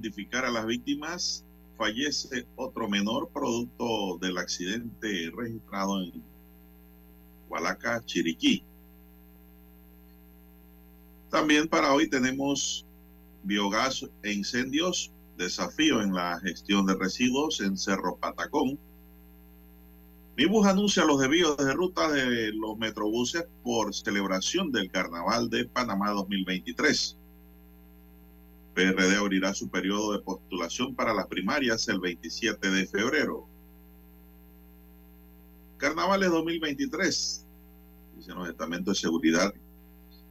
[0.00, 1.44] Identificar a las víctimas,
[1.76, 6.22] fallece otro menor producto del accidente registrado en
[7.48, 8.64] Hualaca, Chiriquí.
[11.30, 12.86] También para hoy tenemos
[13.42, 18.78] biogás e incendios, desafío en la gestión de residuos en Cerro Patacón.
[20.36, 25.66] Mi bus anuncia los desvíos de ruta de los metrobuses por celebración del Carnaval de
[25.66, 27.19] Panamá 2023.
[28.74, 33.48] PRD abrirá su periodo de postulación para las primarias el 27 de febrero.
[35.76, 37.46] Carnavales 2023,
[38.16, 39.52] dicen los estamentos de seguridad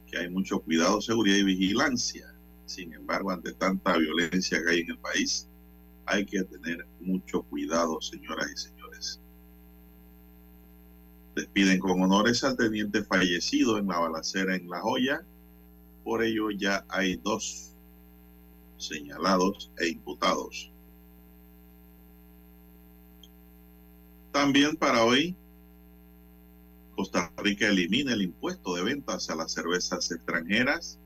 [0.06, 2.34] que hay mucho cuidado, seguridad y vigilancia.
[2.66, 5.48] Sin embargo, ante tanta violencia que hay en el país,
[6.06, 9.20] hay que tener mucho cuidado, señoras y señores.
[11.34, 15.24] Despiden con honores al teniente fallecido en la balacera en La Joya.
[16.02, 17.69] Por ello ya hay dos
[18.80, 20.72] señalados e imputados.
[24.32, 25.36] También para hoy,
[26.94, 30.98] Costa Rica elimina el impuesto de ventas a las cervezas extranjeras.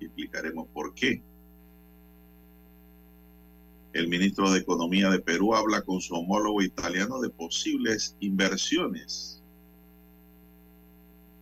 [0.00, 1.22] Explicaremos por qué.
[3.92, 9.42] El ministro de Economía de Perú habla con su homólogo italiano de posibles inversiones.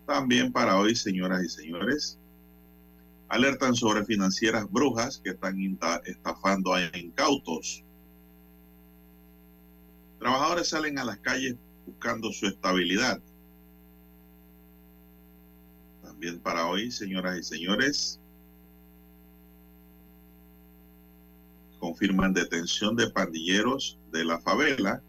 [0.07, 2.21] También para hoy, señoras y señores,
[3.29, 5.59] alertan sobre financieras brujas que están
[6.05, 7.85] estafando a incautos.
[10.19, 13.21] Trabajadores salen a las calles buscando su estabilidad.
[16.03, 18.21] También para hoy, señoras y señores,
[21.79, 25.03] confirman detención de pandilleros de la favela.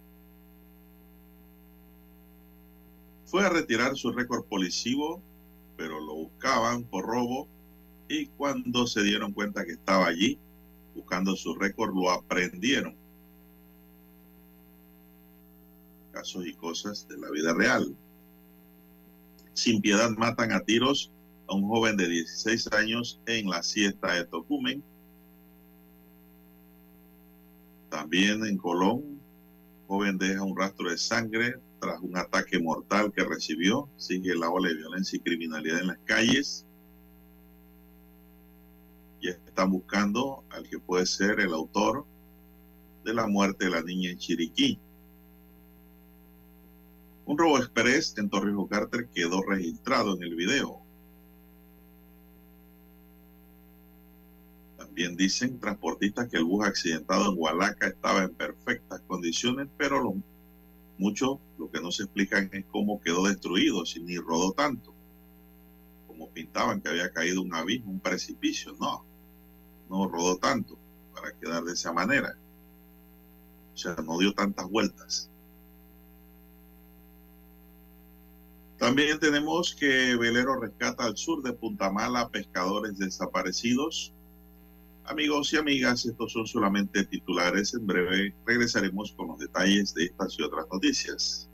[3.25, 5.21] Fue a retirar su récord policivo,
[5.77, 7.54] pero lo buscaban por robo
[8.07, 10.37] y cuando se dieron cuenta que estaba allí
[10.93, 12.95] buscando su récord, lo aprendieron.
[16.11, 17.95] Casos y cosas de la vida real.
[19.53, 21.11] Sin piedad matan a tiros
[21.47, 24.83] a un joven de 16 años en la siesta de Tocumen.
[27.89, 29.19] También en Colón,
[29.87, 33.89] joven deja un rastro de sangre tras un ataque mortal que recibió.
[33.97, 36.64] Sigue la ola de violencia y criminalidad en las calles
[39.29, 42.05] están buscando al que puede ser el autor
[43.03, 44.79] de la muerte de la niña en Chiriquí.
[47.25, 50.81] Un robo express en Torrijos Carter quedó registrado en el video.
[54.77, 60.15] También dicen transportistas que el bus accidentado en Hualaca estaba en perfectas condiciones, pero lo,
[60.97, 64.93] mucho lo que no se explican es cómo quedó destruido, si ni rodó tanto,
[66.07, 69.14] como pintaban que había caído un abismo, un precipicio, no
[69.89, 70.77] no rodó tanto
[71.13, 72.35] para quedar de esa manera.
[73.73, 75.29] O sea, no dio tantas vueltas.
[78.77, 84.13] También tenemos que Velero rescata al sur de Punta Mala pescadores desaparecidos.
[85.05, 87.73] Amigos y amigas, estos son solamente titulares.
[87.73, 91.49] En breve regresaremos con los detalles de estas y otras noticias.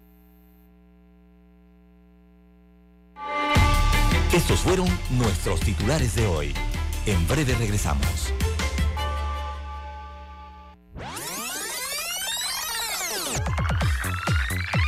[4.34, 6.54] Estos fueron nuestros titulares de hoy.
[7.06, 8.32] En breve regresamos.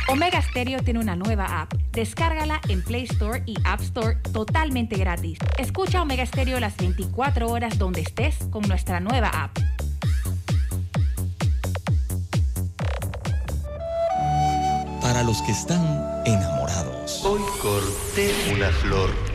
[0.06, 1.74] Omega Stereo tiene una nueva app.
[1.90, 5.38] Descárgala en Play Store y App Store totalmente gratis.
[5.58, 9.58] Escucha Omega Stereo las 24 horas donde estés con nuestra nueva app.
[15.00, 15.82] Para los que están
[16.24, 17.24] enamorados.
[17.24, 19.33] Hoy corté una flor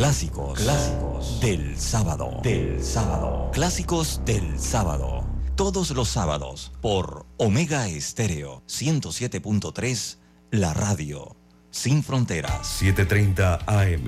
[0.00, 0.58] Clásicos.
[0.58, 2.40] Clásicos del sábado.
[2.42, 3.50] Del sábado.
[3.52, 5.26] Clásicos del sábado.
[5.56, 10.16] Todos los sábados por Omega Estéreo 107.3,
[10.52, 11.36] la radio
[11.70, 12.80] sin fronteras.
[12.80, 14.06] 7:30 AM.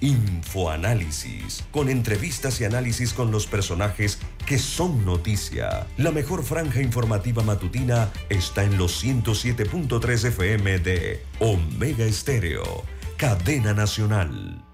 [0.00, 5.86] Infoanálisis, con entrevistas y análisis con los personajes que son noticia.
[5.98, 12.84] La mejor franja informativa matutina está en los 107.3 FM de Omega Estéreo,
[13.18, 14.65] cadena nacional.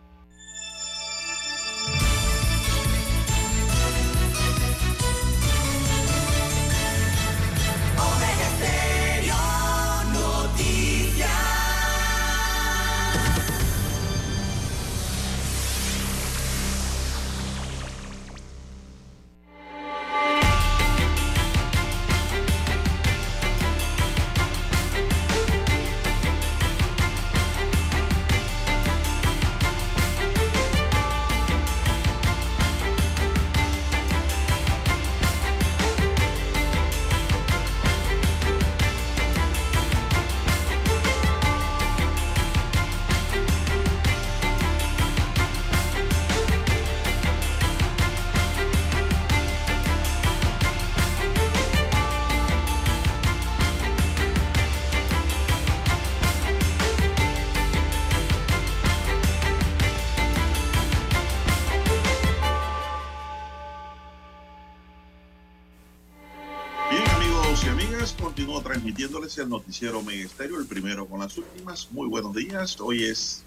[68.11, 71.87] Continúo transmitiéndoles el noticiero Estéreo, el primero con las últimas.
[71.93, 72.81] Muy buenos días.
[72.81, 73.45] Hoy es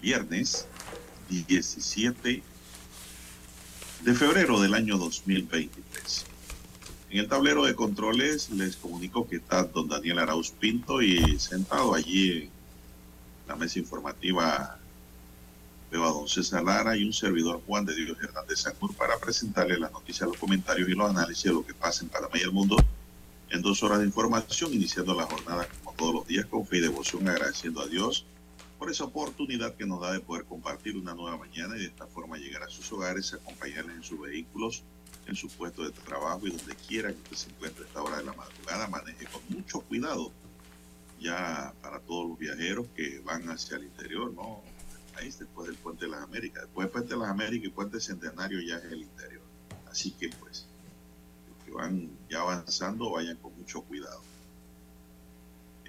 [0.00, 0.66] viernes
[1.28, 2.42] 17
[4.04, 6.24] de febrero del año 2023.
[7.10, 11.94] En el tablero de controles les comunico que está don Daniel Arauz Pinto y sentado
[11.94, 12.50] allí en
[13.48, 14.77] la mesa informativa
[15.90, 19.78] veo a don César Lara y un servidor Juan de Dios Hernández Sangur para presentarle
[19.78, 22.52] las noticias, los comentarios y los análisis de lo que pasa en Panamá y el
[22.52, 22.76] mundo
[23.50, 26.80] en dos horas de información, iniciando la jornada como todos los días con fe y
[26.80, 28.26] devoción, agradeciendo a Dios
[28.78, 32.06] por esa oportunidad que nos da de poder compartir una nueva mañana y de esta
[32.06, 34.84] forma llegar a sus hogares, acompañarles en sus vehículos,
[35.26, 38.18] en su puesto de trabajo y donde quiera que usted se encuentre a esta hora
[38.18, 40.30] de la madrugada, maneje con mucho cuidado
[41.20, 44.62] ya para todos los viajeros que van hacia el interior, ¿no?
[45.18, 46.62] País después del Puente de las Américas.
[46.64, 49.42] Después del Puente de las Américas y Puente Centenario ya es el interior.
[49.90, 50.66] Así que pues,
[51.48, 54.22] los que van ya avanzando vayan con mucho cuidado.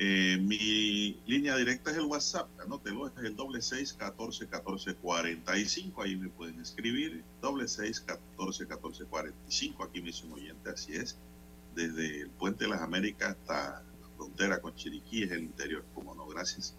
[0.01, 5.57] Eh, mi línea directa es el WhatsApp, anótelo, es el doble seis catorce catorce cuarenta
[5.57, 10.07] y cinco, ahí me pueden escribir, doble seis catorce catorce cuarenta y cinco, aquí me
[10.07, 11.17] dice un oyente, así es,
[11.75, 16.15] desde el Puente de las Américas hasta la frontera con Chiriquí, es el interior, como
[16.15, 16.73] no, gracias.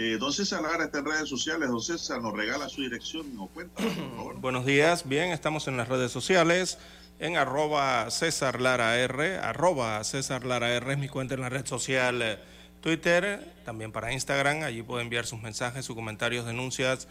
[0.00, 1.68] Eh, don César Lara está en redes sociales.
[1.68, 4.40] Don César nos regala su dirección o cuenta, por favor.
[4.40, 6.78] Buenos días, bien, estamos en las redes sociales,
[7.18, 11.66] en arroba César Lara R, arroba César Lara R es mi cuenta en la red
[11.66, 12.38] social eh,
[12.80, 17.08] Twitter, también para Instagram, allí puede enviar sus mensajes, sus comentarios, denuncias,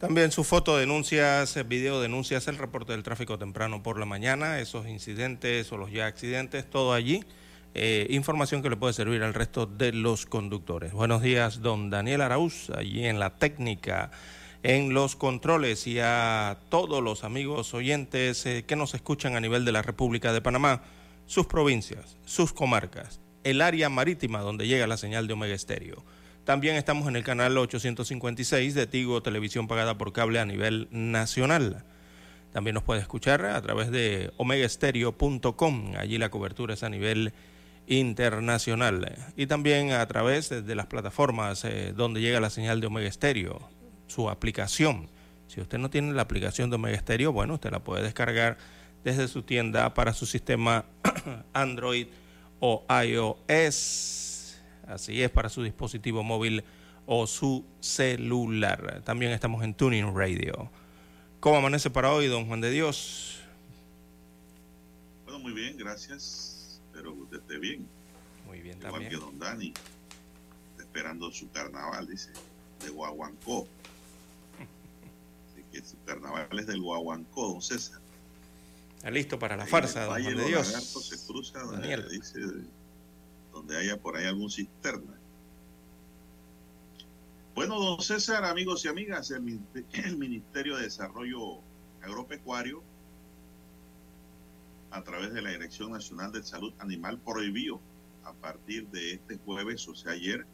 [0.00, 4.58] también su foto, denuncias, eh, video, denuncias, el reporte del tráfico temprano por la mañana,
[4.58, 7.24] esos incidentes o los ya accidentes, todo allí.
[7.78, 10.94] Eh, información que le puede servir al resto de los conductores.
[10.94, 14.10] Buenos días, don Daniel Arauz, allí en la técnica,
[14.62, 19.66] en los controles y a todos los amigos oyentes eh, que nos escuchan a nivel
[19.66, 20.84] de la República de Panamá,
[21.26, 26.02] sus provincias, sus comarcas, el área marítima donde llega la señal de Omega Estéreo.
[26.44, 31.84] También estamos en el canal 856 de Tigo Televisión pagada por cable a nivel nacional.
[32.54, 35.92] También nos puede escuchar a través de omegaestereo.com.
[35.98, 37.34] Allí la cobertura es a nivel
[37.86, 39.16] internacional.
[39.36, 43.68] Y también a través de las plataformas eh, donde llega la señal de Omega Stereo,
[44.06, 45.08] su aplicación.
[45.46, 48.58] Si usted no tiene la aplicación de Omega Stereo, bueno, usted la puede descargar
[49.04, 50.84] desde su tienda para su sistema
[51.52, 52.08] Android
[52.60, 54.56] o iOS.
[54.88, 56.64] Así es, para su dispositivo móvil
[57.06, 59.02] o su celular.
[59.04, 60.70] También estamos en Tuning Radio.
[61.40, 63.40] ¿Cómo amanece para hoy, don Juan de Dios?
[65.24, 66.55] Bueno, muy bien, gracias.
[66.96, 67.86] Espero que usted esté bien.
[68.46, 69.10] Muy bien Igual también.
[69.10, 69.74] que don Dani.
[70.78, 72.30] Esperando su carnaval, dice,
[72.82, 73.68] de Guaguancó.
[75.52, 78.00] Así que su carnaval es del Guaguancó, don César.
[78.96, 80.68] Está listo para la Ahí farsa, don Valle de Dios.
[80.68, 82.08] Lagartos se cruza donde Daniel.
[82.08, 82.40] dice
[83.52, 85.12] donde haya por ahí algún cisterna.
[87.54, 91.58] Bueno, don César, amigos y amigas, el Ministerio de Desarrollo
[92.02, 92.82] Agropecuario,
[94.96, 97.80] a través de la Dirección Nacional de Salud Animal, prohibió
[98.24, 100.46] a partir de este jueves, o sea, ayer,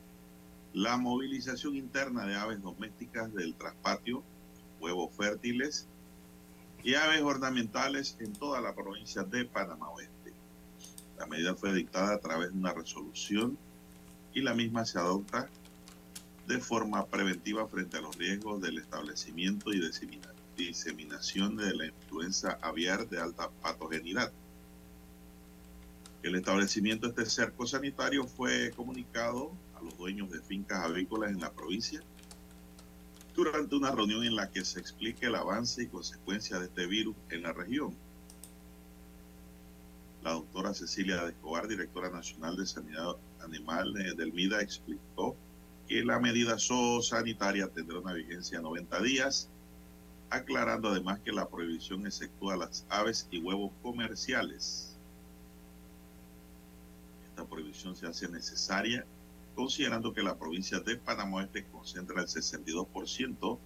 [0.75, 4.23] la movilización interna de aves domésticas del traspatio,
[4.81, 5.87] huevos fértiles
[6.83, 10.33] y aves ornamentales en toda la provincia de Panamá Oeste.
[11.19, 13.57] La medida fue dictada a través de una resolución
[14.35, 15.49] y la misma se adopta
[16.49, 19.79] de forma preventiva frente a los riesgos del establecimiento y
[20.56, 24.32] diseminación de la influenza aviar de alta patogenidad.
[26.23, 31.40] El establecimiento de este cerco sanitario fue comunicado a los dueños de fincas avícolas en
[31.40, 32.00] la provincia
[33.35, 37.16] durante una reunión en la que se explique el avance y consecuencias de este virus
[37.30, 37.97] en la región.
[40.23, 45.35] La doctora Cecilia de Escobar, directora nacional de Sanidad Animal del MIDA, explicó
[45.88, 49.49] que la medida zoosanitaria tendrá una vigencia de 90 días,
[50.33, 54.97] aclarando además que la prohibición exceptúa las aves y huevos comerciales.
[57.29, 59.05] Esta prohibición se hace necesaria
[59.55, 63.59] considerando que la provincia de Panamá Oeste concentra el 62%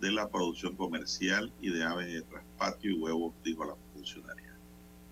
[0.00, 4.54] de la producción comercial y de aves de traspatio y huevos, dijo la funcionaria.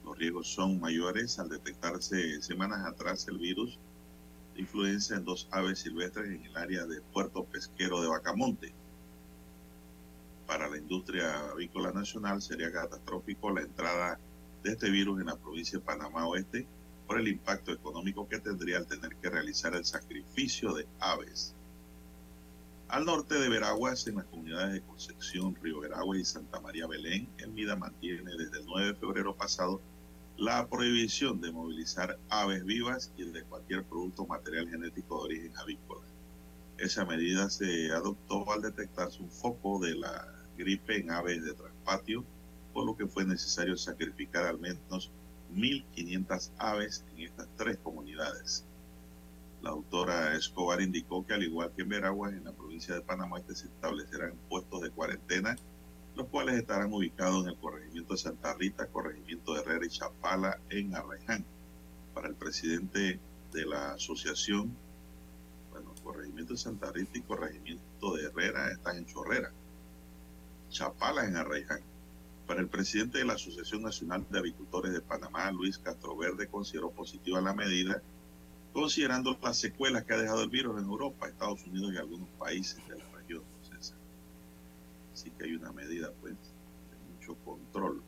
[0.05, 3.79] Los riesgos son mayores al detectarse semanas atrás el virus
[4.55, 8.75] de influenza en dos aves silvestres en el área de Puerto Pesquero de Bacamonte.
[10.51, 14.19] Para la industria avícola nacional sería catastrófico la entrada
[14.65, 16.67] de este virus en la provincia de Panamá Oeste
[17.07, 21.55] por el impacto económico que tendría al tener que realizar el sacrificio de aves.
[22.89, 27.29] Al norte de Veraguas, en las comunidades de Concepción, Río Veragua y Santa María Belén,
[27.39, 29.81] el MIDA mantiene desde el 9 de febrero pasado
[30.37, 36.03] la prohibición de movilizar aves vivas y de cualquier producto material genético de origen avícola.
[36.77, 42.25] Esa medida se adoptó al detectarse un foco de la gripe en aves de traspatio,
[42.73, 45.11] por lo que fue necesario sacrificar al menos
[45.55, 48.65] 1.500 aves en estas tres comunidades.
[49.63, 53.39] La doctora Escobar indicó que al igual que en Veraguas, en la provincia de Panamá
[53.39, 55.57] este se establecerán puestos de cuarentena,
[56.17, 60.59] los cuales estarán ubicados en el corregimiento de Santa Rita, corregimiento de Herrera y Chapala
[60.71, 61.45] en Arraiján.
[62.15, 63.21] Para el presidente
[63.53, 64.75] de la asociación,
[65.71, 69.53] bueno, corregimiento de Santa Rita y corregimiento de Herrera están en Chorrera.
[70.71, 71.81] Chapala en Arraiján.
[72.47, 77.41] Para el presidente de la Asociación Nacional de Avicultores de Panamá, Luis Castroverde, consideró positiva
[77.41, 78.03] la medida,
[78.73, 82.77] considerando las secuelas que ha dejado el virus en Europa, Estados Unidos y algunos países
[82.89, 83.43] de la región.
[83.63, 83.95] Entonces,
[85.15, 88.03] sí que hay una medida, pues, de mucho control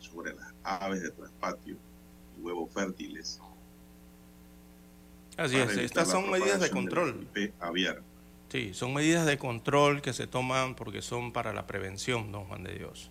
[0.00, 1.76] sobre las aves de traspatio
[2.36, 3.40] y huevos fértiles.
[5.36, 7.14] Así es, estas son medidas de control.
[7.14, 8.02] gripe aviar.
[8.54, 12.62] Sí, son medidas de control que se toman porque son para la prevención, don Juan
[12.62, 13.10] de Dios.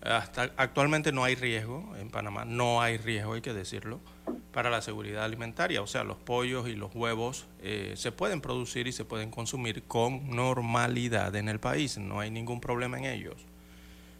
[0.00, 4.00] Hasta actualmente no hay riesgo en Panamá, no hay riesgo, hay que decirlo,
[4.52, 5.82] para la seguridad alimentaria.
[5.82, 9.82] O sea, los pollos y los huevos eh, se pueden producir y se pueden consumir
[9.82, 13.36] con normalidad en el país, no hay ningún problema en ellos.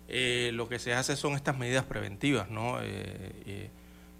[0.06, 2.76] Eh, lo que se hace son estas medidas preventivas, ¿no?
[2.82, 3.70] Eh,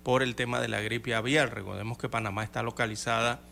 [0.03, 1.55] por el tema de la gripe aviar.
[1.55, 3.43] Recordemos que Panamá está localizada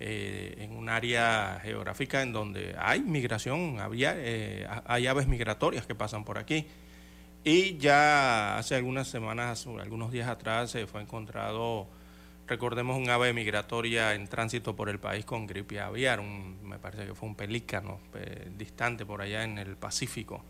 [0.00, 5.86] eh, en un área geográfica en donde hay migración aviar, eh, ha- hay aves migratorias
[5.86, 6.66] que pasan por aquí.
[7.44, 11.86] Y ya hace algunas semanas, algunos días atrás, se fue encontrado,
[12.48, 17.06] recordemos, un ave migratoria en tránsito por el país con gripe aviar, un- me parece
[17.06, 20.44] que fue un pelícano eh, distante por allá en el Pacífico.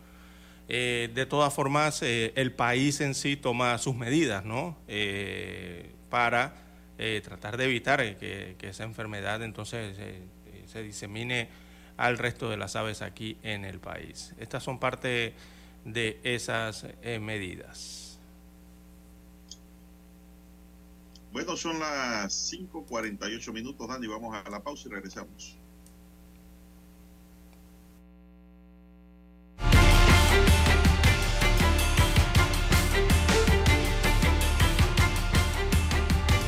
[0.69, 4.77] Eh, de todas formas, eh, el país en sí toma sus medidas, ¿no?
[4.87, 6.55] Eh, para
[6.97, 10.23] eh, tratar de evitar eh, que, que esa enfermedad entonces eh,
[10.65, 11.49] se disemine
[11.95, 14.33] al resto de las aves aquí en el país.
[14.39, 15.33] Estas son parte
[15.85, 16.85] de esas
[17.21, 18.19] medidas.
[21.31, 24.07] Bueno, son las 5.48 minutos, Dani.
[24.07, 25.57] Vamos a la pausa y regresamos.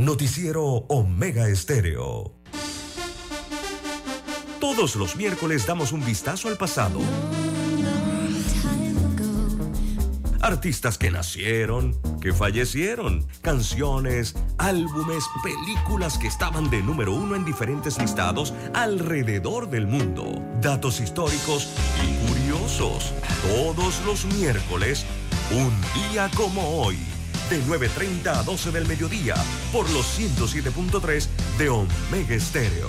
[0.00, 2.32] Noticiero Omega Estéreo.
[4.58, 7.00] Todos los miércoles damos un vistazo al pasado.
[10.40, 17.98] Artistas que nacieron, que fallecieron, canciones, álbumes, películas que estaban de número uno en diferentes
[17.98, 20.42] listados alrededor del mundo.
[20.62, 21.68] Datos históricos
[22.02, 23.12] y curiosos.
[23.42, 25.04] Todos los miércoles,
[25.50, 26.96] un día como hoy.
[27.50, 29.34] De 9.30 a 12 del mediodía,
[29.72, 31.26] por los 107.3
[31.58, 32.88] de Omega Estéreo.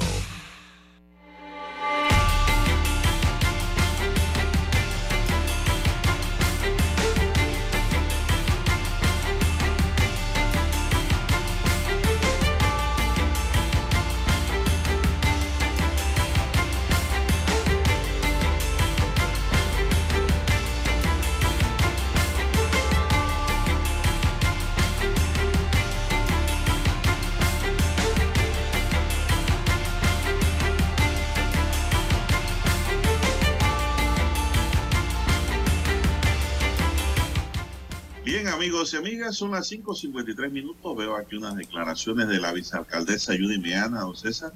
[38.61, 40.95] Amigos y amigas, son las 5.53 minutos.
[40.95, 44.53] Veo aquí unas declaraciones de la vicealcaldesa Judy Meana, don César.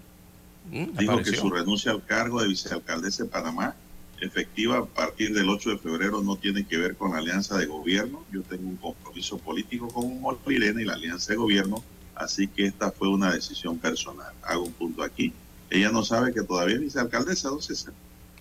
[0.70, 3.76] Mm, Dijo que su renuncia al cargo de vicealcaldesa de Panamá,
[4.22, 7.66] efectiva a partir del 8 de febrero, no tiene que ver con la alianza de
[7.66, 8.24] gobierno.
[8.32, 12.92] Yo tengo un compromiso político con Molirena y la alianza de gobierno, así que esta
[12.92, 14.36] fue una decisión personal.
[14.44, 15.34] Hago un punto aquí.
[15.72, 17.94] Ella no sabe que todavía es vicealcaldesa, don César.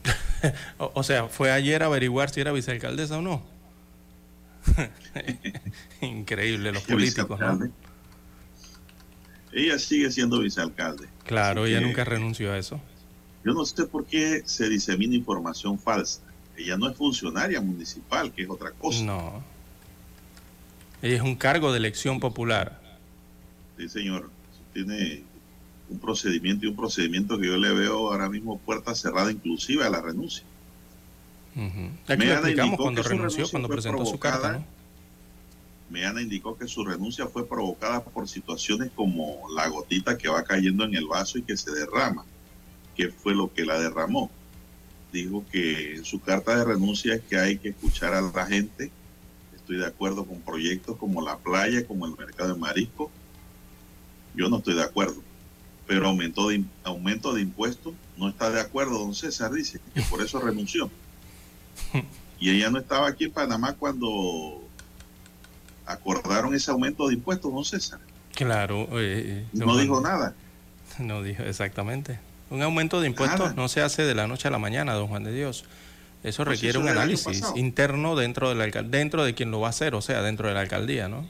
[0.76, 3.53] O, o sea, fue ayer a averiguar si era vicealcaldesa o no.
[6.00, 7.40] Increíble los políticos.
[9.52, 11.08] Ella sigue siendo vicealcalde.
[11.24, 12.80] Claro, ella nunca renunció a eso.
[13.44, 16.20] Yo no sé por qué se disemina información falsa.
[16.56, 19.04] Ella no es funcionaria municipal, que es otra cosa.
[19.04, 19.44] No.
[21.02, 22.80] Ella es un cargo de elección popular.
[23.76, 24.30] Sí, señor.
[24.72, 25.22] Tiene
[25.88, 29.90] un procedimiento y un procedimiento que yo le veo ahora mismo puerta cerrada inclusive a
[29.90, 30.44] la renuncia.
[31.56, 31.90] Ujú.
[32.08, 34.40] Aquí Meana lo explicamos indicó cuando que su renunció, renuncia cuando fue presentó su provocada.
[34.42, 34.66] carta, ¿no?
[35.90, 40.84] Meana indicó que su renuncia fue provocada por situaciones como la gotita que va cayendo
[40.84, 42.24] en el vaso y que se derrama,
[42.96, 44.30] que fue lo que la derramó.
[45.12, 48.90] Dijo que en su carta de renuncia es que hay que escuchar a la gente.
[49.54, 53.10] Estoy de acuerdo con proyectos como la playa, como el mercado de marisco.
[54.34, 55.22] Yo no estoy de acuerdo.
[55.86, 60.20] Pero aumento de, aumento de impuestos no está de acuerdo, don César dice, que por
[60.20, 60.90] eso renunció.
[62.40, 64.68] Y ella no estaba aquí en Panamá cuando
[65.86, 68.00] acordaron ese aumento de impuestos, don César.
[68.34, 68.88] Claro.
[68.92, 70.34] eh, No don dijo nada.
[70.98, 72.20] No dijo, exactamente.
[72.50, 73.54] Un aumento de impuestos Nada.
[73.56, 75.64] no se hace de la noche a la mañana, don Juan de Dios.
[76.22, 79.68] Eso Pues requiere eso un análisis interno dentro de la dentro de quien lo va
[79.68, 81.26] a hacer, o sea, dentro de la alcaldía, ¿no?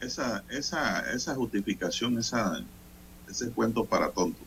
[0.00, 2.60] Esa, esa, esa justificación, esa,
[3.28, 4.40] ese cuento para tonto.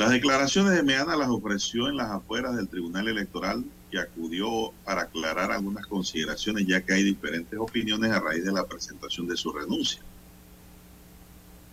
[0.00, 5.02] Las declaraciones de Meana las ofreció en las afueras del Tribunal Electoral y acudió para
[5.02, 9.52] aclarar algunas consideraciones, ya que hay diferentes opiniones a raíz de la presentación de su
[9.52, 10.00] renuncia.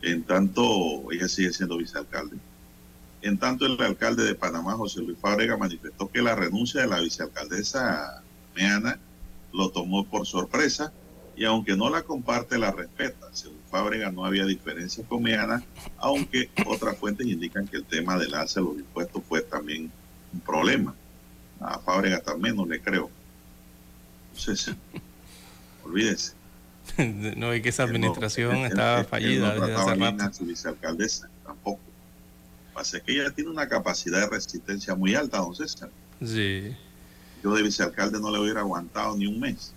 [0.01, 2.35] En tanto, ella sigue siendo vicealcalde.
[3.21, 6.99] En tanto, el alcalde de Panamá, José Luis Fábrega, manifestó que la renuncia de la
[6.99, 8.23] vicealcaldesa
[8.57, 8.99] Meana
[9.53, 10.91] lo tomó por sorpresa
[11.37, 13.27] y aunque no la comparte, la respeta.
[13.31, 15.63] Según Fábrega, no había diferencias con Meana,
[15.97, 19.91] aunque otras fuentes indican que el tema del alza de los impuestos fue también
[20.33, 20.95] un problema.
[21.59, 23.11] A Fábrega también no le creo.
[24.31, 24.75] Entonces,
[25.85, 26.33] olvídese.
[27.37, 30.23] no, y que esa administración estaba fallida desde hace rato.
[30.23, 31.81] A su vicealcaldesa, tampoco.
[32.73, 35.91] Pasa que ella tiene una capacidad de resistencia muy alta, don César.
[36.23, 36.75] Sí.
[37.43, 39.73] Yo de vicealcalde no le hubiera aguantado ni un mes.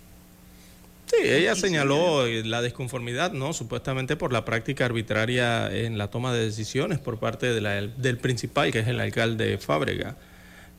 [1.11, 3.51] Sí, ella señaló la desconformidad, ¿no?
[3.51, 8.17] Supuestamente por la práctica arbitraria en la toma de decisiones por parte de la, del
[8.17, 10.15] principal, que es el alcalde Fábrega.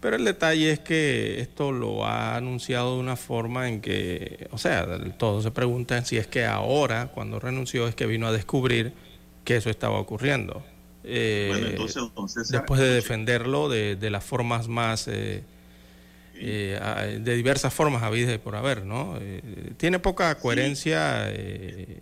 [0.00, 4.58] Pero el detalle es que esto lo ha anunciado de una forma en que, o
[4.58, 4.86] sea,
[5.18, 8.94] todos se preguntan si es que ahora, cuando renunció, es que vino a descubrir
[9.44, 10.64] que eso estaba ocurriendo.
[11.04, 15.08] Eh, bueno, entonces, entonces, después de defenderlo de, de las formas más...
[15.08, 15.42] Eh,
[16.44, 19.16] eh, de diversas formas habidas por haber, ¿no?
[19.20, 22.00] Eh, tiene poca coherencia eh,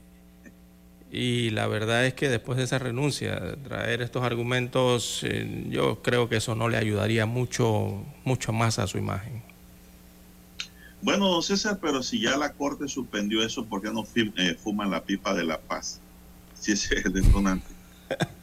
[1.11, 5.27] y la verdad es que después de esa renuncia, traer estos argumentos,
[5.69, 9.43] yo creo que eso no le ayudaría mucho, mucho más a su imagen.
[11.03, 14.05] Bueno, don César, pero si ya la Corte suspendió eso, ¿por qué no
[14.63, 16.01] fuman la pipa de la paz?
[16.55, 17.67] Si ese es el detonante.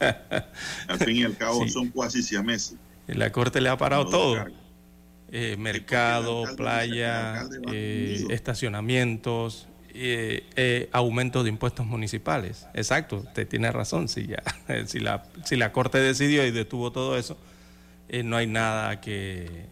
[0.88, 2.76] al fin y al cabo son cuasi siameses.
[3.06, 4.44] La Corte le ha parado todo.
[5.30, 12.66] Eh, mercado, playa, eh, estacionamientos, eh, aumentos de impuestos municipales.
[12.72, 14.08] Exacto, usted tiene razón.
[14.08, 14.42] Si, ya,
[14.86, 17.36] si, la, si la Corte decidió y detuvo todo eso,
[18.24, 19.66] no hay nada que,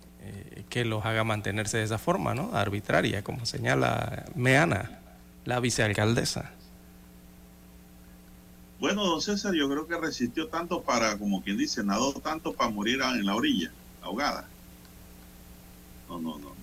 [0.69, 2.55] que los haga mantenerse de esa forma, ¿no?
[2.55, 4.99] Arbitraria, como señala Meana,
[5.47, 6.53] la vicealcaldesa.
[8.79, 12.69] Bueno, don César, yo creo que resistió tanto para, como quien dice, nadó tanto para
[12.69, 13.71] morir en la orilla,
[14.03, 14.47] ahogada.
[16.09, 16.55] No, no, no.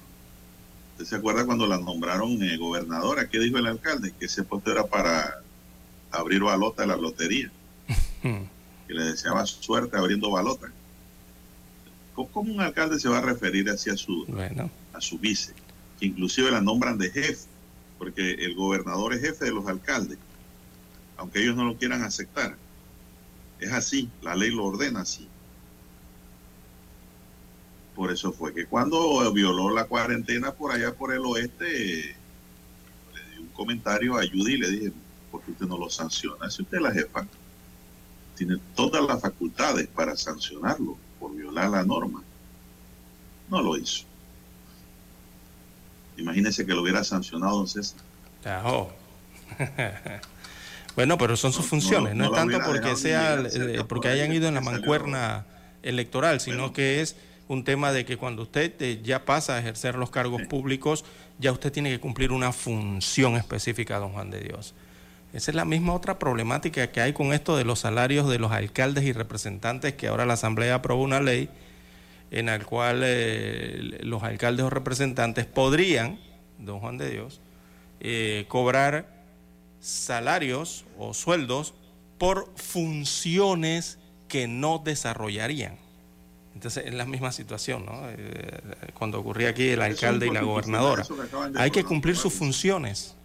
[0.93, 3.27] ¿Usted se acuerda cuando la nombraron eh, gobernadora?
[3.27, 4.13] ¿Qué dijo el alcalde?
[4.17, 5.41] Que ese puesto era para
[6.11, 7.51] abrir balota de la lotería.
[8.21, 10.71] que le deseaba suerte abriendo balota.
[12.13, 14.25] ¿Cómo, un alcalde se va a referir así a su,
[14.93, 15.53] a su vice?
[15.99, 17.47] Que inclusive la nombran de jefe,
[17.97, 20.19] porque el gobernador es jefe de los alcaldes,
[21.17, 22.55] aunque ellos no lo quieran aceptar.
[23.59, 25.27] Es así, la ley lo ordena así.
[27.95, 32.15] Por eso fue que cuando violó la cuarentena por allá por el oeste,
[33.13, 34.91] le di un comentario a Judy y le dije,
[35.31, 36.49] ¿por qué usted no lo sanciona?
[36.49, 37.27] Si usted es la jefa,
[38.35, 42.23] tiene todas las facultades para sancionarlo por violar la norma.
[43.49, 44.05] No lo hizo.
[46.17, 47.99] Imagínese que lo hubiera sancionado don César.
[50.95, 54.55] bueno, pero son sus funciones, no, es tanto porque sea eh, porque hayan ido en
[54.55, 55.45] la mancuerna
[55.81, 57.15] electoral, sino que es
[57.47, 61.05] un tema de que cuando usted eh, ya pasa a ejercer los cargos públicos,
[61.39, 64.73] ya usted tiene que cumplir una función específica, don Juan de Dios.
[65.33, 68.51] Esa es la misma otra problemática que hay con esto de los salarios de los
[68.51, 71.49] alcaldes y representantes, que ahora la Asamblea aprobó una ley
[72.31, 76.19] en la cual eh, los alcaldes o representantes podrían,
[76.59, 77.41] don Juan de Dios,
[77.99, 79.23] eh, cobrar
[79.79, 81.73] salarios o sueldos
[82.17, 85.77] por funciones que no desarrollarían.
[86.55, 88.01] Entonces es la misma situación, ¿no?
[88.09, 88.61] Eh,
[88.93, 91.03] cuando ocurría aquí el alcalde y la gobernadora.
[91.55, 93.15] Hay que cumplir sus funciones.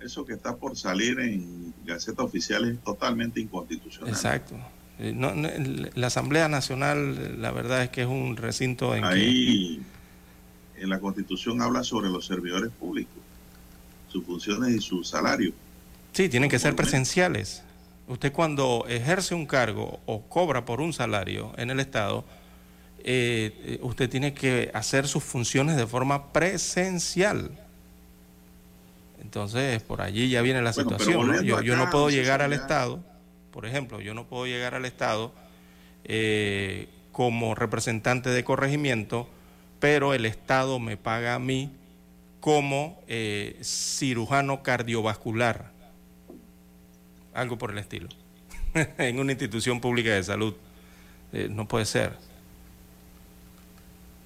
[0.00, 4.12] Eso que está por salir en Gaceta Oficial es totalmente inconstitucional.
[4.12, 4.56] Exacto.
[4.98, 9.80] Eh, la Asamblea Nacional, la verdad es que es un recinto en Ahí,
[10.76, 13.22] en la Constitución habla sobre los servidores públicos,
[14.08, 15.52] sus funciones y su salario.
[16.12, 17.62] Sí, tienen que ser presenciales.
[18.10, 22.24] Usted cuando ejerce un cargo o cobra por un salario en el Estado,
[23.04, 27.56] eh, usted tiene que hacer sus funciones de forma presencial.
[29.22, 31.44] Entonces, por allí ya viene la situación.
[31.44, 32.98] Yo, no puedo llegar al Estado,
[33.52, 35.32] por ejemplo, yo no puedo llegar al Estado
[36.02, 39.28] eh, como representante de corregimiento,
[39.78, 41.70] pero el Estado me paga a mí
[42.40, 45.78] como eh, cirujano cardiovascular
[47.34, 48.08] algo por el estilo,
[48.74, 50.54] en una institución pública de salud.
[51.32, 52.16] Eh, no puede ser.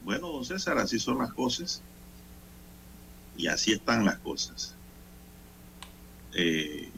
[0.05, 1.83] Bueno, don César, así son las cosas.
[3.37, 4.75] Y así están las cosas.
[6.35, 6.89] Eh,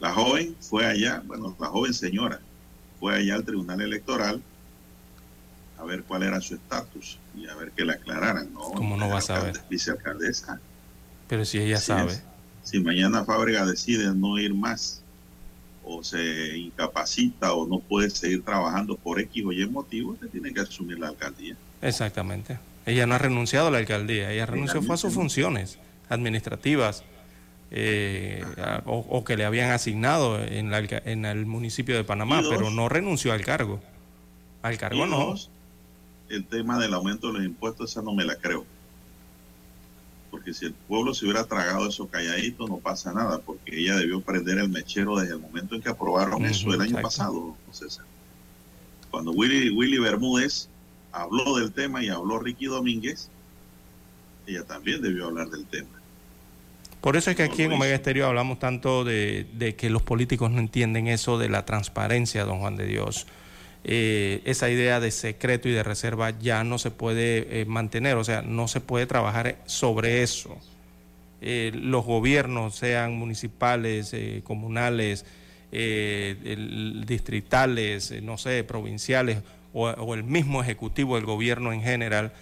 [0.00, 2.40] la joven fue allá, bueno, la joven señora
[2.98, 4.42] fue allá al Tribunal Electoral
[5.78, 8.60] a ver cuál era su estatus y a ver que le aclararan, ¿no?
[8.60, 9.60] ¿Cómo no va a saber?
[9.68, 10.60] Vicealcaldesa.
[11.28, 12.20] Pero si ella sabe.
[12.62, 15.02] Si mañana Fábrega decide no ir más
[15.84, 20.52] o se incapacita o no puede seguir trabajando por X o Y motivo, usted tiene
[20.52, 21.56] que asumir la alcaldía.
[21.80, 22.58] Exactamente.
[22.86, 27.04] Ella no ha renunciado a la alcaldía, ella renunció fue a sus funciones administrativas
[27.70, 28.44] eh,
[28.84, 33.32] o, que le habían asignado en, la, en el municipio de Panamá, pero no renunció
[33.32, 33.80] al cargo.
[34.62, 35.34] Al cargo no.
[36.28, 38.64] El tema del aumento de los impuestos, esa no me la creo.
[40.32, 44.22] Porque si el pueblo se hubiera tragado eso calladito, no pasa nada, porque ella debió
[44.22, 47.54] prender el mechero desde el momento en que aprobaron eso el año pasado,
[49.10, 50.68] Cuando Willy, Willy Bermúdez
[51.12, 53.28] habló del tema y habló Ricky Domínguez,
[54.46, 55.90] ella también debió hablar del tema.
[57.02, 60.60] Por eso es que aquí en Omega Estéreo hablamos tanto de, que los políticos no
[60.60, 63.26] entienden eso de la transparencia, don Juan de Dios.
[63.84, 68.22] Eh, esa idea de secreto y de reserva ya no se puede eh, mantener, o
[68.22, 70.56] sea, no se puede trabajar sobre eso.
[71.40, 74.14] Eh, los gobiernos, sean municipales,
[74.44, 75.24] comunales,
[77.06, 79.38] distritales, no sé, provinciales,
[79.72, 82.32] o, el mismo ejecutivo del gobierno en general,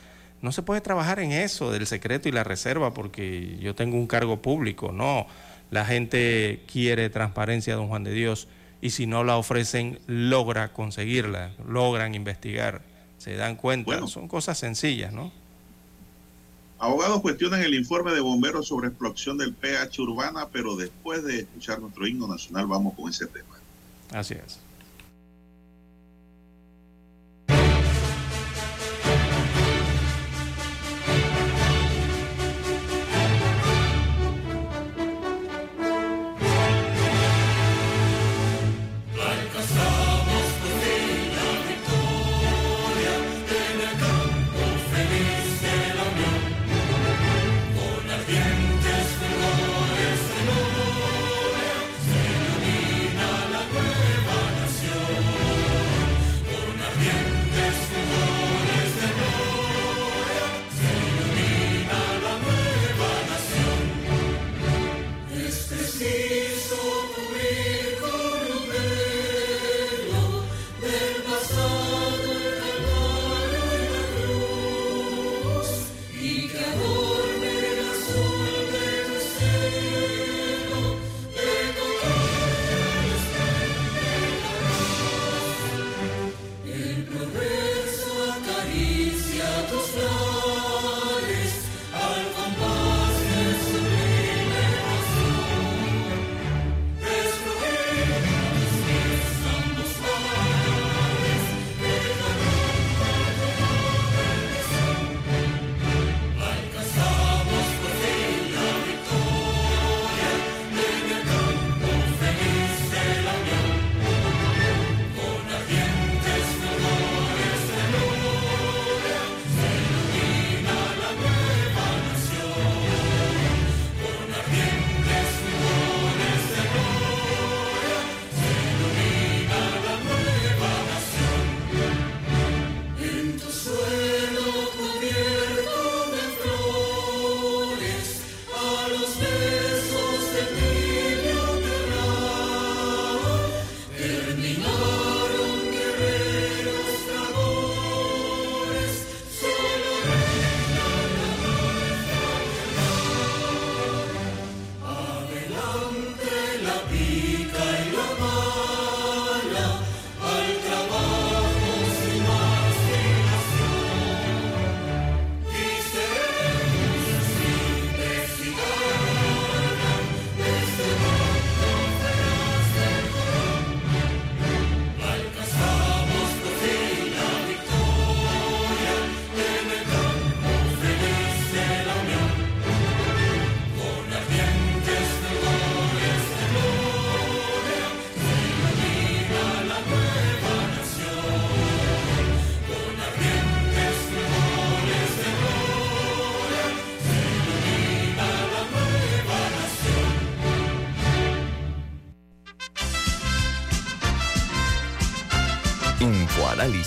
[0.42, 4.06] no se puede trabajar en eso del secreto y la reserva porque yo tengo un
[4.06, 4.92] cargo público.
[4.92, 5.26] No,
[5.70, 8.48] la gente quiere transparencia, don Juan de Dios,
[8.80, 12.82] y si no la ofrecen, logra conseguirla, logran investigar,
[13.18, 14.06] se dan cuenta.
[14.06, 15.32] Son cosas sencillas, ¿no?
[16.78, 21.78] Abogados cuestionan el informe de bomberos sobre explosión del PH urbana, pero después de escuchar
[21.78, 23.58] nuestro himno nacional vamos con ese tema.
[24.12, 24.58] Así es.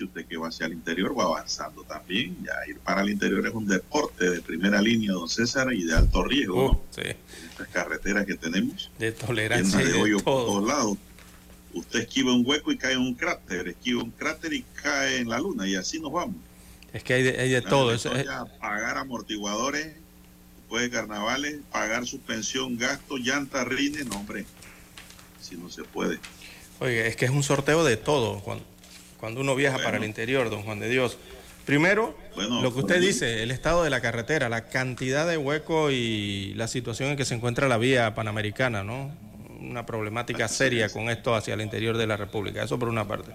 [0.00, 2.36] Y usted que va hacia el interior va avanzando también.
[2.44, 5.94] Ya ir para el interior es un deporte de primera línea, don César, y de
[5.94, 6.70] alto riesgo.
[6.72, 7.10] Uh, sí.
[7.50, 8.90] Estas carreteras que tenemos.
[8.98, 9.78] De tolerancia.
[9.78, 10.46] de, de hoyo todo.
[10.46, 10.98] por todos lados.
[11.72, 15.28] Usted esquiva un hueco y cae en un cráter, esquiva un cráter y cae en
[15.28, 16.36] la luna, y así nos vamos.
[16.92, 17.92] Es que hay de, hay de todo.
[17.92, 18.26] Eso es-
[18.60, 19.94] pagar amortiguadores,
[20.58, 24.44] después de carnavales, pagar suspensión, gasto, llanta, rines, no, hombre.
[25.40, 26.20] Si no se puede.
[26.80, 28.64] Oye, es que es un sorteo de todo cuando,
[29.24, 31.16] cuando uno viaja para el interior, don Juan de Dios.
[31.64, 35.94] Primero, Bueno, lo que usted dice, el estado de la carretera, la cantidad de huecos
[35.94, 39.10] y la situación en que se encuentra la vía panamericana, ¿no?
[39.58, 43.30] Una problemática seria con esto hacia el interior de la República, eso por una parte.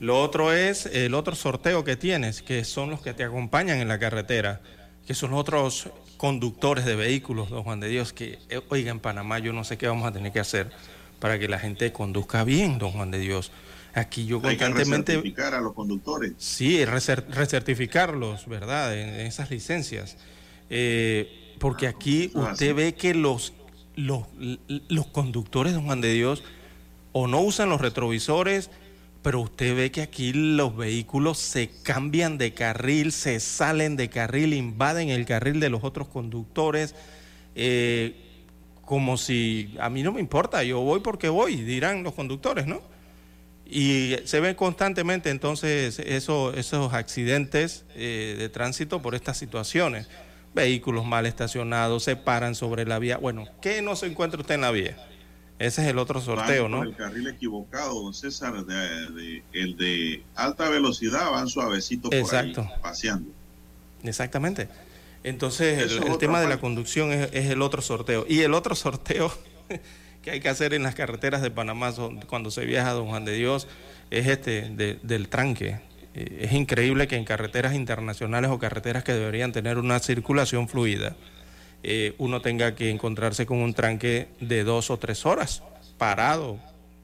[0.00, 3.86] Lo otro es el otro sorteo que tienes, que son los que te acompañan en
[3.86, 4.62] la carretera,
[5.06, 8.98] que son los otros conductores de vehículos, don Juan de Dios, que, eh, oiga, en
[8.98, 10.72] Panamá yo no sé qué vamos a tener que hacer
[11.20, 13.52] para que la gente conduzca bien, don Juan de Dios.
[13.94, 15.12] Aquí yo Hay que constantemente...
[15.12, 16.32] recertificar a los conductores.
[16.38, 18.98] Sí, recer- recertificarlos, ¿verdad?
[18.98, 20.16] En, en esas licencias.
[20.70, 23.52] Eh, porque aquí usted ve que los,
[23.94, 24.24] los,
[24.88, 26.42] los conductores, don Juan de Dios,
[27.12, 28.70] o no usan los retrovisores,
[29.22, 34.52] pero usted ve que aquí los vehículos se cambian de carril, se salen de carril,
[34.52, 36.94] invaden el carril de los otros conductores,
[37.54, 38.16] eh,
[38.84, 42.82] como si a mí no me importa, yo voy porque voy, dirán los conductores, ¿no?
[43.66, 50.06] Y se ven constantemente entonces eso- esos accidentes eh, de tránsito por estas situaciones.
[50.54, 53.16] Vehículos mal estacionados, se paran sobre la vía.
[53.16, 54.96] Bueno, ¿qué no se encuentra usted en la vía?
[55.58, 56.82] Ese es el otro sorteo, ¿no?
[56.82, 62.60] el carril equivocado, don César, de- de- el de alta velocidad van suavecito por Exacto.
[62.62, 63.30] ahí, paseando.
[64.02, 64.68] Exactamente.
[65.22, 68.26] Entonces, Eso el, tema de la conducción es, es el otro sorteo.
[68.28, 69.32] Y el otro sorteo
[70.24, 71.92] que hay que hacer en las carreteras de Panamá
[72.26, 73.68] cuando se viaja a Don Juan de Dios
[74.10, 75.80] es este de- del tranque.
[76.14, 81.14] Eh, Es increíble que en carreteras internacionales o carreteras que deberían tener una circulación fluida,
[81.82, 85.62] eh, uno tenga que encontrarse con un tranque de dos o tres horas,
[85.98, 86.58] parado.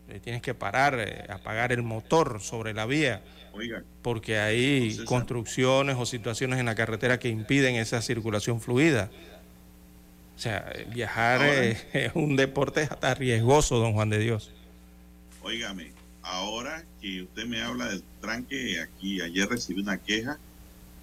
[0.09, 3.21] Eh, tienes que parar, eh, apagar el motor sobre la vía
[4.03, 9.11] porque hay construcciones o situaciones en la carretera que impiden esa circulación fluida.
[10.41, 11.63] O sea, viajar Ahora.
[11.93, 14.51] es un deporte hasta riesgoso, don Juan de Dios.
[15.43, 20.39] óigame, ahora que usted me habla del tranque, aquí ayer recibí una queja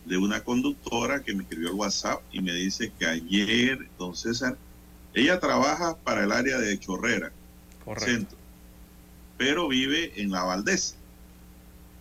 [0.05, 4.57] de una conductora que me escribió al WhatsApp y me dice que ayer, don César,
[5.13, 7.31] ella trabaja para el área de Chorrera,
[7.99, 8.39] centro,
[9.37, 10.95] pero vive en la Valdés,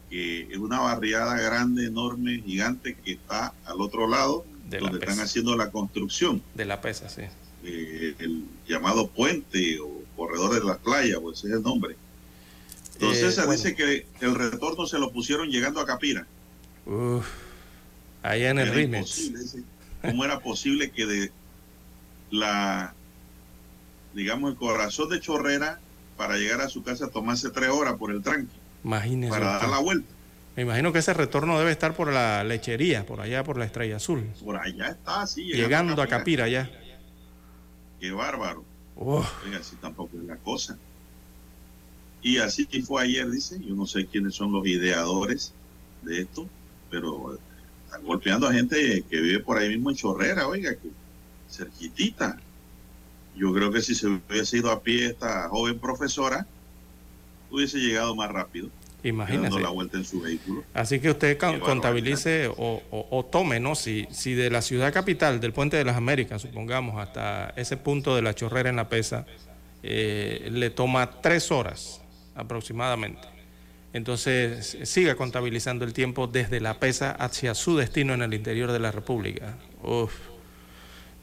[0.08, 5.20] que es una barriada grande, enorme, gigante que está al otro lado, De donde están
[5.20, 7.22] haciendo la construcción, De la pesa, sí.
[7.64, 11.96] eh, el llamado puente o corredor de la playa, pues ese es el nombre.
[12.98, 13.52] Don Eh, bueno.
[13.52, 16.26] dice que el retorno se lo pusieron llegando a Capira.
[16.86, 17.26] Uf,
[18.22, 19.30] allá en el Rimex.
[20.02, 21.32] ¿Cómo era posible que de
[22.30, 22.94] la,
[24.14, 25.80] digamos, el corazón de Chorrera
[26.16, 28.52] para llegar a su casa tomase tres horas por el tranque,
[28.84, 29.30] Imagínese.
[29.30, 30.08] para dar la vuelta?
[30.56, 33.96] Me imagino que ese retorno debe estar por la lechería, por allá por la Estrella
[33.96, 34.24] Azul.
[34.42, 35.44] Por allá está, así.
[35.44, 36.70] Llegando a Capira ya.
[38.00, 38.64] Qué bárbaro.
[38.96, 40.78] Oiga, así tampoco es la cosa.
[42.22, 43.60] Y así fue ayer, dice.
[43.60, 45.52] Yo no sé quiénes son los ideadores
[46.00, 46.48] de esto,
[46.90, 47.38] pero
[47.84, 50.88] están golpeando a gente que vive por ahí mismo en Chorrera, oiga, que
[51.50, 52.38] cerquitita.
[53.36, 56.46] Yo creo que si se hubiese ido a pie esta joven profesora,
[57.50, 58.70] hubiese llegado más rápido,
[59.08, 59.42] imagínese.
[59.44, 60.64] dando la vuelta en su vehículo.
[60.74, 63.74] Así que usted contabilice o, o- o tome, ¿no?
[63.74, 68.14] Si, si de la ciudad capital, del Puente de las Américas, supongamos, hasta ese punto
[68.16, 69.26] de la chorrera en la pesa,
[69.82, 72.00] eh, le toma tres horas
[72.34, 73.28] aproximadamente.
[73.92, 78.78] Entonces, siga contabilizando el tiempo desde la pesa hacia su destino en el interior de
[78.78, 79.54] la República.
[79.82, 80.12] Uf.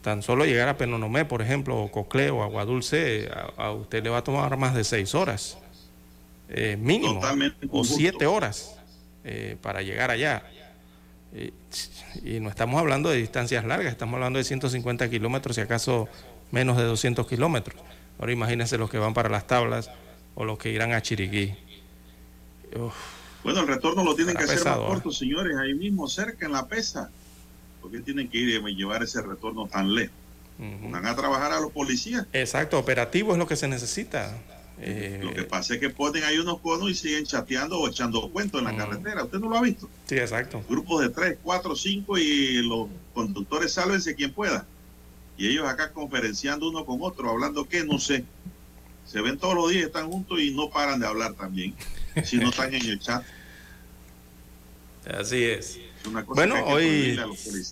[0.01, 4.09] Tan solo llegar a Penonomé, por ejemplo, o Coclé o Agua Dulce, a, usted le
[4.09, 5.57] va a tomar más de seis horas,
[6.49, 7.21] eh, mínimo,
[7.71, 8.75] o siete horas
[9.23, 10.43] eh, para llegar allá.
[12.23, 16.07] y no estamos hablando de distancias largas, estamos hablando de 150 kilómetros, y acaso
[16.51, 17.81] menos de 200 kilómetros.
[18.19, 19.89] Ahora imagínense los que van para las tablas
[20.35, 21.55] o los que irán a Chiriquí.
[23.43, 26.67] bueno, el retorno lo tienen que hacer más corto, señores, ahí mismo, cerca, en la
[26.67, 27.09] pesa.
[27.81, 30.15] porque tienen que ir y llevar ese retorno tan lejos?
[30.59, 32.27] Van a trabajar a los policías.
[32.31, 34.37] Exacto, operativo es lo que se necesita.
[34.77, 38.29] Lo que eh, pasa es que ponen ahí unos conos y siguen chateando o echando
[38.31, 39.23] cuentos en la carretera.
[39.23, 39.89] ¿Usted no lo ha visto?
[40.05, 40.63] Sí, exacto.
[40.67, 44.65] Grupos de tres, cuatro, cinco y los conductores sálvense quien pueda.
[45.37, 48.25] Y ellos acá conferenciando uno con otro, hablando que no sé.
[49.05, 51.75] Se ven todos los días, están juntos y no paran de hablar también,
[52.23, 53.23] si no están en el chat.
[55.19, 55.79] Así es.
[56.27, 57.19] bueno, hoy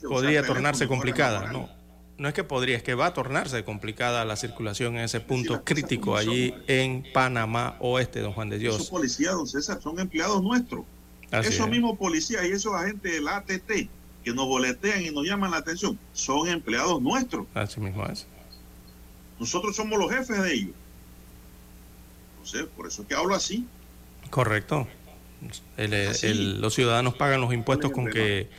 [0.07, 1.80] podría tornarse complicada, ¿no?
[2.17, 5.63] No es que podría, es que va a tornarse complicada la circulación en ese punto
[5.63, 8.75] crítico allí en Panamá Oeste, don Juan de Dios.
[8.75, 10.85] Esos policías, don César, son empleados nuestros.
[11.31, 13.89] esos mismos policías y esos agentes del ATT
[14.23, 17.47] que nos boletean y nos llaman la atención son empleados nuestros.
[17.53, 18.27] Así mismo es.
[19.39, 20.75] Nosotros somos los jefes de ellos.
[22.43, 23.65] Sé, por eso es que hablo así.
[24.29, 24.87] Correcto.
[25.77, 28.49] los ciudadanos pagan los impuestos con que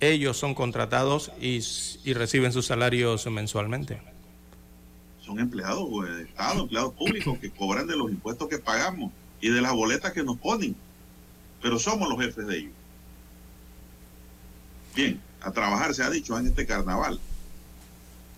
[0.00, 1.60] ellos son contratados y,
[2.12, 4.00] reciben sus salarios mensualmente.
[5.20, 9.60] Son empleados de Estado, empleados públicos que cobran de los impuestos que pagamos y de
[9.60, 10.74] las boletas que nos ponen.
[11.60, 12.72] Pero somos los jefes de ellos.
[14.94, 17.20] Bien, a trabajar se ha dicho en este carnaval.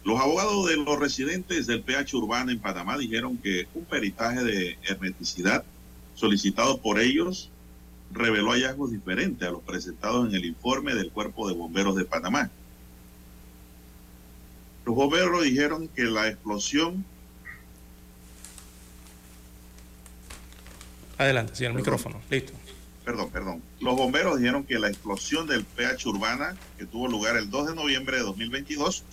[0.05, 4.79] Los abogados de los residentes del PH Urbano en Panamá dijeron que un peritaje de
[4.85, 5.65] hermeticidad
[6.15, 7.50] solicitado por ellos
[8.13, 12.51] reveló hallazgos diferentes a los presentados en el informe del Cuerpo de Bomberos de Panamá.
[14.85, 17.05] Los bomberos dijeron que la explosión...
[21.19, 22.53] Adelante, sí, el micrófono, listo.
[23.05, 23.63] Perdón, perdón.
[23.81, 27.75] Los bomberos dijeron que la explosión del PH Urbana, que tuvo lugar el 2 de
[27.75, 29.05] noviembre de 2022,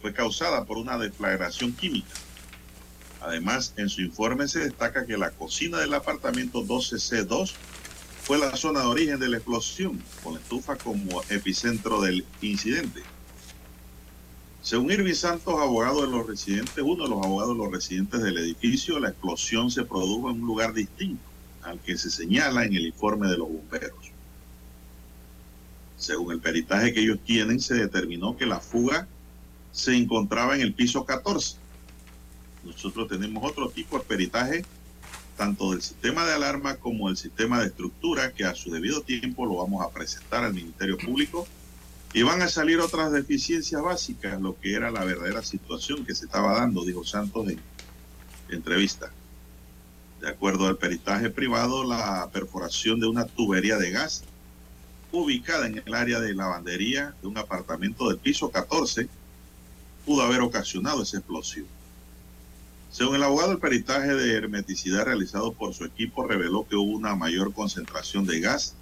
[0.00, 2.12] fue causada por una deflagración química
[3.24, 7.52] Además, en su informe se destaca que la cocina del apartamento 12C2
[8.24, 13.02] fue la zona de origen de la explosión, con la estufa como epicentro del incidente.
[14.60, 18.38] Según Irving Santos, abogado de los residentes, uno de los abogados de los residentes del
[18.38, 21.22] edificio, la explosión se produjo en un lugar distinto
[21.62, 24.10] al que se señala en el informe de los bomberos.
[25.96, 29.06] Según el peritaje que ellos tienen, se determinó que la fuga
[29.70, 31.61] se encontraba en el piso 14
[32.64, 34.64] nosotros tenemos otro tipo de peritaje,
[35.36, 39.46] tanto del sistema de alarma como del sistema de estructura, que a su debido tiempo
[39.46, 41.46] lo vamos a presentar al Ministerio Público.
[42.14, 46.26] Y van a salir otras deficiencias básicas, lo que era la verdadera situación que se
[46.26, 47.58] estaba dando, dijo Santos en
[48.50, 49.10] entrevista.
[50.20, 54.24] De acuerdo al peritaje privado, la perforación de una tubería de gas
[55.10, 59.08] ubicada en el área de lavandería de un apartamento del piso 14
[60.06, 61.66] pudo haber ocasionado esa explosión.
[62.92, 67.16] Según el abogado, el peritaje de hermeticidad realizado por su equipo reveló que hubo una
[67.16, 68.74] mayor concentración de gas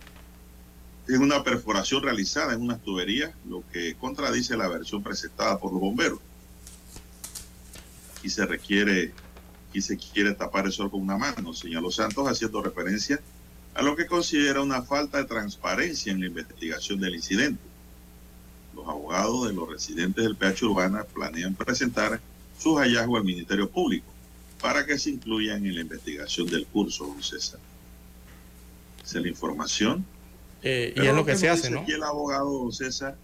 [1.06, 5.80] en una perforación realizada en unas tuberías, lo que contradice la versión presentada por los
[5.80, 6.18] bomberos.
[8.18, 9.12] Aquí se requiere,
[9.68, 13.20] aquí se quiere tapar el sol con una mano, señaló Santos, haciendo referencia
[13.74, 17.62] a lo que considera una falta de transparencia en la investigación del incidente.
[18.74, 22.20] Los abogados de los residentes del PH Urbana planean presentar
[22.60, 24.06] sus hallazgos al Ministerio Público
[24.60, 27.58] para que se incluyan en la investigación del curso, don César.
[29.02, 30.04] Esa es la información.
[30.62, 31.80] Eh, y es lo que, se hace, ¿no?
[31.80, 33.16] Aquí el abogado, don César,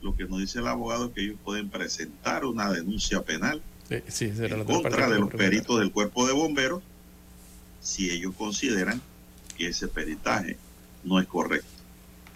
[0.00, 4.64] lo que nos dice el abogado es que ellos pueden presentar una denuncia penal en
[4.64, 6.82] contra de los peritos del cuerpo de bomberos
[7.80, 9.00] si ellos consideran
[9.56, 10.56] que ese peritaje
[11.04, 11.68] no es correcto.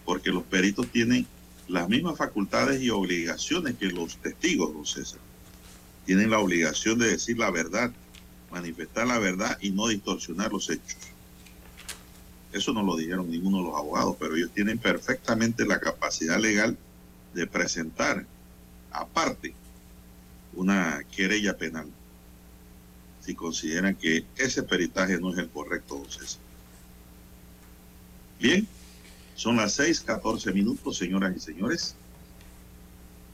[0.05, 1.27] Porque los peritos tienen
[1.67, 5.19] las mismas facultades y obligaciones que los testigos, don César
[6.07, 7.93] tienen la obligación de decir la verdad,
[8.51, 10.97] manifestar la verdad y no distorsionar los hechos.
[12.53, 16.79] Eso no lo dijeron ninguno de los abogados, pero ellos tienen perfectamente la capacidad legal
[17.35, 18.25] de presentar,
[18.93, 19.53] aparte,
[20.55, 21.87] una querella penal,
[23.21, 26.03] si consideran que ese peritaje no es el correcto.
[28.41, 28.67] Bien,
[29.35, 31.95] son las 6:14 minutos, señoras y señores.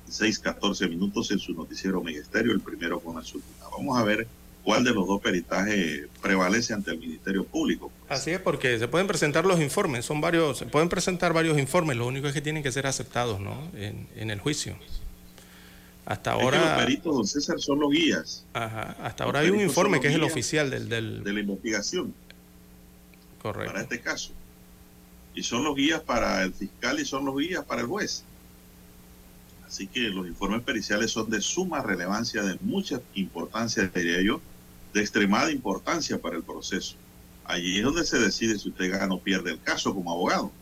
[0.08, 3.22] 6:14 minutos en su noticiero Ministerio, el primero con la
[3.70, 4.26] Vamos a ver
[4.62, 7.90] cuál de los dos peritajes prevalece ante el Ministerio Público.
[8.08, 11.96] Así es, porque se pueden presentar los informes, son varios, se pueden presentar varios informes,
[11.96, 13.70] lo único es que tienen que ser aceptados ¿no?
[13.74, 14.76] en, el juicio.
[16.04, 16.76] Hasta ahora.
[16.76, 18.44] los peritos, don César, son los guías.
[18.52, 18.96] Ajá.
[19.02, 21.22] Hasta ahora hay un informe que es el oficial del, del...
[21.22, 22.12] de la investigación.
[23.40, 23.72] Correcto.
[23.72, 24.32] Para este caso.
[25.34, 28.24] Y son los guías para el fiscal y son los guías para el juez.
[29.72, 34.38] Así que los informes periciales son de suma relevancia, de mucha importancia, diría yo,
[34.92, 36.96] de extremada importancia para el proceso.
[37.46, 40.52] Allí es donde se decide si usted gana o pierde el caso como abogado.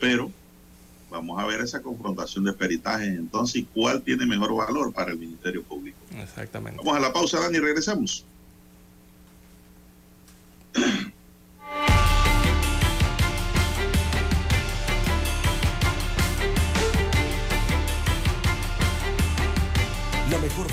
[0.00, 0.32] Pero
[1.10, 5.18] vamos a ver esa confrontación de peritajes entonces y cuál tiene mejor valor para el
[5.18, 5.98] Ministerio Público.
[6.16, 6.78] Exactamente.
[6.78, 8.24] Vamos a la pausa, Dani, y regresamos.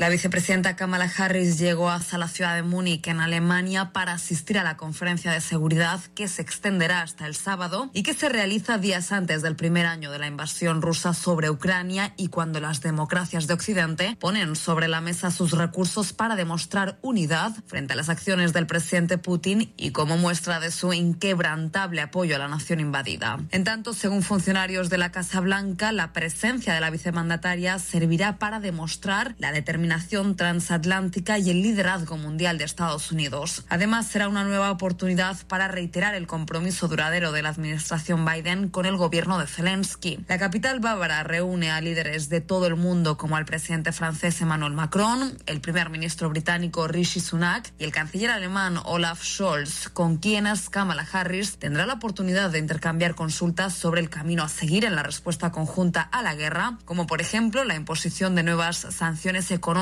[0.00, 4.64] La vicepresidenta Kamala Harris llegó hasta la ciudad de Múnich, en Alemania, para asistir a
[4.64, 9.12] la conferencia de seguridad que se extenderá hasta el sábado y que se realiza días
[9.12, 13.52] antes del primer año de la invasión rusa sobre Ucrania y cuando las democracias de
[13.52, 18.66] Occidente ponen sobre la mesa sus recursos para demostrar unidad frente a las acciones del
[18.66, 23.38] presidente Putin y como muestra de su inquebrantable apoyo a la nación invadida.
[23.50, 28.60] En tanto, según funcionarios de la Casa Blanca, la presencia de la vicemandataria servirá para
[28.60, 29.89] demostrar la determinación
[30.36, 33.64] transatlántica y el liderazgo mundial de Estados Unidos.
[33.68, 38.86] Además, será una nueva oportunidad para reiterar el compromiso duradero de la administración Biden con
[38.86, 40.24] el gobierno de Zelensky.
[40.28, 44.74] La capital bávara reúne a líderes de todo el mundo como al presidente francés Emmanuel
[44.74, 50.70] Macron, el primer ministro británico Rishi Sunak y el canciller alemán Olaf Scholz, con quienes
[50.70, 55.02] Kamala Harris tendrá la oportunidad de intercambiar consultas sobre el camino a seguir en la
[55.02, 59.79] respuesta conjunta a la guerra, como por ejemplo la imposición de nuevas sanciones económicas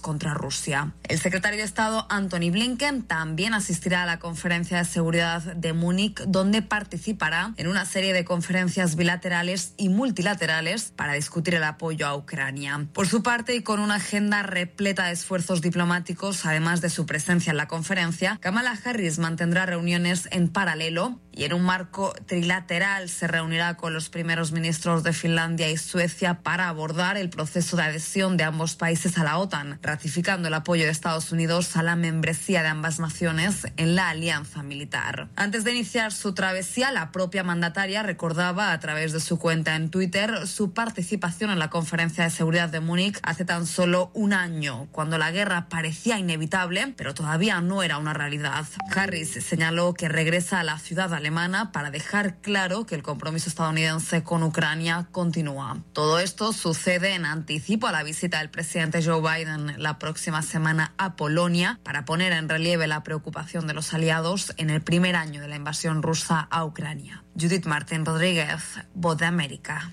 [0.00, 0.92] contra Rusia.
[1.08, 6.22] El secretario de Estado Anthony Blinken también asistirá a la conferencia de seguridad de Múnich,
[6.26, 12.14] donde participará en una serie de conferencias bilaterales y multilaterales para discutir el apoyo a
[12.14, 12.86] Ucrania.
[12.92, 17.50] Por su parte, y con una agenda repleta de esfuerzos diplomáticos, además de su presencia
[17.50, 23.26] en la conferencia, Kamala Harris mantendrá reuniones en paralelo y en un marco trilateral se
[23.26, 28.36] reunirá con los primeros ministros de Finlandia y Suecia para abordar el proceso de adhesión
[28.36, 32.62] de ambos países a la OTAN, ratificando el apoyo de Estados Unidos a la membresía
[32.62, 35.28] de ambas naciones en la alianza militar.
[35.36, 39.90] Antes de iniciar su travesía, la propia mandataria recordaba a través de su cuenta en
[39.90, 44.88] Twitter su participación en la conferencia de seguridad de Múnich hace tan solo un año,
[44.92, 48.66] cuando la guerra parecía inevitable, pero todavía no era una realidad.
[48.94, 54.24] Harris señaló que regresa a la ciudad alemana para dejar claro que el compromiso estadounidense
[54.24, 55.78] con Ucrania continúa.
[55.92, 60.94] Todo esto sucede en anticipo a la visita del presidente Joe Biden la próxima semana
[60.98, 65.40] a Polonia para poner en relieve la preocupación de los aliados en el primer año
[65.40, 67.22] de la invasión rusa a Ucrania.
[67.38, 69.92] Judith Martín Rodríguez, Voz de América.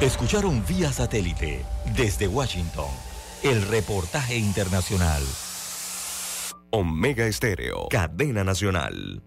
[0.00, 1.64] Escucharon vía satélite
[1.94, 2.88] desde Washington
[3.42, 5.22] el reportaje internacional.
[6.76, 9.22] Omega Estéreo, cadena nacional.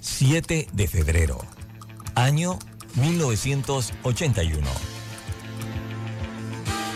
[0.00, 1.38] 7 de febrero,
[2.14, 2.56] año
[2.94, 4.68] 1981.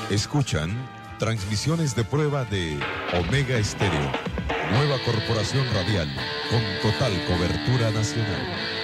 [0.09, 0.71] Escuchan
[1.19, 2.79] transmisiones de prueba de
[3.19, 4.13] Omega Estéreo,
[4.71, 6.09] nueva corporación radial
[6.49, 8.84] con total cobertura nacional.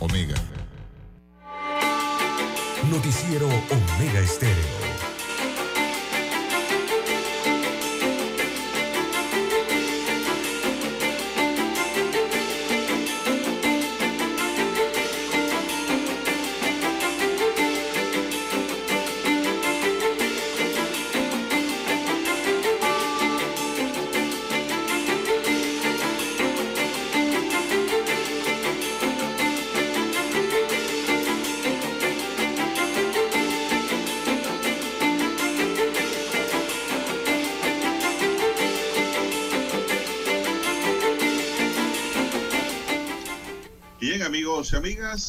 [0.00, 0.34] Omega.
[2.90, 4.89] Noticiero Omega Estéreo.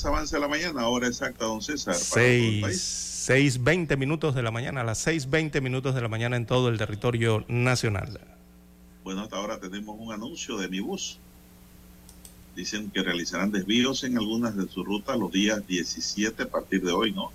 [0.06, 1.96] Avance la mañana, hora exacta, don César.
[1.96, 2.82] para todo el país.
[2.82, 6.70] 6, 6.20 minutos de la mañana, a las 6.20 minutos de la mañana en todo
[6.70, 8.20] el territorio nacional.
[9.04, 11.20] Bueno, hasta ahora tenemos un anuncio de mi bus.
[12.56, 16.92] Dicen que realizarán desvíos en algunas de sus rutas los días 17 a partir de
[16.92, 17.32] hoy, ¿no?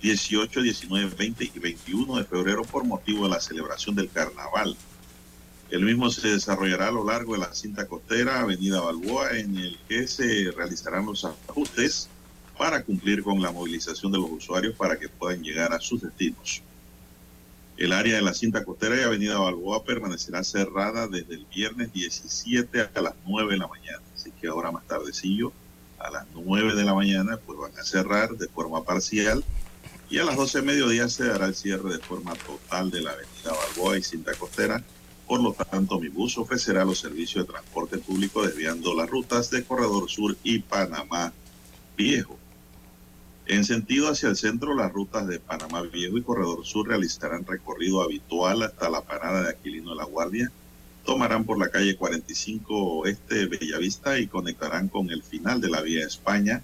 [0.00, 4.76] 18, 19, 20 y 21 de febrero por motivo de la celebración del carnaval.
[5.70, 9.78] El mismo se desarrollará a lo largo de la cinta costera Avenida Balboa, en el
[9.88, 12.08] que se realizarán los ajustes
[12.58, 16.62] para cumplir con la movilización de los usuarios para que puedan llegar a sus destinos.
[17.76, 22.90] El área de la cinta costera y Avenida Balboa permanecerá cerrada desde el viernes 17
[22.92, 24.02] a las 9 de la mañana.
[24.14, 25.52] Así que ahora más tardecillo,
[26.00, 29.44] a las 9 de la mañana, pues van a cerrar de forma parcial
[30.10, 33.12] y a las 12 de mediodía se dará el cierre de forma total de la
[33.12, 34.82] Avenida Balboa y cinta costera.
[35.30, 39.62] Por lo tanto, mi bus ofrecerá los servicios de transporte público desviando las rutas de
[39.62, 41.32] Corredor Sur y Panamá
[41.96, 42.36] Viejo.
[43.46, 48.02] En sentido hacia el centro, las rutas de Panamá Viejo y Corredor Sur realizarán recorrido
[48.02, 50.50] habitual hasta la parada de Aquilino de la Guardia.
[51.04, 56.04] Tomarán por la calle 45 Oeste Bellavista y conectarán con el final de la vía
[56.04, 56.60] España,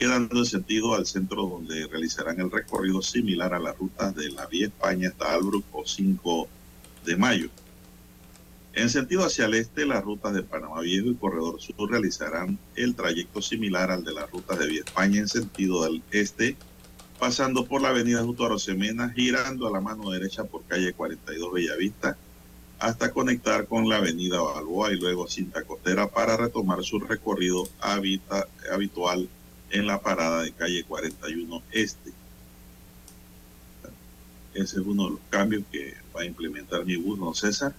[0.00, 4.46] quedando en sentido al centro donde realizarán el recorrido similar a las rutas de la
[4.46, 6.48] vía España hasta Albrook o 5
[7.06, 7.50] de mayo.
[8.80, 12.94] En sentido hacia el este, las rutas de Panamá Viejo y Corredor Sur realizarán el
[12.94, 16.56] trayecto similar al de las rutas de Vía España en sentido del este,
[17.18, 22.16] pasando por la avenida Justo Arosemena, girando a la mano derecha por calle 42 Bellavista,
[22.78, 29.28] hasta conectar con la avenida Balboa y luego Cinta Costera para retomar su recorrido habitual
[29.68, 32.12] en la parada de calle 41 Este.
[34.54, 37.74] Ese es uno de los cambios que va a implementar mi bus, don César.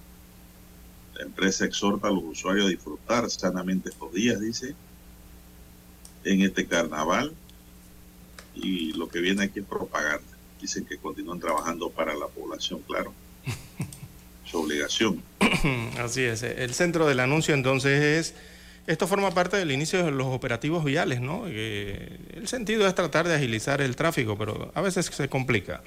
[1.21, 4.73] La empresa exhorta a los usuarios a disfrutar sanamente estos días, dice,
[6.23, 7.31] en este carnaval.
[8.55, 10.35] Y lo que viene aquí es propaganda.
[10.59, 13.13] Dicen que continúan trabajando para la población, claro.
[14.45, 15.21] Su obligación.
[15.99, 16.41] Así es.
[16.41, 18.35] El centro del anuncio entonces es,
[18.87, 21.45] esto forma parte del inicio de los operativos viales, ¿no?
[21.45, 25.83] Que el sentido es tratar de agilizar el tráfico, pero a veces se complica.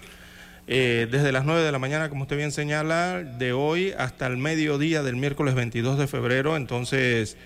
[0.67, 4.39] Eh, desde las 9 de la mañana, como usted bien señala, de hoy hasta el
[4.39, 7.37] mediodía del miércoles 22 de febrero, entonces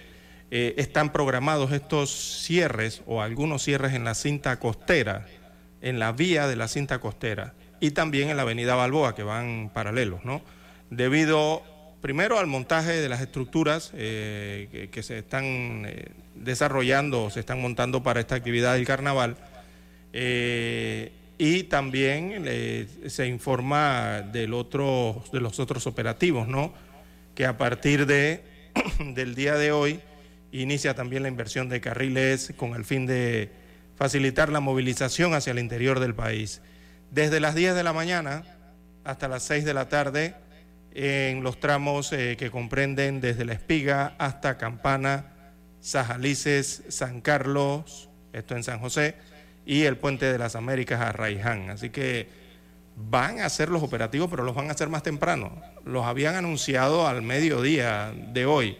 [0.51, 5.27] eh, están programados estos cierres o algunos cierres en la cinta costera,
[5.83, 9.71] en la vía de la cinta costera y también en la avenida Balboa, que van
[9.75, 10.41] paralelos, ¿no?
[10.91, 11.62] Debido
[12.01, 17.61] primero al montaje de las estructuras eh, que, se están eh, desarrollando o se están
[17.61, 19.37] montando para esta actividad del carnaval.
[21.39, 26.74] Y también eh, se informa del otro, de los otros operativos, ¿no?
[27.36, 28.43] Que a partir de,
[29.14, 30.01] del día de hoy
[30.51, 33.51] inicia también la inversión de carriles con el fin de
[33.95, 36.61] facilitar la movilización hacia el interior del país.
[37.12, 38.43] Desde las 10 de la mañana
[39.05, 40.34] hasta las 6 de la tarde,
[40.93, 45.32] en los tramos eh, que comprenden desde La Espiga hasta Campana,
[45.80, 49.14] Sajalices, San Carlos, esto en San José,
[49.69, 51.69] y el Puente de las Américas a Raiján.
[51.69, 52.27] Así que
[52.97, 55.61] van a hacer los operativos, pero los van a hacer más temprano.
[55.85, 58.79] Los habían anunciado al mediodía de hoy,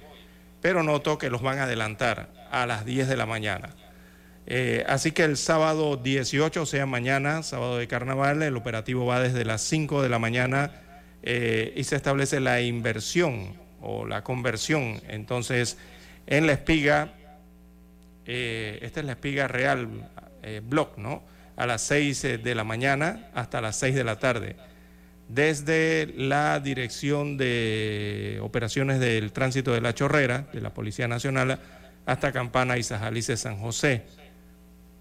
[0.63, 3.69] pero noto que los van a adelantar a las 10 de la mañana.
[4.47, 9.21] Eh, así que el sábado 18, o sea, mañana, sábado de carnaval, el operativo va
[9.21, 10.73] desde las 5 de la mañana
[11.23, 15.03] eh, y se establece la inversión o la conversión.
[15.07, 15.77] Entonces,
[16.27, 17.13] en la espiga,
[18.25, 20.09] eh, esta es la espiga real,
[20.57, 20.63] eh,
[20.97, 21.23] ¿no?
[21.57, 24.57] A las 6 de la mañana hasta las 6 de la tarde.
[25.29, 31.59] desde la Dirección de Operaciones del Tránsito de la Chorrera, de la Policía Nacional,
[32.07, 34.05] hasta Campana y Sajalice San José.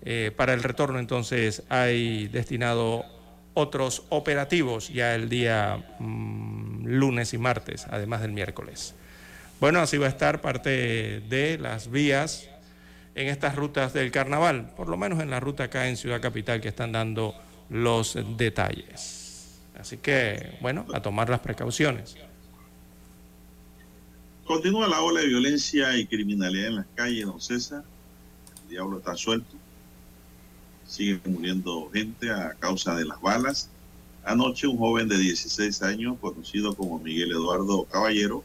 [0.01, 3.05] Eh, para el retorno entonces hay destinado
[3.53, 8.93] otros operativos ya el día mm, lunes y martes, además del miércoles.
[9.59, 12.47] Bueno, así va a estar parte de las vías
[13.18, 16.61] en estas rutas del carnaval, por lo menos en la ruta acá en Ciudad Capital
[16.61, 17.34] que están dando
[17.70, 19.59] los detalles.
[19.78, 22.15] Así que, bueno, a tomar las precauciones.
[24.45, 27.84] Continúa la ola de violencia y criminalidad en las calles, don César.
[28.63, 29.55] El diablo está suelto.
[30.86, 33.70] Sigue muriendo gente a causa de las balas.
[34.24, 38.43] Anoche un joven de 16 años, conocido como Miguel Eduardo Caballero,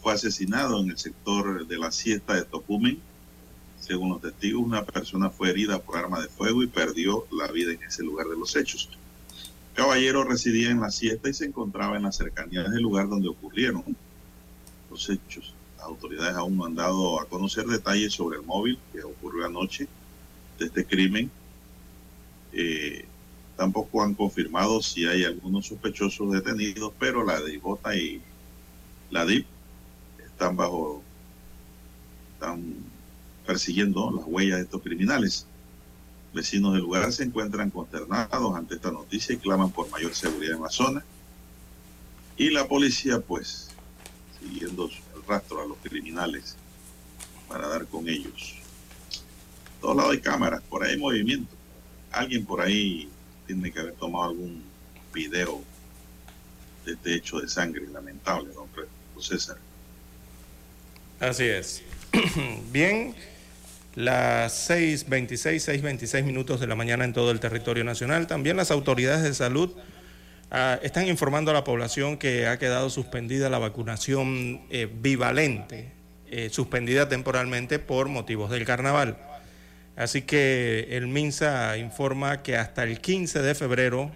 [0.00, 2.98] fue asesinado en el sector de la siesta de Tocumen.
[3.86, 7.72] Según los testigos, una persona fue herida por arma de fuego y perdió la vida
[7.72, 8.88] en ese lugar de los hechos.
[9.74, 13.84] Caballero residía en la siesta y se encontraba en las cercanías del lugar donde ocurrieron
[14.90, 15.54] los hechos.
[15.76, 19.86] Las autoridades aún no han dado a conocer detalles sobre el móvil que ocurrió anoche
[20.58, 21.30] de este crimen.
[22.52, 23.04] Eh,
[23.56, 28.20] tampoco han confirmado si hay algunos sospechosos detenidos, pero la DIBOTA y
[29.12, 29.46] la DIP
[30.24, 31.04] están bajo,
[32.34, 32.95] están
[33.46, 35.46] persiguiendo las huellas de estos criminales.
[36.34, 40.62] Vecinos del lugar se encuentran consternados ante esta noticia y claman por mayor seguridad en
[40.62, 41.04] la zona.
[42.36, 43.70] Y la policía, pues,
[44.38, 46.56] siguiendo el rastro a los criminales
[47.48, 48.56] para dar con ellos.
[49.78, 51.54] A todos lados hay cámaras, por ahí hay movimiento.
[52.10, 53.08] Alguien por ahí
[53.46, 54.62] tiene que haber tomado algún
[55.14, 55.62] video
[56.84, 58.66] de este hecho de sangre lamentable, don
[59.22, 59.56] César.
[61.18, 61.82] Así es.
[62.72, 63.14] Bien,
[63.96, 68.26] las 6.26, 6.26 minutos de la mañana en todo el territorio nacional.
[68.26, 69.74] También las autoridades de salud
[70.50, 75.92] ah, están informando a la población que ha quedado suspendida la vacunación eh, bivalente,
[76.30, 79.16] eh, suspendida temporalmente por motivos del carnaval.
[79.96, 84.12] Así que el MINSA informa que hasta el 15 de febrero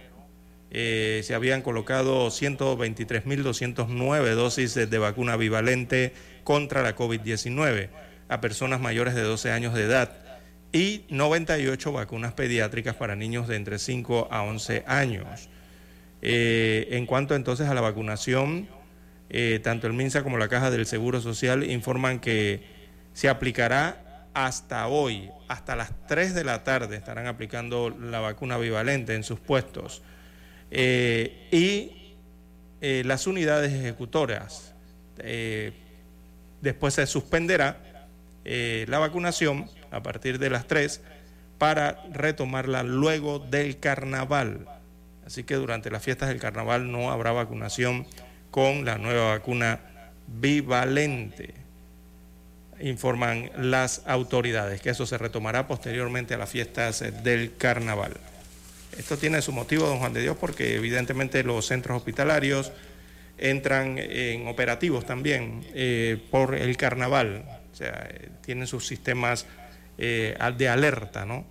[0.69, 6.13] eh, se habían colocado 123.209 dosis de vacuna bivalente
[6.43, 10.09] contra la COVID-19 a personas mayores de 12 años de edad
[10.71, 15.49] y 98 vacunas pediátricas para niños de entre 5 a 11 años.
[16.21, 18.69] Eh, en cuanto entonces a la vacunación,
[19.29, 22.63] eh, tanto el MINSA como la Caja del Seguro Social informan que
[23.11, 29.13] se aplicará hasta hoy, hasta las 3 de la tarde estarán aplicando la vacuna bivalente
[29.13, 30.03] en sus puestos.
[30.71, 31.97] Eh, y
[33.03, 34.73] las unidades ejecutoras
[36.61, 37.90] Después se suspenderá
[38.45, 41.01] eh, la vacunación a partir de las 3
[41.57, 44.67] para retomarla luego del carnaval.
[45.25, 48.07] Así que durante las fiestas del carnaval no habrá vacunación
[48.49, 49.79] con la nueva vacuna
[50.27, 51.53] bivalente.
[52.79, 58.13] Informan las autoridades que eso se retomará posteriormente a las fiestas del carnaval.
[58.97, 62.71] Esto tiene su motivo, don Juan de Dios, porque evidentemente los centros hospitalarios,
[63.41, 67.43] entran en operativos también eh, por el carnaval,
[67.83, 69.45] sea, eh, tienen sus sistemas
[69.97, 71.45] eh, de alerta, ¿no?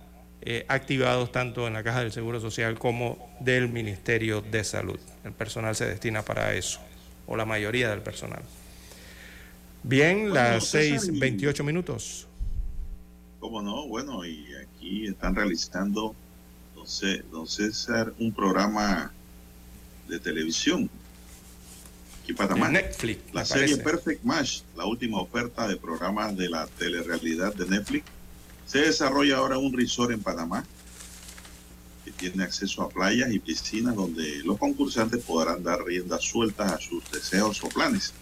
[0.67, 4.99] activados tanto en la Caja del Seguro Social como del Ministerio de Salud.
[5.23, 6.79] El personal se destina para eso,
[7.27, 8.41] o la mayoría del personal.
[9.83, 12.27] Bien, las 6.28 minutos.
[13.39, 13.87] ¿Cómo no?
[13.87, 16.15] Bueno, y aquí están realizando,
[17.31, 19.11] don César, un programa
[20.07, 20.89] de televisión
[22.69, 23.33] Netflix.
[23.33, 28.05] La serie Perfect Match, la última oferta de programas de la telerrealidad de Netflix,
[28.65, 30.65] se desarrolla ahora un resort en Panamá
[32.05, 36.77] que tiene acceso a playas y piscinas donde los concursantes podrán dar riendas sueltas a
[36.77, 38.13] sus deseos o planes.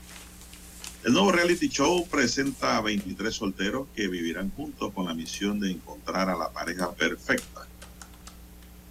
[1.03, 5.71] El nuevo reality show presenta a 23 solteros que vivirán juntos con la misión de
[5.71, 7.67] encontrar a la pareja perfecta.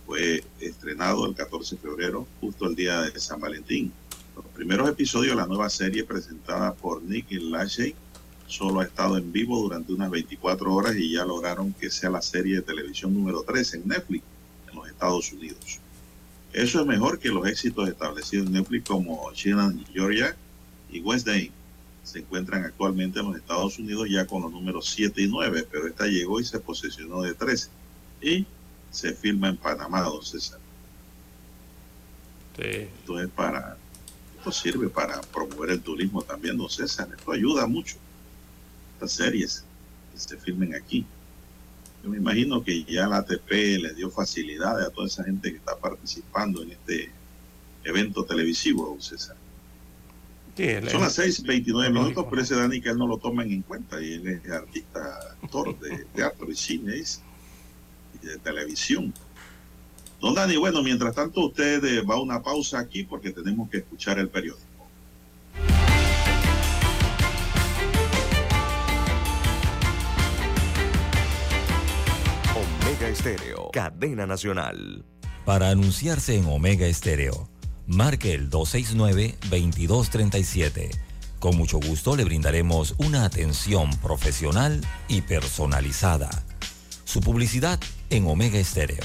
[0.07, 3.93] Fue estrenado el 14 de febrero, justo el día de San Valentín.
[4.39, 7.97] Los primeros episodios de la nueva serie presentada por Nick Lachey
[8.47, 12.23] solo ha estado en vivo durante unas 24 horas y ya lograron que sea la
[12.23, 14.23] serie de televisión número 3 en Netflix
[14.71, 15.81] en los Estados Unidos.
[16.53, 20.37] Eso es mejor que los éxitos establecidos en Netflix como China, Georgia
[20.89, 21.51] y Wednesday.
[22.05, 25.89] Se encuentran actualmente en los Estados Unidos ya con los números 7 y 9, pero
[25.89, 27.71] esta llegó y se posesionó de 13.
[28.23, 28.47] Y
[28.93, 30.61] se filma en Panamá, don César.
[32.57, 33.77] Esto es para
[34.39, 37.09] esto sirve para promover el turismo también, don César.
[37.17, 37.97] Esto ayuda mucho.
[38.95, 39.65] Estas series
[40.13, 41.05] que se filmen aquí.
[42.03, 45.57] Yo me imagino que ya la ATP le dio facilidades a toda esa gente que
[45.57, 47.11] está participando en este
[47.83, 49.37] evento televisivo, don César.
[50.57, 54.01] Sí, Son las 6:29 minutos, pero ese Dani que él no lo toman en cuenta
[54.01, 59.13] y él es artista, actor de teatro y cine y de televisión.
[60.21, 63.77] Don Dani, bueno, mientras tanto usted eh, va a una pausa aquí porque tenemos que
[63.79, 64.67] escuchar el periódico.
[72.57, 75.05] Omega Estéreo, cadena nacional.
[75.45, 77.49] Para anunciarse en Omega Estéreo,
[77.87, 80.91] marque el 269-2237.
[81.39, 86.29] Con mucho gusto le brindaremos una atención profesional y personalizada.
[87.05, 87.79] Su publicidad
[88.11, 89.05] en Omega Estéreo.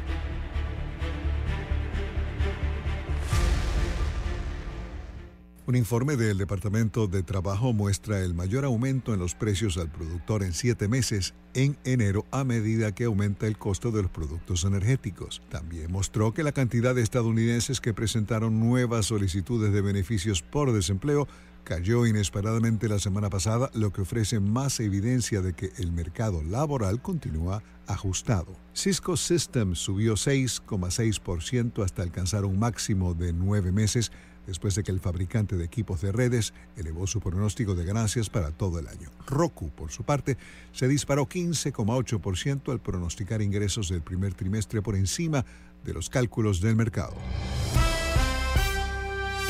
[5.67, 10.41] Un informe del Departamento de Trabajo muestra el mayor aumento en los precios al productor
[10.41, 15.43] en siete meses en enero a medida que aumenta el costo de los productos energéticos.
[15.49, 21.27] También mostró que la cantidad de estadounidenses que presentaron nuevas solicitudes de beneficios por desempleo
[21.63, 27.03] cayó inesperadamente la semana pasada, lo que ofrece más evidencia de que el mercado laboral
[27.03, 28.57] continúa ajustado.
[28.73, 34.11] Cisco Systems subió 6,6% hasta alcanzar un máximo de nueve meses
[34.47, 38.51] después de que el fabricante de equipos de redes elevó su pronóstico de ganancias para
[38.51, 39.09] todo el año.
[39.27, 40.37] Roku, por su parte,
[40.71, 45.45] se disparó 15,8% al pronosticar ingresos del primer trimestre por encima
[45.83, 47.15] de los cálculos del mercado.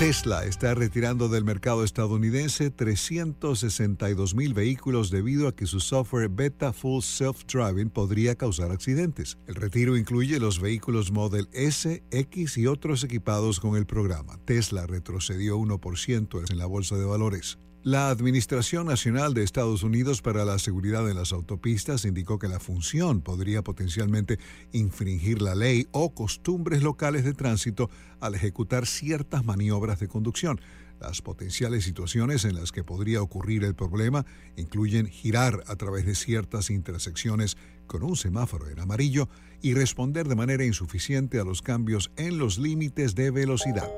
[0.01, 6.73] Tesla está retirando del mercado estadounidense 362 mil vehículos debido a que su software Beta
[6.73, 9.37] Full Self-Driving podría causar accidentes.
[9.45, 14.39] El retiro incluye los vehículos Model S, X y otros equipados con el programa.
[14.43, 17.59] Tesla retrocedió 1% en la bolsa de valores.
[17.83, 22.59] La Administración Nacional de Estados Unidos para la Seguridad en las Autopistas indicó que la
[22.59, 24.37] función podría potencialmente
[24.71, 30.61] infringir la ley o costumbres locales de tránsito al ejecutar ciertas maniobras de conducción.
[30.99, 34.27] Las potenciales situaciones en las que podría ocurrir el problema
[34.57, 37.57] incluyen girar a través de ciertas intersecciones
[37.87, 39.27] con un semáforo en amarillo
[39.59, 43.89] y responder de manera insuficiente a los cambios en los límites de velocidad.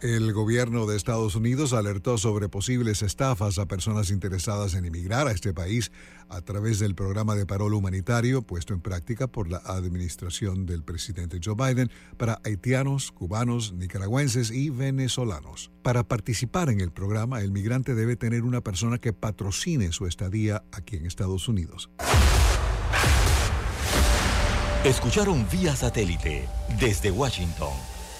[0.00, 5.32] El gobierno de Estados Unidos alertó sobre posibles estafas a personas interesadas en emigrar a
[5.32, 5.90] este país
[6.28, 11.40] a través del programa de parol humanitario puesto en práctica por la administración del presidente
[11.44, 15.72] Joe Biden para haitianos, cubanos, nicaragüenses y venezolanos.
[15.82, 20.62] Para participar en el programa, el migrante debe tener una persona que patrocine su estadía
[20.70, 21.90] aquí en Estados Unidos.
[24.84, 27.97] Escucharon vía satélite desde Washington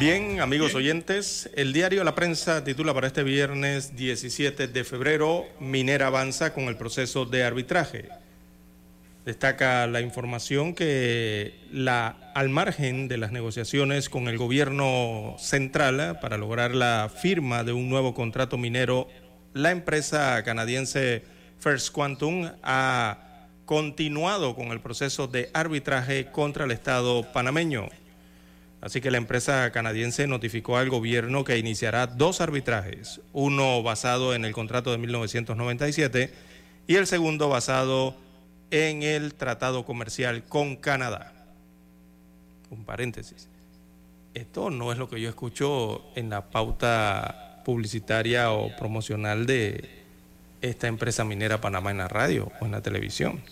[0.00, 6.06] Bien, amigos oyentes, el diario La Prensa titula para este viernes 17 de febrero, Minera
[6.06, 8.08] avanza con el proceso de arbitraje.
[9.26, 16.14] Destaca la información que la, al margen de las negociaciones con el gobierno central eh,
[16.18, 19.06] para lograr la firma de un nuevo contrato minero,
[19.52, 21.24] la empresa canadiense
[21.58, 27.90] First Quantum ha continuado con el proceso de arbitraje contra el Estado panameño.
[28.80, 34.44] Así que la empresa canadiense notificó al gobierno que iniciará dos arbitrajes, uno basado en
[34.44, 36.32] el contrato de 1997
[36.86, 38.16] y el segundo basado
[38.70, 41.32] en el tratado comercial con Canadá.
[42.70, 43.48] Un paréntesis.
[44.32, 50.00] Esto no es lo que yo escucho en la pauta publicitaria o promocional de
[50.62, 53.42] esta empresa minera Panamá en la radio o en la televisión.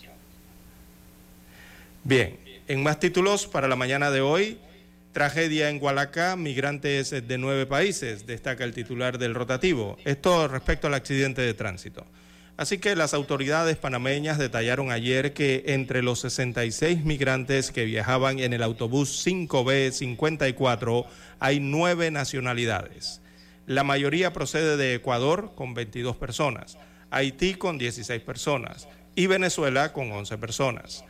[2.03, 4.57] Bien, en más títulos para la mañana de hoy,
[5.11, 9.97] tragedia en Hualaca, migrantes de nueve países, destaca el titular del rotativo.
[10.05, 12.05] Esto respecto al accidente de tránsito.
[12.57, 18.51] Así que las autoridades panameñas detallaron ayer que entre los 66 migrantes que viajaban en
[18.51, 21.05] el autobús 5B54
[21.39, 23.21] hay nueve nacionalidades.
[23.65, 26.77] La mayoría procede de Ecuador con 22 personas,
[27.11, 31.05] Haití con 16 personas y Venezuela con 11 personas.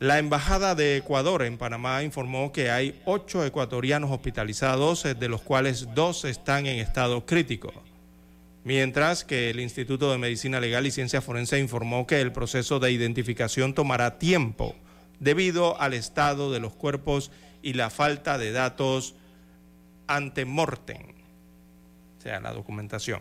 [0.00, 5.94] La Embajada de Ecuador en Panamá informó que hay ocho ecuatorianos hospitalizados, de los cuales
[5.94, 7.72] dos están en estado crítico
[8.64, 12.92] mientras que el Instituto de Medicina Legal y Ciencia Forense informó que el proceso de
[12.92, 14.74] identificación tomará tiempo
[15.18, 17.30] debido al estado de los cuerpos
[17.62, 19.14] y la falta de datos
[20.06, 21.14] ante mortem,
[22.18, 23.20] o sea, la documentación.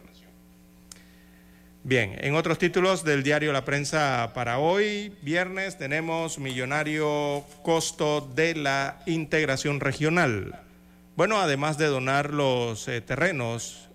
[1.83, 8.53] Bien, en otros títulos del diario La Prensa para hoy, viernes, tenemos millonario costo de
[8.53, 10.59] la integración regional.
[11.15, 13.87] Bueno, además de donar los eh, terrenos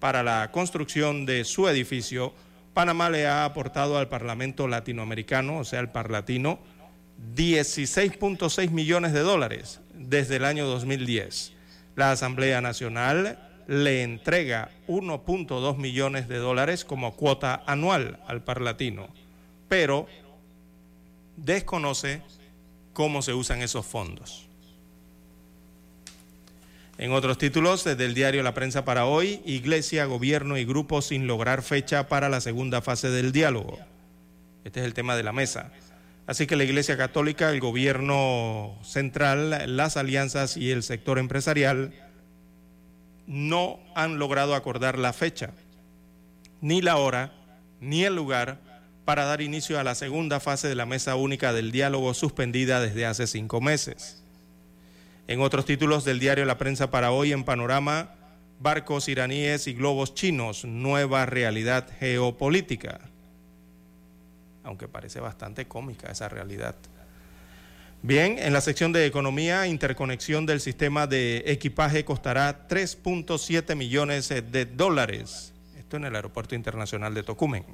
[0.00, 2.32] para la construcción de su edificio,
[2.72, 6.58] Panamá le ha aportado al Parlamento Latinoamericano, o sea, al Parlatino,
[7.36, 11.52] 16.6 millones de dólares desde el año 2010.
[11.96, 19.08] La Asamblea Nacional le entrega 1.2 millones de dólares como cuota anual al Parlatino,
[19.68, 20.06] pero
[21.36, 22.22] desconoce
[22.92, 24.48] cómo se usan esos fondos.
[26.98, 31.62] En otros títulos del diario La Prensa para hoy, Iglesia, Gobierno y Grupo sin lograr
[31.62, 33.78] fecha para la segunda fase del diálogo.
[34.64, 35.72] Este es el tema de la mesa.
[36.26, 41.92] Así que la Iglesia Católica, el Gobierno Central, las alianzas y el sector empresarial
[43.26, 45.50] no han logrado acordar la fecha,
[46.60, 47.32] ni la hora,
[47.80, 48.58] ni el lugar
[49.04, 53.06] para dar inicio a la segunda fase de la mesa única del diálogo suspendida desde
[53.06, 54.22] hace cinco meses.
[55.28, 58.14] En otros títulos del diario La Prensa para hoy en Panorama,
[58.60, 63.00] barcos iraníes y globos chinos, nueva realidad geopolítica.
[64.62, 66.76] Aunque parece bastante cómica esa realidad.
[68.04, 74.64] Bien, en la sección de economía, interconexión del sistema de equipaje costará 3.7 millones de
[74.66, 75.52] dólares.
[75.78, 77.64] Esto en el Aeropuerto Internacional de Tocumen.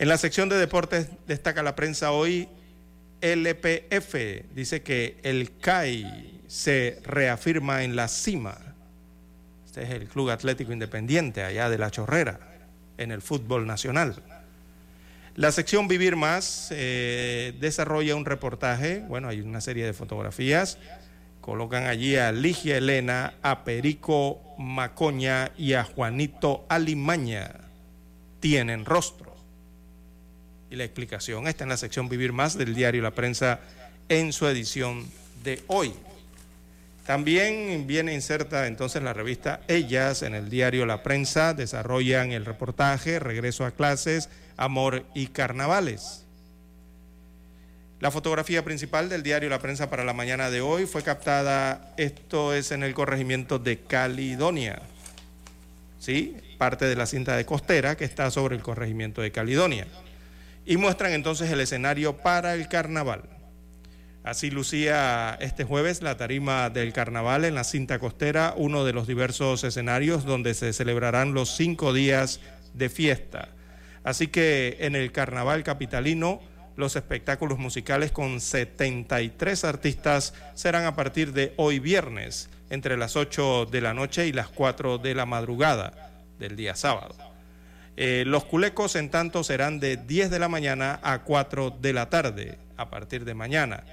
[0.00, 2.48] En la sección de deportes destaca la prensa hoy
[3.20, 4.16] LPF,
[4.56, 8.58] dice que el CAI se reafirma en la cima.
[9.64, 12.40] Este es el Club Atlético Independiente, allá de La Chorrera,
[12.96, 14.20] en el fútbol nacional.
[15.38, 20.78] La sección Vivir Más eh, desarrolla un reportaje, bueno, hay una serie de fotografías,
[21.40, 27.52] colocan allí a Ligia Elena, a Perico Macoña y a Juanito Alimaña.
[28.40, 29.32] Tienen rostro.
[30.72, 33.60] Y la explicación está en la sección Vivir Más del diario La Prensa
[34.08, 35.06] en su edición
[35.44, 35.94] de hoy.
[37.06, 43.20] También viene inserta entonces la revista Ellas en el diario La Prensa, desarrollan el reportaje
[43.20, 44.28] Regreso a clases,
[44.58, 46.24] Amor y Carnavales.
[48.00, 52.52] La fotografía principal del diario La Prensa para la mañana de hoy fue captada, esto
[52.54, 54.82] es en el corregimiento de Caledonia,
[55.98, 56.36] ¿sí?
[56.58, 59.86] parte de la cinta de costera que está sobre el corregimiento de Caledonia.
[60.66, 63.22] Y muestran entonces el escenario para el carnaval.
[64.24, 69.06] Así lucía este jueves la tarima del carnaval en la cinta costera, uno de los
[69.06, 72.40] diversos escenarios donde se celebrarán los cinco días
[72.74, 73.48] de fiesta.
[74.08, 76.40] Así que en el carnaval capitalino,
[76.76, 83.66] los espectáculos musicales con 73 artistas serán a partir de hoy viernes, entre las 8
[83.66, 87.16] de la noche y las 4 de la madrugada del día sábado.
[87.98, 92.08] Eh, los culecos, en tanto, serán de 10 de la mañana a 4 de la
[92.08, 93.84] tarde, a partir de mañana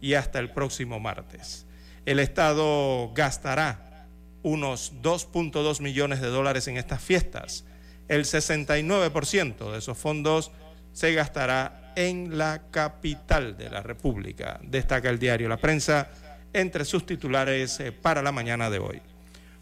[0.00, 1.66] y hasta el próximo martes.
[2.06, 4.06] El Estado gastará
[4.44, 7.64] unos 2.2 millones de dólares en estas fiestas.
[8.08, 10.50] El 69% de esos fondos
[10.92, 16.10] se gastará en la capital de la República, destaca el diario La Prensa
[16.52, 19.02] entre sus titulares eh, para la mañana de hoy.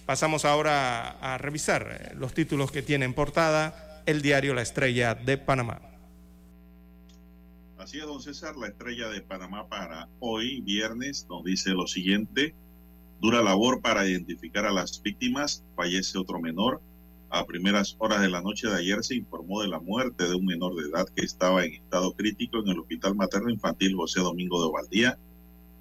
[0.06, 5.14] Pasamos ahora a revisar eh, los títulos que tiene en portada el diario La Estrella
[5.14, 5.80] de Panamá.
[7.78, 12.54] Así es, don César, la estrella de Panamá para hoy, viernes, nos dice lo siguiente.
[13.20, 15.64] Dura labor para identificar a las víctimas.
[15.74, 16.80] Fallece otro menor.
[17.34, 20.44] A primeras horas de la noche de ayer se informó de la muerte de un
[20.44, 24.62] menor de edad que estaba en estado crítico en el Hospital Materno Infantil José Domingo
[24.62, 25.18] de Valdía,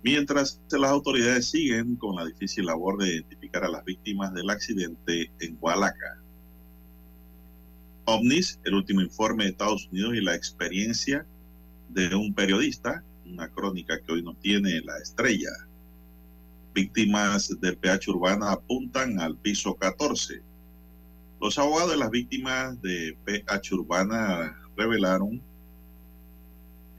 [0.02, 5.30] mientras las autoridades siguen con la difícil labor de identificar a las víctimas del accidente
[5.41, 6.24] en Hualaca.
[8.06, 11.26] OVNIS, el último informe de Estados Unidos y la experiencia
[11.89, 15.52] de un periodista, una crónica que hoy nos tiene la estrella.
[16.74, 20.49] Víctimas del PH Urbana apuntan al piso 14.
[21.42, 25.42] Los abogados de las víctimas de PH Urbana revelaron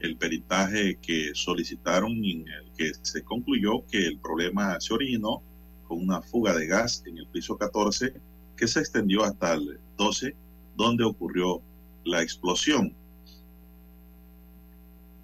[0.01, 5.41] el peritaje que solicitaron en el que se concluyó que el problema se originó
[5.87, 8.15] con una fuga de gas en el piso 14
[8.57, 10.35] que se extendió hasta el 12
[10.75, 11.61] donde ocurrió
[12.03, 12.93] la explosión.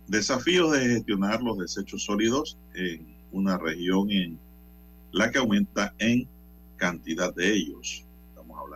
[0.07, 4.39] Desafíos de gestionar los desechos sólidos en una región en
[5.11, 6.25] la que aumenta en
[6.77, 8.05] cantidad de ellos.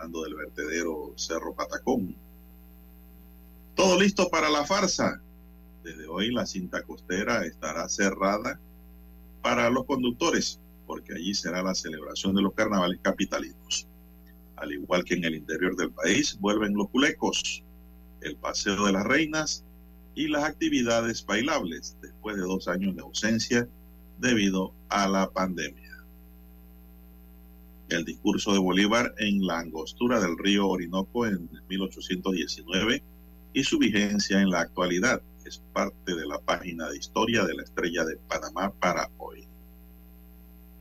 [0.08, 2.14] Del vertedero Cerro Patacón.
[3.74, 5.22] Todo listo para la farsa.
[5.82, 8.60] Desde hoy la cinta costera estará cerrada
[9.40, 13.88] para los conductores, porque allí será la celebración de los carnavales capitalinos.
[14.56, 17.64] Al igual que en el interior del país, vuelven los culecos,
[18.20, 19.64] el paseo de las reinas
[20.14, 23.66] y las actividades bailables después de dos años de ausencia
[24.18, 25.83] debido a la pandemia.
[27.88, 33.02] El discurso de Bolívar en la angostura del río Orinoco en 1819
[33.52, 37.62] y su vigencia en la actualidad es parte de la página de historia de la
[37.62, 39.46] estrella de Panamá para hoy.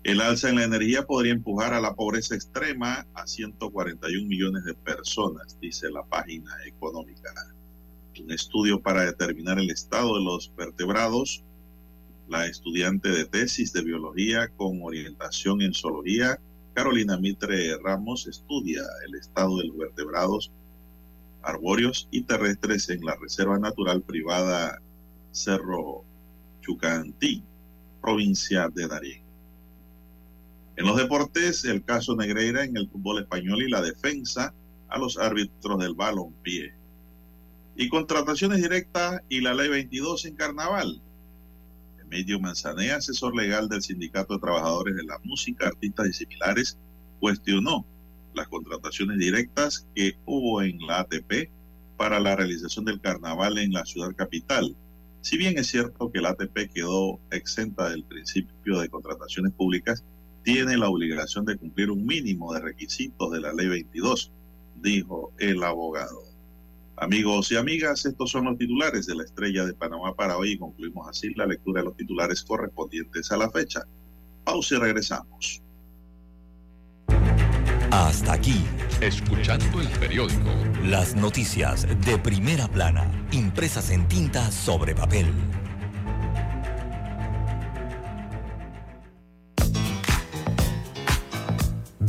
[0.03, 4.73] El alza en la energía podría empujar a la pobreza extrema a 141 millones de
[4.73, 7.33] personas, dice la página económica.
[8.21, 11.43] Un estudio para determinar el estado de los vertebrados.
[12.27, 16.39] La estudiante de tesis de biología con orientación en zoología,
[16.73, 20.51] Carolina Mitre Ramos, estudia el estado de los vertebrados
[21.43, 24.81] arbóreos y terrestres en la Reserva Natural Privada
[25.31, 26.03] Cerro
[26.61, 27.43] Chucantí,
[28.01, 29.21] provincia de Darién.
[30.75, 34.51] En los deportes, el caso Negreira en el fútbol español y la defensa
[34.89, 36.73] a los árbitros del balompié.
[37.75, 41.02] Y contrataciones directas y la ley 22 en carnaval.
[42.13, 46.77] Emilio Manzanea, asesor legal del Sindicato de Trabajadores de la Música, Artistas y Similares,
[47.19, 47.85] cuestionó
[48.35, 51.49] las contrataciones directas que hubo en la ATP
[51.97, 54.75] para la realización del carnaval en la ciudad capital.
[55.21, 60.03] Si bien es cierto que la ATP quedó exenta del principio de contrataciones públicas,
[60.43, 64.31] tiene la obligación de cumplir un mínimo de requisitos de la ley 22,
[64.81, 66.32] dijo el abogado.
[66.97, 71.07] Amigos y amigas, estos son los titulares de la estrella de Panamá para hoy concluimos
[71.09, 73.81] así la lectura de los titulares correspondientes a la fecha.
[74.43, 75.61] Pausa y regresamos.
[77.91, 78.63] Hasta aquí,
[79.01, 80.49] escuchando el periódico.
[80.83, 85.27] Las noticias de primera plana, impresas en tinta sobre papel.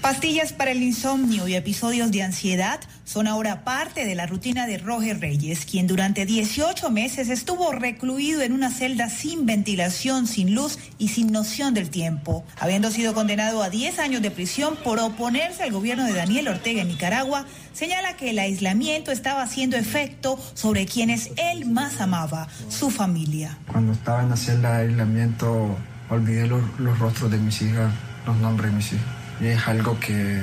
[0.00, 4.78] Pastillas para el insomnio y episodios de ansiedad son ahora parte de la rutina de
[4.78, 10.78] Roger Reyes, quien durante 18 meses estuvo recluido en una celda sin ventilación, sin luz
[10.98, 12.44] y sin noción del tiempo.
[12.60, 16.82] Habiendo sido condenado a 10 años de prisión por oponerse al gobierno de Daniel Ortega
[16.82, 22.90] en Nicaragua, señala que el aislamiento estaba haciendo efecto sobre quienes él más amaba, su
[22.90, 23.58] familia.
[23.66, 25.76] Cuando estaba en la celda de aislamiento,
[26.08, 26.62] olvidé los,
[26.98, 27.92] rostros de mis hijas,
[28.26, 29.17] los nombres de mis hijas.
[29.40, 30.40] Y es algo que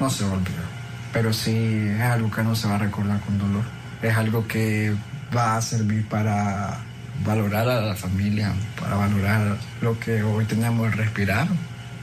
[0.00, 0.64] no se va a olvidar.
[1.12, 3.64] Pero sí es algo que no se va a recordar con dolor.
[4.02, 4.94] Es algo que
[5.36, 6.78] va a servir para
[7.24, 11.48] valorar a la familia, para valorar lo que hoy tenemos respirar.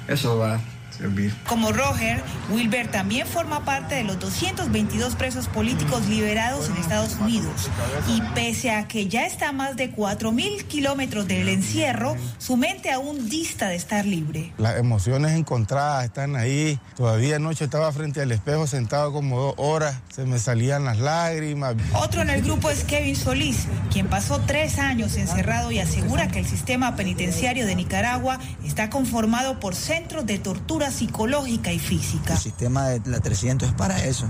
[0.07, 0.59] Eso va
[0.97, 1.33] servir.
[1.47, 7.69] Como Roger, Wilber también forma parte de los 222 presos políticos liberados en Estados Unidos.
[8.07, 12.91] Y pese a que ya está a más de 4.000 kilómetros del encierro, su mente
[12.91, 14.53] aún dista de estar libre.
[14.57, 16.79] Las emociones encontradas están ahí.
[16.95, 20.01] Todavía anoche estaba frente al espejo sentado como dos horas.
[20.09, 21.75] Se me salían las lágrimas.
[21.93, 26.39] Otro en el grupo es Kevin Solís, quien pasó tres años encerrado y asegura que
[26.39, 32.33] el sistema penitenciario de Nicaragua está conformado por centros de tortura psicológica y física.
[32.33, 34.27] El sistema de la 300 es para eso,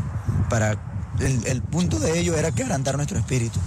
[0.49, 0.77] para
[1.19, 3.59] el, el, punto de ello era quebrantar nuestro espíritu,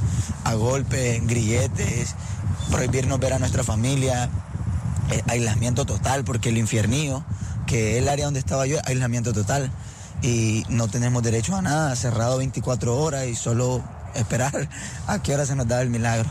[0.45, 2.15] a golpes, grilletes,
[2.71, 4.29] prohibirnos ver a nuestra familia,
[5.11, 7.25] eh, aislamiento total, porque el infiernío,
[7.67, 9.71] que es el área donde estaba yo, aislamiento total,
[10.23, 13.83] y no tenemos derecho a nada, cerrado 24 horas y solo
[14.15, 14.69] esperar
[15.07, 16.29] a qué hora se nos da el milagro.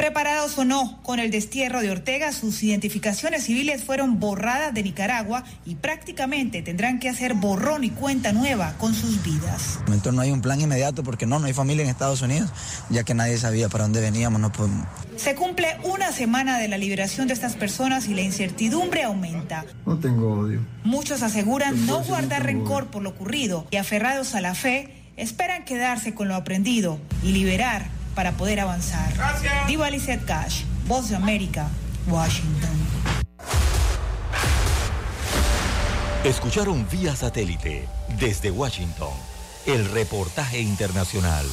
[0.00, 5.44] Preparados o no con el destierro de Ortega, sus identificaciones civiles fueron borradas de Nicaragua
[5.66, 9.74] y prácticamente tendrán que hacer borrón y cuenta nueva con sus vidas.
[9.80, 12.50] De momento no hay un plan inmediato porque no, no hay familia en Estados Unidos,
[12.88, 14.40] ya que nadie sabía para dónde veníamos.
[14.40, 14.86] No podemos.
[15.16, 19.66] Se cumple una semana de la liberación de estas personas y la incertidumbre aumenta.
[19.84, 20.60] No tengo odio.
[20.82, 26.14] Muchos aseguran no guardar rencor por lo ocurrido y aferrados a la fe, esperan quedarse
[26.14, 29.14] con lo aprendido y liberar para poder avanzar.
[29.14, 29.66] Gracias.
[29.66, 31.68] Diva Lizette Cash, Voz de América,
[32.06, 32.68] Washington.
[36.22, 37.88] Escucharon vía satélite
[38.18, 39.14] desde Washington
[39.64, 41.46] el reportaje internacional.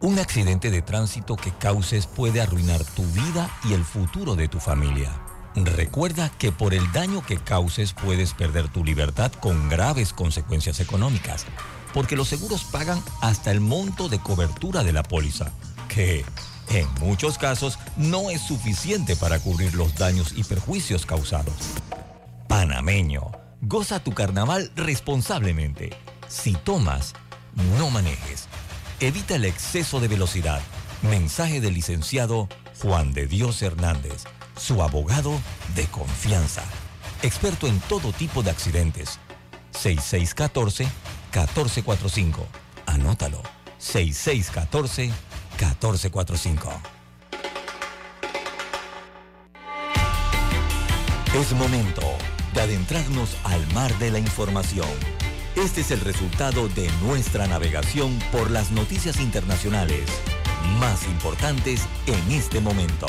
[0.00, 4.60] Un accidente de tránsito que causes puede arruinar tu vida y el futuro de tu
[4.60, 5.12] familia.
[5.54, 11.44] Recuerda que por el daño que causes puedes perder tu libertad con graves consecuencias económicas
[11.94, 15.50] porque los seguros pagan hasta el monto de cobertura de la póliza,
[15.88, 16.24] que
[16.70, 21.54] en muchos casos no es suficiente para cubrir los daños y perjuicios causados.
[22.46, 23.30] Panameño,
[23.62, 25.90] goza tu carnaval responsablemente.
[26.28, 27.14] Si tomas,
[27.78, 28.48] no manejes.
[29.00, 30.60] Evita el exceso de velocidad.
[31.02, 32.48] Mensaje del licenciado
[32.82, 34.24] Juan de Dios Hernández,
[34.56, 35.32] su abogado
[35.74, 36.62] de confianza.
[37.22, 39.18] Experto en todo tipo de accidentes.
[39.72, 40.88] 6614
[41.32, 42.46] 1445.
[42.86, 43.42] Anótalo.
[43.80, 46.70] 6614-1445.
[51.34, 52.02] Es momento
[52.54, 54.88] de adentrarnos al mar de la información.
[55.56, 60.08] Este es el resultado de nuestra navegación por las noticias internacionales
[60.78, 63.08] más importantes en este momento.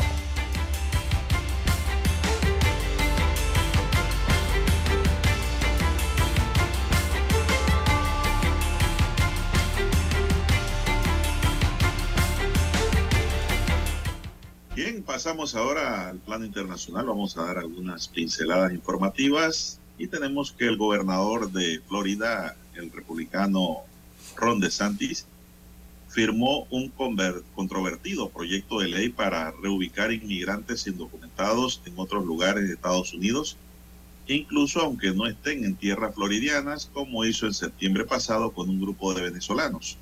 [15.20, 17.08] Pasamos ahora al plano internacional.
[17.08, 23.80] Vamos a dar algunas pinceladas informativas y tenemos que el gobernador de Florida, el republicano
[24.38, 25.26] Ron DeSantis,
[26.08, 26.88] firmó un
[27.54, 33.58] controvertido proyecto de ley para reubicar inmigrantes indocumentados en otros lugares de Estados Unidos,
[34.26, 39.14] incluso aunque no estén en tierras floridianas, como hizo en septiembre pasado con un grupo
[39.14, 39.98] de venezolanos.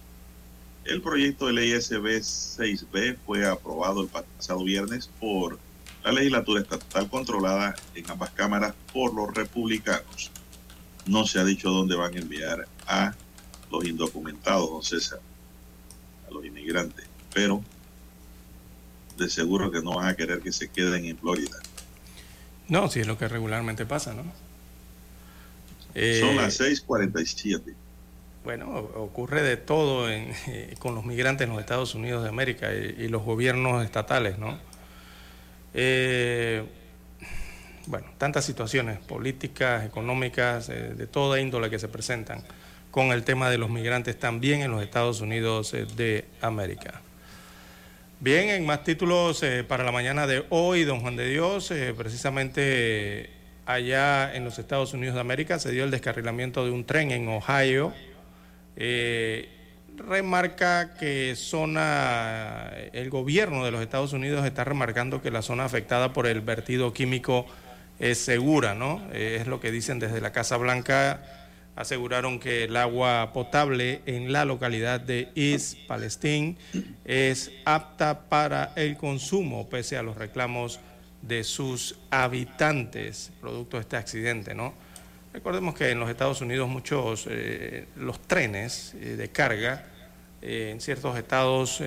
[0.88, 5.60] El proyecto de ley SB 6B fue aprobado el pasado viernes por
[6.02, 10.32] la legislatura estatal controlada en ambas cámaras por los republicanos.
[11.06, 13.14] No se ha dicho dónde van a enviar a
[13.70, 15.20] los indocumentados, don César,
[16.26, 17.62] a los inmigrantes, pero
[19.18, 21.60] de seguro que no van a querer que se queden en Florida.
[22.70, 24.24] No, si es lo que regularmente pasa, ¿no?
[26.22, 27.76] Son las 6:47.
[28.48, 30.34] Eh, bueno, ocurre de todo en,
[30.80, 34.58] con los migrantes en los Estados Unidos de América y, los gobiernos estatales, ¿no?
[35.74, 36.64] Eh,
[37.88, 42.42] bueno, tantas situaciones políticas, económicas, eh, de toda índole que se presentan
[42.90, 47.02] con el tema de los migrantes también en los Estados Unidos eh, de América.
[48.20, 53.30] Bien, en más títulos para la mañana de hoy, don Juan de Dios, precisamente
[53.66, 57.28] allá en los Estados Unidos de América se dio el descarrilamiento de un tren en
[57.28, 57.94] Ohio
[58.78, 59.50] eh,
[59.98, 66.14] remarca que zona, el gobierno de los Estados Unidos está remarcando que la zona afectada
[66.14, 67.48] por el vertido químico
[68.00, 69.02] es segura, ¿no?
[69.12, 71.22] Eh, es lo que dicen desde la Casa Blanca.
[71.76, 76.58] Aseguraron que el agua potable en la localidad de East Palestine
[77.06, 80.80] es apta para el consumo, pese a los reclamos
[81.22, 84.74] de sus habitantes, producto de este accidente, ¿no?
[85.38, 89.86] Recordemos que en los Estados Unidos muchos, eh, los trenes eh, de carga
[90.42, 91.80] eh, en ciertos estados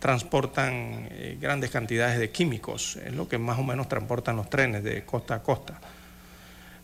[0.00, 1.08] transportan
[1.40, 5.36] grandes cantidades de químicos, es lo que más o menos transportan los trenes de costa
[5.36, 5.80] a costa.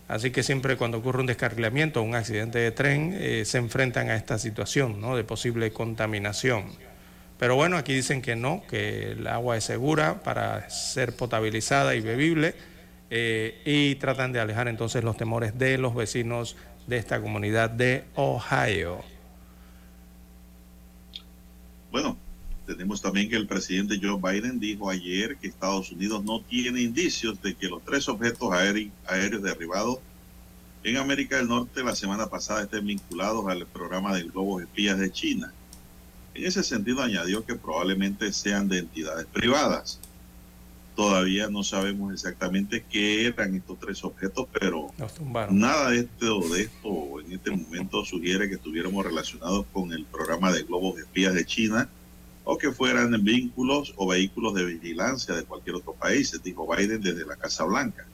[0.06, 4.14] Así que siempre cuando ocurre un descarrilamiento o un accidente de tren, se enfrentan a
[4.14, 5.16] esta situación ¿no?
[5.16, 6.66] de posible contaminación.
[7.40, 12.00] Pero bueno, aquí dicen que no, que el agua es segura para ser potabilizada y
[12.00, 12.54] bebible
[13.16, 16.56] eh, y tratan de alejar entonces los temores de los vecinos
[16.88, 19.04] de esta comunidad de Ohio.
[21.92, 22.16] Bueno,
[22.66, 27.40] tenemos también que el presidente Joe Biden dijo ayer que Estados Unidos no tiene indicios
[27.40, 30.00] de que los tres objetos aéreos derribados
[30.82, 35.12] en América del Norte la semana pasada estén vinculados al programa de globos espías de
[35.12, 35.52] China.
[36.34, 40.00] En ese sentido añadió que probablemente sean de entidades privadas.
[40.96, 44.92] Todavía no sabemos exactamente qué eran estos tres objetos, pero
[45.50, 50.52] nada de esto, de esto en este momento sugiere que estuviéramos relacionados con el programa
[50.52, 51.88] de globos espías de China
[52.44, 57.26] o que fueran vínculos o vehículos de vigilancia de cualquier otro país, dijo Biden desde
[57.26, 58.06] la Casa Blanca.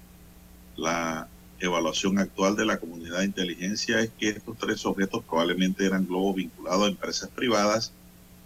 [0.77, 1.29] La
[1.59, 6.37] evaluación actual de la comunidad de inteligencia es que estos tres objetos probablemente eran globos
[6.37, 7.93] vinculados a empresas privadas,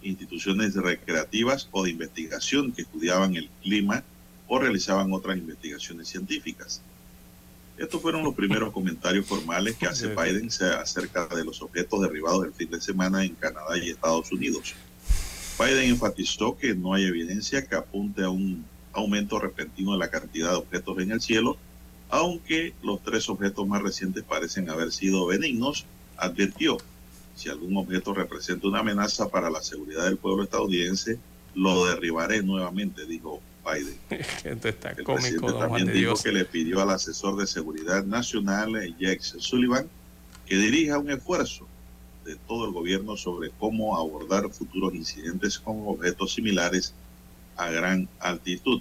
[0.02, 4.02] instituciones recreativas o de investigación que estudiaban el clima
[4.46, 6.82] o realizaban otras investigaciones científicas.
[7.76, 12.52] Estos fueron los primeros comentarios formales que hace Biden acerca de los objetos derribados el
[12.52, 14.74] fin de semana en Canadá y Estados Unidos.
[15.58, 20.50] Biden enfatizó que no hay evidencia que apunte a un aumento repentino de la cantidad
[20.50, 21.56] de objetos en el cielo,
[22.10, 25.84] aunque los tres objetos más recientes parecen haber sido benignos,
[26.16, 26.78] advirtió.
[27.34, 31.18] Si algún objeto representa una amenaza para la seguridad del pueblo estadounidense,
[31.54, 33.98] lo derribaré nuevamente, dijo Biden.
[34.44, 36.22] Esto está El cómico, presidente don Juan también de dijo Dios.
[36.22, 39.88] que le pidió al asesor de seguridad nacional, eh, Jake Sullivan,
[40.46, 41.66] que dirija un esfuerzo
[42.24, 46.94] de todo el gobierno sobre cómo abordar futuros incidentes con objetos similares
[47.56, 48.80] a gran altitud.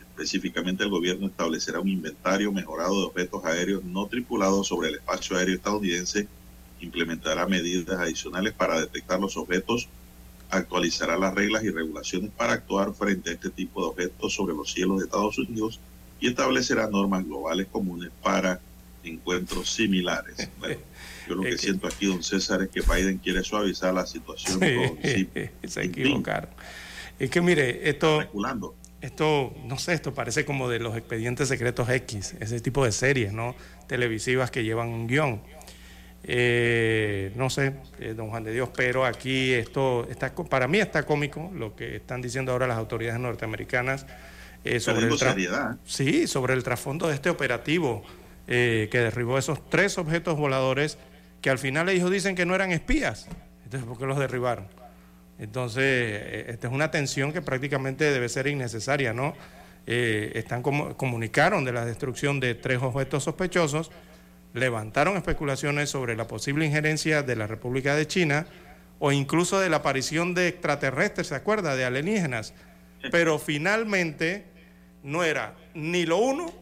[0.00, 5.36] Específicamente, el gobierno establecerá un inventario mejorado de objetos aéreos no tripulados sobre el espacio
[5.36, 6.28] aéreo estadounidense,
[6.80, 9.88] implementará medidas adicionales para detectar los objetos,
[10.50, 14.72] actualizará las reglas y regulaciones para actuar frente a este tipo de objetos sobre los
[14.72, 15.80] cielos de Estados Unidos
[16.20, 18.60] y establecerá normas globales comunes para
[19.02, 20.48] encuentros similares.
[20.58, 20.80] Bueno,
[21.28, 24.98] yo lo que siento aquí, don César, es que Biden quiere suavizar la situación con
[25.70, 26.50] se equivocaron.
[27.18, 28.24] Es que mire, esto,
[29.00, 33.32] esto, no sé, esto parece como de los expedientes secretos X, ese tipo de series,
[33.32, 33.54] ¿no?
[33.86, 35.42] Televisivas que llevan un guion.
[36.24, 41.04] Eh, no sé, eh, don Juan de Dios, pero aquí esto está, para mí está
[41.04, 44.04] cómico lo que están diciendo ahora las autoridades norteamericanas
[44.64, 45.76] eh, sobre el seriedad.
[45.84, 48.02] Sí, sobre el trasfondo de este operativo
[48.46, 50.96] que derribó esos tres objetos voladores
[51.42, 53.28] que al final ellos dicen que no eran espías.
[53.64, 54.66] Entonces, ¿por qué los derribaron?
[55.38, 59.34] Entonces, esta es una tensión que prácticamente debe ser innecesaria, ¿no?
[59.84, 63.90] Están como, comunicaron de la destrucción de tres objetos sospechosos,
[64.54, 68.46] levantaron especulaciones sobre la posible injerencia de la República de China
[68.98, 71.76] o incluso de la aparición de extraterrestres, ¿se acuerda?
[71.76, 72.54] De alienígenas.
[73.10, 74.44] Pero finalmente
[75.02, 76.52] no era ni lo uno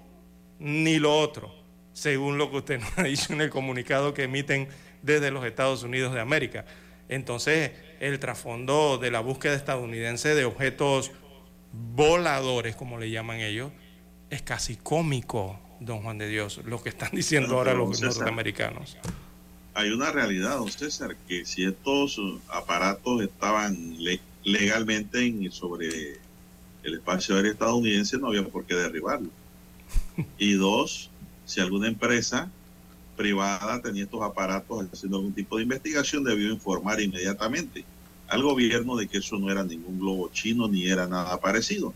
[0.58, 1.54] ni lo otro,
[1.92, 4.68] según lo que usted nos ha dicho en el comunicado que emiten
[5.02, 6.64] desde los Estados Unidos de América.
[7.08, 11.12] Entonces, el trasfondo de la búsqueda estadounidense de objetos
[11.72, 13.70] voladores, como le llaman ellos,
[14.30, 18.96] es casi cómico, don Juan de Dios, lo que están diciendo ahora los César, norteamericanos.
[19.74, 26.18] Hay una realidad, don César, que si estos aparatos estaban le- legalmente en, sobre
[26.82, 29.28] el espacio aéreo estadounidense, no había por qué derribarlo.
[30.38, 31.10] Y dos,
[31.44, 32.50] si alguna empresa
[33.16, 37.84] privada tenía estos aparatos haciendo algún tipo de investigación, debió informar inmediatamente
[38.28, 41.94] al gobierno de que eso no era ningún globo chino ni era nada parecido,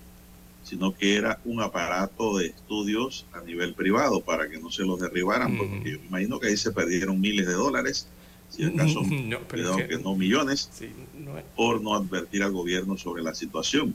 [0.63, 5.01] sino que era un aparato de estudios a nivel privado para que no se los
[5.01, 8.07] derribaran, porque yo me imagino que ahí se perdieron miles de dólares,
[8.51, 10.71] si acaso, No, pero es que- que no millones,
[11.19, 13.95] no es- por no advertir al gobierno sobre la situación.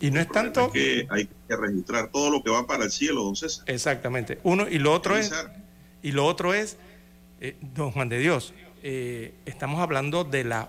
[0.00, 0.70] Y no es tanto...
[0.70, 3.64] que hay que registrar todo lo que va para el cielo, don César.
[3.68, 4.38] Exactamente.
[4.42, 5.32] Uno y lo otro es
[6.02, 6.76] y lo otro es
[7.40, 8.52] eh, don Juan de Dios.
[8.82, 10.68] eh, estamos hablando de la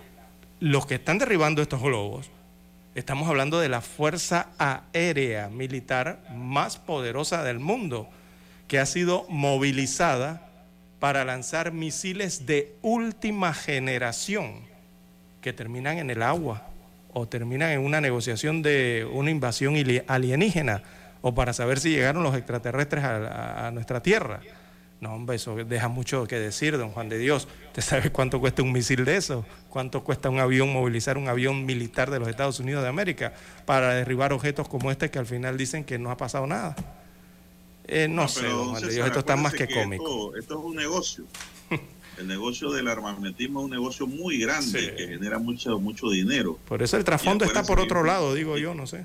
[0.58, 2.30] los que están derribando estos globos.
[2.96, 8.08] Estamos hablando de la fuerza aérea militar más poderosa del mundo,
[8.68, 10.48] que ha sido movilizada
[10.98, 14.62] para lanzar misiles de última generación
[15.42, 16.68] que terminan en el agua
[17.12, 19.74] o terminan en una negociación de una invasión
[20.06, 20.82] alienígena
[21.20, 24.40] o para saber si llegaron los extraterrestres a nuestra tierra.
[25.00, 27.46] No, hombre, eso deja mucho que decir, don Juan de Dios.
[27.66, 29.44] ¿Usted sabe cuánto cuesta un misil de eso?
[29.68, 33.34] ¿Cuánto cuesta un avión, movilizar un avión militar de los Estados Unidos de América
[33.66, 36.74] para derribar objetos como este que al final dicen que no ha pasado nada?
[37.84, 40.34] Eh, no, sé, pero, don Juan de Dios, esto está más que cómico.
[40.34, 41.24] Esto, esto es un negocio.
[42.18, 44.90] El negocio del armamentismo es un negocio muy grande Sí.
[44.96, 46.58] que genera mucho, mucho dinero.
[46.66, 49.04] Por eso el trasfondo está por otro lado, digo yo, no sé.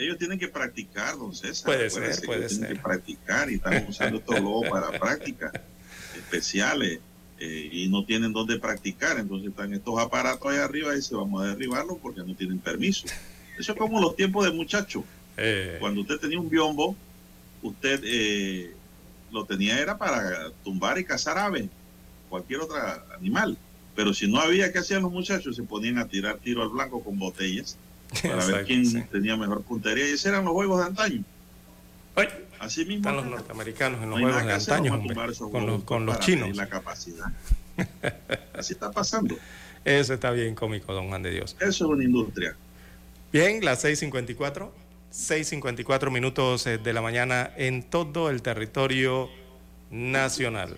[0.00, 1.66] Ellos tienen que practicar, don César.
[1.66, 2.76] Puede Acuérdese ser, puede tienen ser.
[2.76, 5.52] que practicar y están usando estos globos para prácticas
[6.16, 7.00] especiales
[7.38, 9.18] eh, y no tienen dónde practicar.
[9.18, 13.06] Entonces están estos aparatos ahí arriba y dice vamos a derribarlos porque no tienen permiso.
[13.58, 15.04] Eso es como los tiempos de muchachos.
[15.36, 16.96] Eh, Cuando usted tenía un biombo,
[17.62, 18.72] usted eh,
[19.30, 21.66] lo tenía era para tumbar y cazar aves,
[22.30, 22.76] cualquier otro
[23.18, 23.58] animal.
[23.94, 25.56] Pero si no había, ¿qué hacían los muchachos?
[25.56, 27.76] Se ponían a tirar tiro al blanco con botellas
[28.22, 29.02] para ver quién sí.
[29.10, 30.08] tenía mejor puntería.
[30.08, 31.24] Y esos eran los juegos de antaño.
[32.58, 33.08] Así mismo.
[33.08, 36.20] Están los norteamericanos en los No juegos de antaño, hombre, con los, juegos con los
[36.20, 36.54] chinos.
[36.56, 37.26] la capacidad.
[38.52, 39.36] Así está pasando.
[39.84, 41.56] Eso está bien cómico, don Juan de Dios.
[41.58, 42.54] Eso es una industria.
[43.32, 44.68] Bien, las 6.54,
[45.10, 49.30] 6.54 minutos eh, de la mañana en todo el territorio
[49.90, 50.76] nacional.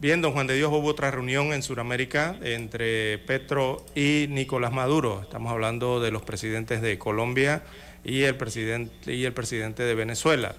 [0.00, 5.22] Bien, don Juan de Dios, hubo otra reunión en Sudamérica entre Petro y Nicolás Maduro.
[5.22, 7.64] Estamos hablando de los presidentes de Colombia
[8.04, 10.54] y el presidente, y el presidente de Venezuela.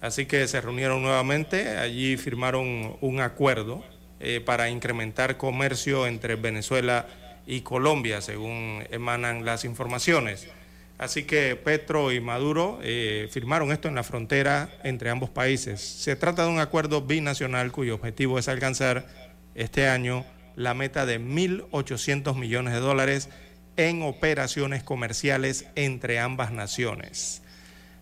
[0.00, 3.84] Así que se reunieron nuevamente, allí firmaron un acuerdo
[4.18, 7.06] eh, para incrementar comercio entre Venezuela
[7.46, 10.48] y Colombia, según emanan las informaciones.
[11.00, 15.80] Así que Petro y Maduro eh, firmaron esto en la frontera entre ambos países.
[15.80, 19.06] Se trata de un acuerdo binacional cuyo objetivo es alcanzar
[19.54, 23.30] este año la meta de 1.800 millones de dólares
[23.78, 27.40] en operaciones comerciales entre ambas naciones.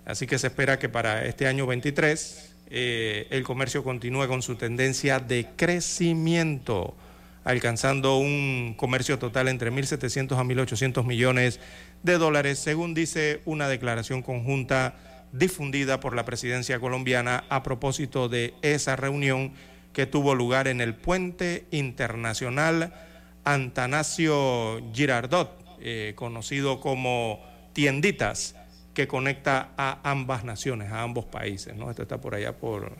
[0.04, 4.56] Así que se espera que para este año 23 eh, el comercio continúe con su
[4.56, 6.96] tendencia de crecimiento,
[7.44, 11.62] alcanzando un comercio total entre 1.700 a 1.800 millones de
[12.02, 14.96] dólares, según dice una declaración conjunta
[15.32, 19.52] difundida por la presidencia colombiana a propósito de esa reunión
[19.92, 22.92] que tuvo lugar en el puente internacional
[23.44, 25.50] Antanasio Girardot,
[25.80, 28.54] eh, conocido como Tienditas,
[28.94, 31.74] que conecta a ambas naciones, a ambos países.
[31.76, 31.90] ¿no?
[31.90, 32.92] Esto está por allá por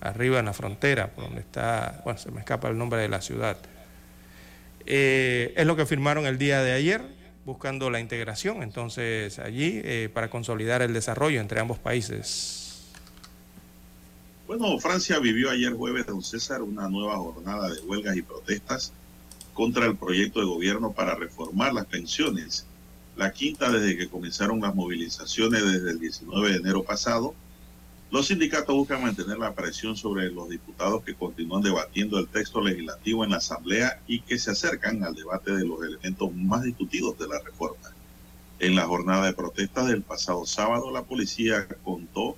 [0.00, 3.20] arriba en la frontera, por donde está, bueno, se me escapa el nombre de la
[3.20, 3.56] ciudad.
[4.84, 7.02] Eh, es lo que firmaron el día de ayer,
[7.44, 12.62] buscando la integración, entonces allí, eh, para consolidar el desarrollo entre ambos países.
[14.46, 18.92] Bueno, Francia vivió ayer jueves, don César, una nueva jornada de huelgas y protestas
[19.54, 22.66] contra el proyecto de gobierno para reformar las pensiones.
[23.16, 27.34] La quinta desde que comenzaron las movilizaciones desde el 19 de enero pasado.
[28.12, 33.24] Los sindicatos buscan mantener la presión sobre los diputados que continúan debatiendo el texto legislativo
[33.24, 37.26] en la Asamblea y que se acercan al debate de los elementos más discutidos de
[37.26, 37.90] la reforma.
[38.58, 42.36] En la jornada de protestas del pasado sábado, la policía contó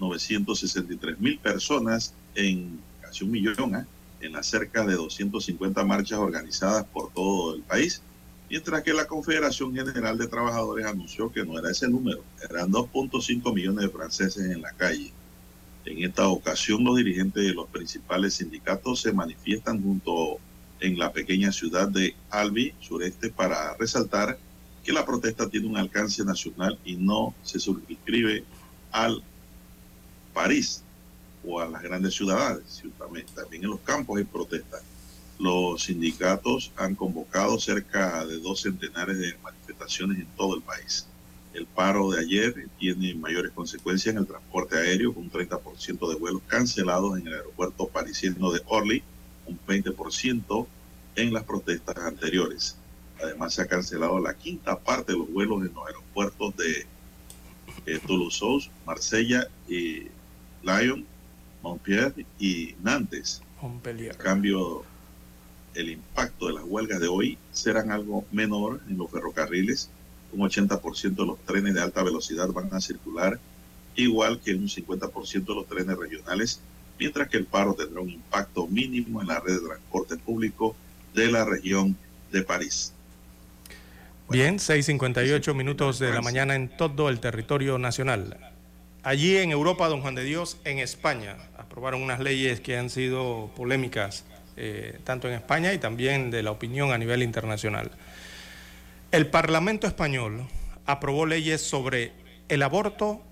[0.00, 3.84] 963 mil personas en casi un millón, ¿eh?
[4.22, 8.00] en las cerca de 250 marchas organizadas por todo el país,
[8.48, 13.54] mientras que la Confederación General de Trabajadores anunció que no era ese número, eran 2.5
[13.54, 15.12] millones de franceses en la calle.
[15.84, 20.38] En esta ocasión, los dirigentes de los principales sindicatos se manifiestan junto
[20.80, 24.38] en la pequeña ciudad de Albi, sureste, para resaltar
[24.84, 28.44] que la protesta tiene un alcance nacional y no se suscribe
[28.92, 29.22] al
[30.32, 30.82] París
[31.44, 32.82] o a las grandes ciudades.
[32.98, 33.26] También,
[33.64, 34.82] en los campos hay protestas.
[35.38, 41.06] Los sindicatos han convocado cerca de dos centenares de manifestaciones en todo el país.
[41.54, 46.14] El paro de ayer tiene mayores consecuencias en el transporte aéreo, con un 30% de
[46.16, 49.02] vuelos cancelados en el aeropuerto parisino de Orly,
[49.46, 50.66] un 20%
[51.16, 52.76] en las protestas anteriores.
[53.22, 56.86] Además, se ha cancelado la quinta parte de los vuelos en los aeropuertos de
[57.86, 60.08] eh, Toulouse, Marsella y
[60.62, 61.06] Lyon,
[61.62, 63.42] Montpellier y Nantes.
[63.60, 64.12] Montpellier.
[64.12, 64.84] En cambio,
[65.78, 69.88] el impacto de las huelgas de hoy serán algo menor en los ferrocarriles.
[70.32, 73.38] Un 80% de los trenes de alta velocidad van a circular,
[73.94, 76.60] igual que un 50% de los trenes regionales,
[76.98, 80.74] mientras que el paro tendrá un impacto mínimo en la red de transporte público
[81.14, 81.96] de la región
[82.32, 82.92] de París.
[84.28, 88.36] Bien, 6.58 minutos de la mañana en todo el territorio nacional.
[89.02, 93.50] Allí en Europa, don Juan de Dios, en España, aprobaron unas leyes que han sido
[93.56, 94.24] polémicas,
[94.60, 97.92] eh, tanto en España y también de la opinión a nivel internacional.
[99.12, 100.46] El Parlamento español
[100.84, 102.12] aprobó leyes sobre
[102.48, 103.22] el aborto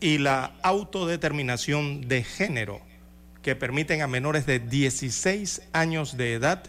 [0.00, 2.80] y la autodeterminación de género
[3.42, 6.64] que permiten a menores de 16 años de edad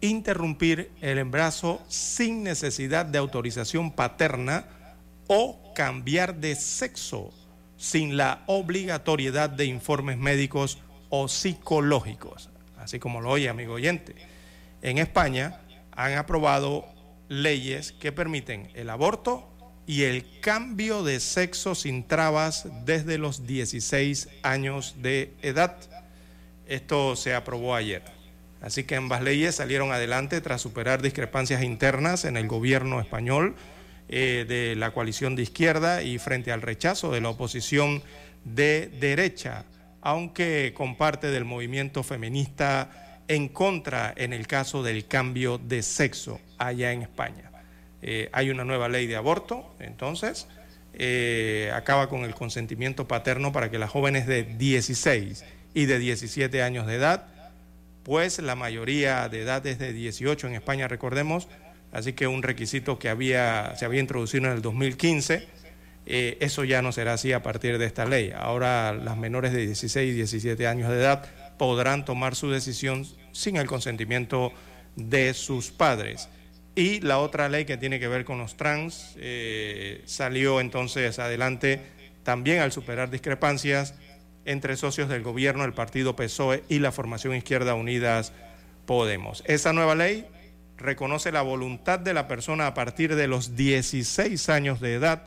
[0.00, 4.66] interrumpir el embarazo sin necesidad de autorización paterna
[5.26, 7.32] o cambiar de sexo
[7.76, 10.78] sin la obligatoriedad de informes médicos
[11.08, 12.50] o psicológicos.
[12.86, 14.14] Así como lo oye, amigo oyente.
[14.80, 15.60] En España
[15.90, 16.86] han aprobado
[17.28, 19.52] leyes que permiten el aborto
[19.88, 25.76] y el cambio de sexo sin trabas desde los 16 años de edad.
[26.68, 28.04] Esto se aprobó ayer.
[28.60, 33.56] Así que ambas leyes salieron adelante tras superar discrepancias internas en el gobierno español
[34.08, 38.04] eh, de la coalición de izquierda y frente al rechazo de la oposición
[38.44, 39.64] de derecha
[40.06, 46.92] aunque comparte del movimiento feminista en contra en el caso del cambio de sexo allá
[46.92, 47.50] en España.
[48.02, 50.46] Eh, hay una nueva ley de aborto, entonces
[50.94, 56.62] eh, acaba con el consentimiento paterno para que las jóvenes de 16 y de 17
[56.62, 57.26] años de edad,
[58.04, 61.48] pues la mayoría de edad es de 18 en España, recordemos,
[61.90, 65.48] así que un requisito que había, se había introducido en el 2015,
[66.06, 68.32] eh, eso ya no será así a partir de esta ley.
[68.34, 71.24] Ahora las menores de 16 y 17 años de edad
[71.58, 74.52] podrán tomar su decisión sin el consentimiento
[74.94, 76.28] de sus padres.
[76.76, 81.80] Y la otra ley que tiene que ver con los trans eh, salió entonces adelante
[82.22, 83.94] también al superar discrepancias
[84.44, 88.32] entre socios del gobierno, el partido PSOE y la formación Izquierda Unidas
[88.84, 89.42] Podemos.
[89.46, 90.26] Esa nueva ley
[90.76, 95.24] reconoce la voluntad de la persona a partir de los 16 años de edad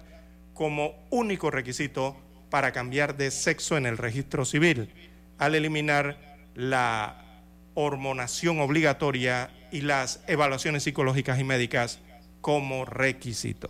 [0.60, 2.18] como único requisito
[2.50, 4.90] para cambiar de sexo en el registro civil,
[5.38, 6.18] al eliminar
[6.54, 7.46] la
[7.76, 12.02] hormonación obligatoria y las evaluaciones psicológicas y médicas
[12.42, 13.70] como requisito.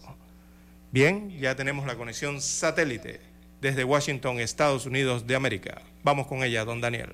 [0.92, 3.22] Bien, ya tenemos la conexión satélite
[3.62, 5.84] desde Washington, Estados Unidos de América.
[6.02, 7.14] Vamos con ella, don Daniel.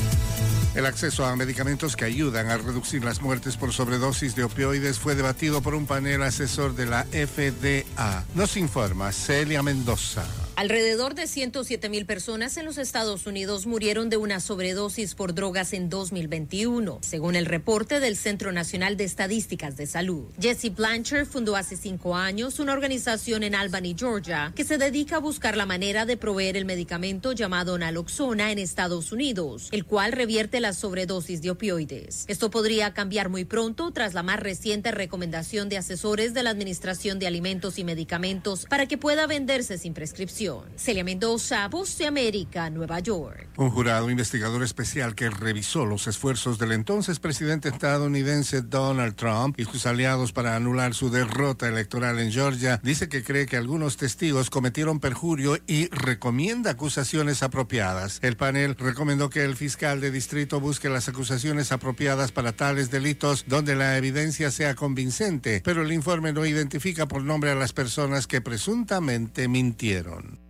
[0.73, 5.15] El acceso a medicamentos que ayudan a reducir las muertes por sobredosis de opioides fue
[5.15, 8.23] debatido por un panel asesor de la FDA.
[8.35, 10.23] Nos informa Celia Mendoza.
[10.61, 15.73] Alrededor de 107 mil personas en los Estados Unidos murieron de una sobredosis por drogas
[15.73, 20.25] en 2021, según el reporte del Centro Nacional de Estadísticas de Salud.
[20.39, 25.19] Jesse Blanchard fundó hace cinco años una organización en Albany, Georgia, que se dedica a
[25.19, 30.59] buscar la manera de proveer el medicamento llamado naloxona en Estados Unidos, el cual revierte
[30.59, 32.25] la sobredosis de opioides.
[32.27, 37.17] Esto podría cambiar muy pronto tras la más reciente recomendación de asesores de la Administración
[37.17, 40.50] de Alimentos y Medicamentos para que pueda venderse sin prescripción.
[40.75, 43.49] Celia Mendoza, Voz de América, Nueva York.
[43.57, 49.65] Un jurado investigador especial que revisó los esfuerzos del entonces presidente estadounidense Donald Trump y
[49.65, 54.49] sus aliados para anular su derrota electoral en Georgia dice que cree que algunos testigos
[54.49, 58.19] cometieron perjurio y recomienda acusaciones apropiadas.
[58.21, 63.45] El panel recomendó que el fiscal de distrito busque las acusaciones apropiadas para tales delitos
[63.47, 68.27] donde la evidencia sea convincente, pero el informe no identifica por nombre a las personas
[68.27, 70.40] que presuntamente mintieron.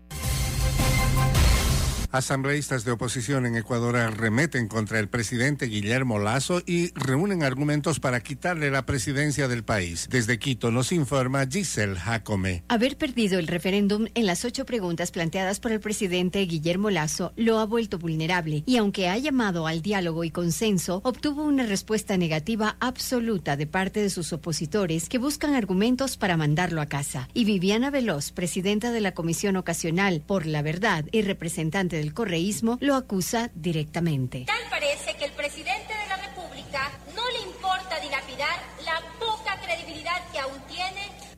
[2.12, 8.20] Asambleístas de oposición en Ecuador arremeten contra el presidente Guillermo Lazo y reúnen argumentos para
[8.20, 10.10] quitarle la presidencia del país.
[10.12, 12.64] Desde Quito nos informa Giselle Jacome.
[12.68, 17.60] Haber perdido el referéndum en las ocho preguntas planteadas por el presidente Guillermo Lazo lo
[17.60, 22.76] ha vuelto vulnerable y aunque ha llamado al diálogo y consenso, obtuvo una respuesta negativa
[22.82, 27.30] absoluta de parte de sus opositores que buscan argumentos para mandarlo a casa.
[27.34, 32.78] Y Viviana Veloz, presidenta de la Comisión Ocasional por la Verdad y representante del correísmo
[32.82, 34.46] lo acusa directamente.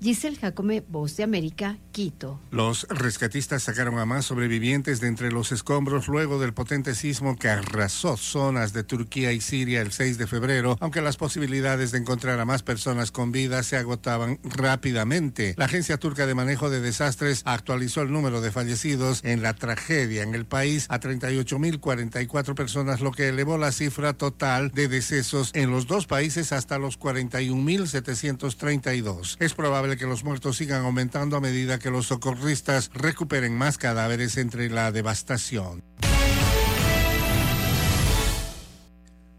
[0.04, 2.42] Giselle Jacome, Voz de América, Quito.
[2.52, 7.48] Los rescatistas sacaron a más sobrevivientes de entre los escombros luego del potente sismo que
[7.48, 12.38] arrasó zonas de Turquía y Siria el 6 de febrero, aunque las posibilidades de encontrar
[12.42, 15.56] a más personas con vida se agotaban rápidamente.
[15.58, 20.24] La Agencia Turca de Manejo de Desastres actualizó el número de fallecidos en la tragedia
[20.24, 25.72] en el país a 38.044 personas, lo que elevó la cifra total de decesos en
[25.72, 29.38] los dos países hasta los 41.732.
[29.40, 34.38] Es probable que los muertos sigan aumentando a medida que los socorristas recuperen más cadáveres
[34.38, 35.84] entre la devastación.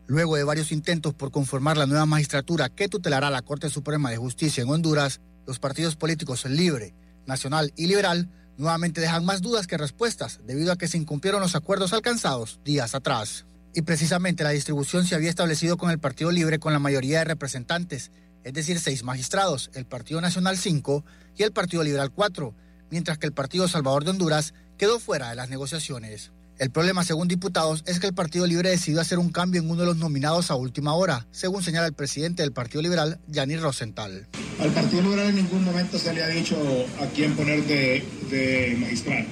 [0.07, 4.19] Luego de varios intentos por conformar la nueva magistratura que tutelará la Corte Suprema de
[4.19, 6.95] Justicia en Honduras, los partidos políticos Libre,
[7.27, 11.57] Nacional y Liberal nuevamente dejan más dudas que respuestas debido a que se incumplieron los
[11.57, 13.47] acuerdos alcanzados días atrás.
[13.75, 17.25] Y precisamente la distribución se había establecido con el Partido Libre con la mayoría de
[17.25, 18.13] representantes,
[18.45, 21.05] es decir, seis magistrados, el Partido Nacional cinco
[21.37, 22.55] y el Partido Liberal cuatro,
[22.91, 26.31] mientras que el Partido Salvador de Honduras quedó fuera de las negociaciones.
[26.57, 29.81] El problema, según diputados, es que el Partido Libre decidió hacer un cambio en uno
[29.81, 34.29] de los nominados a última hora, según señala el presidente del Partido Liberal, Yanir Rosenthal.
[34.61, 36.57] Al Partido Liberal en ningún momento se le ha dicho
[37.01, 39.27] a quién poner de, de magistral.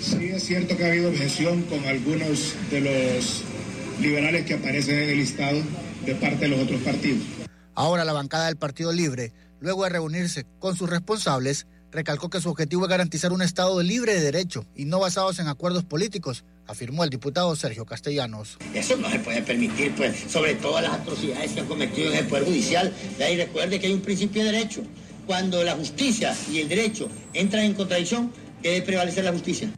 [0.00, 3.42] Sí es cierto que ha habido objeción con algunos de los
[4.00, 5.60] liberales que aparecen en el listado
[6.06, 7.24] de parte de los otros partidos.
[7.78, 12.50] Ahora la bancada del Partido Libre, luego de reunirse con sus responsables, recalcó que su
[12.50, 17.04] objetivo es garantizar un Estado libre de derecho y no basados en acuerdos políticos, afirmó
[17.04, 18.58] el diputado Sergio Castellanos.
[18.74, 22.26] Eso no se puede permitir, pues, sobre todas las atrocidades que han cometido en el
[22.26, 22.92] Poder Judicial.
[23.20, 24.82] Y recuerde que hay un principio de derecho.
[25.28, 29.72] Cuando la justicia y el derecho entran en contradicción, debe prevalecer la justicia.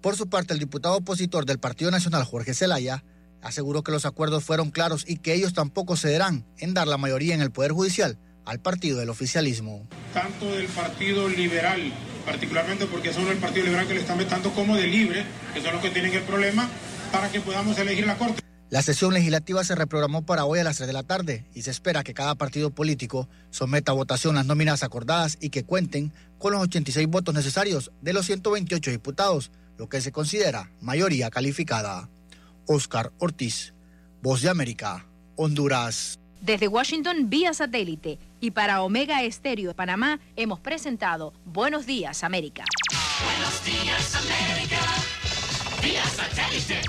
[0.00, 3.02] Por su parte, el diputado opositor del Partido Nacional, Jorge Zelaya,
[3.42, 7.34] aseguró que los acuerdos fueron claros y que ellos tampoco cederán en dar la mayoría
[7.34, 9.86] en el Poder Judicial al partido del oficialismo.
[10.12, 11.92] Tanto del Partido Liberal,
[12.24, 15.72] particularmente porque son el Partido Liberal que le están vetando como de Libre, que son
[15.74, 16.68] los que tienen el problema,
[17.12, 18.42] para que podamos elegir la Corte.
[18.70, 21.72] La sesión legislativa se reprogramó para hoy a las 3 de la tarde y se
[21.72, 26.52] espera que cada partido político someta a votación las nóminas acordadas y que cuenten con
[26.52, 32.08] los 86 votos necesarios de los 128 diputados, lo que se considera mayoría calificada.
[32.72, 33.74] Oscar Ortiz,
[34.22, 36.20] Voz de América, Honduras.
[36.40, 42.64] Desde Washington vía satélite y para Omega Estéreo de Panamá hemos presentado Buenos Días América.
[43.24, 44.78] Buenos días, América.
[45.82, 46.80] Vía satélite.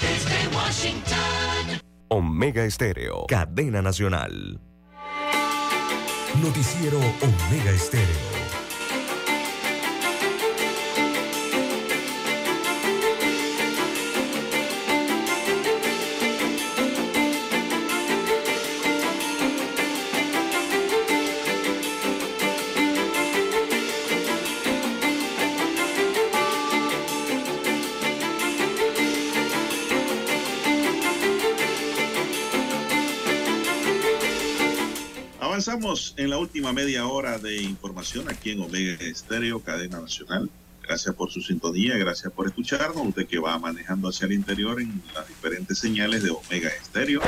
[0.00, 1.80] Desde Washington.
[2.08, 4.60] Omega Estéreo, cadena nacional.
[6.40, 8.43] Noticiero Omega Estéreo.
[35.66, 40.50] Avanzamos en la última media hora de información aquí en Omega Estéreo, cadena nacional.
[40.82, 43.06] Gracias por su sintonía, gracias por escucharnos.
[43.06, 47.22] Usted que va manejando hacia el interior en las diferentes señales de Omega Estéreo,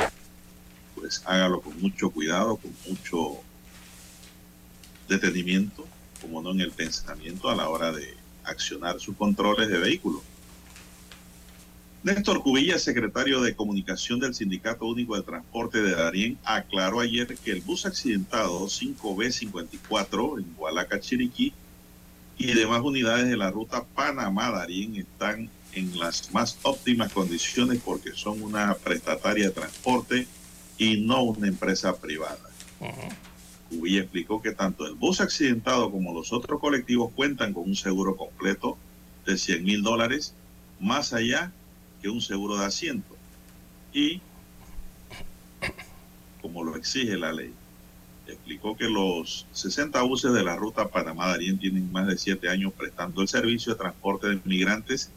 [0.93, 3.37] pues hágalo con mucho cuidado, con mucho
[5.09, 5.87] detenimiento,
[6.21, 10.21] como no en el pensamiento a la hora de accionar sus controles de vehículo.
[12.03, 17.51] Néstor Cubilla, secretario de Comunicación del Sindicato Único de Transporte de Darién, aclaró ayer que
[17.51, 21.53] el bus accidentado 5B54 en Hualaca, Chiriquí
[22.37, 28.43] y demás unidades de la ruta Panamá-Darién están en las más óptimas condiciones porque son
[28.43, 30.27] una prestataria de transporte
[30.77, 32.37] y no una empresa privada.
[33.69, 38.15] Cubilla explicó que tanto el bus accidentado como los otros colectivos cuentan con un seguro
[38.15, 38.77] completo
[39.25, 40.35] de 100 mil dólares,
[40.79, 41.51] más allá
[42.01, 43.15] que un seguro de asiento.
[43.93, 44.21] Y,
[46.41, 47.53] como lo exige la ley,
[48.27, 53.21] explicó que los 60 buses de la ruta Panamá-Darién tienen más de 7 años prestando
[53.21, 55.11] el servicio de transporte de migrantes,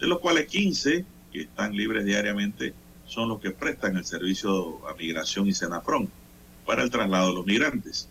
[0.00, 2.74] de los cuales 15 que están libres diariamente
[3.06, 6.10] son los que prestan el servicio a migración y Senafrón
[6.64, 8.08] para el traslado de los migrantes.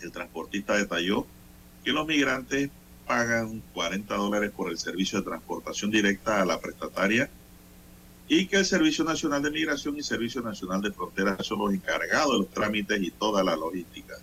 [0.00, 1.26] El transportista detalló
[1.84, 2.70] que los migrantes
[3.06, 7.30] pagan 40 dólares por el servicio de transportación directa a la prestataria
[8.26, 12.32] y que el Servicio Nacional de Migración y Servicio Nacional de Fronteras son los encargados
[12.32, 14.14] de los trámites y toda la logística.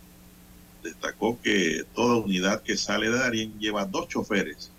[0.83, 4.71] Destacó que toda unidad que sale de Darien lleva dos choferes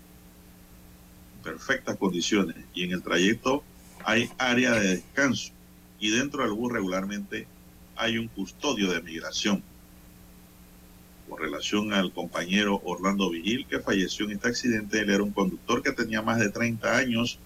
[1.35, 3.63] en perfectas condiciones y en el trayecto
[4.03, 5.53] hay área de descanso
[5.99, 7.47] y dentro del bus regularmente
[7.95, 9.63] hay un custodio de migración
[11.37, 14.99] relación al compañero Orlando Vigil que falleció en este accidente.
[15.01, 17.39] Él era un conductor que tenía más de 30 años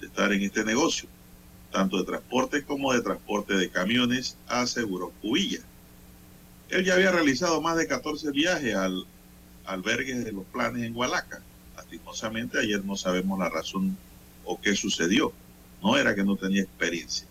[0.00, 1.08] de estar en este negocio,
[1.72, 5.60] tanto de transporte como de transporte de camiones, aseguró Cubilla.
[6.70, 9.06] Él ya había realizado más de 14 viajes al
[9.64, 11.42] albergue de los planes en Hualaca.
[11.76, 13.96] Lastimosamente ayer no sabemos la razón
[14.44, 15.32] o qué sucedió.
[15.82, 17.26] No era que no tenía experiencia.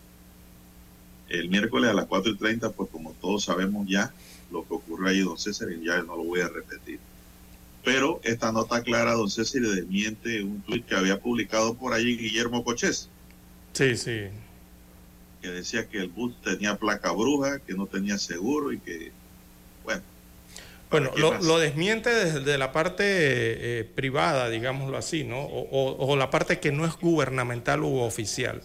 [1.30, 4.14] El miércoles a las 4 y 30, pues como todos sabemos ya,
[4.54, 7.00] lo que ocurrió ahí, don César, y ya no lo voy a repetir.
[7.84, 12.16] Pero esta nota clara, don César, le desmiente un tuit que había publicado por ahí
[12.18, 13.10] Guillermo Cochés,
[13.74, 14.28] Sí, sí.
[15.42, 19.12] que decía que el bus tenía placa bruja, que no tenía seguro y que,
[19.84, 20.02] bueno.
[20.92, 25.40] Bueno, lo, desmiente desde la parte eh, privada, digámoslo así, ¿no?
[25.42, 28.62] O, o- o la parte que no es gubernamental u oficial.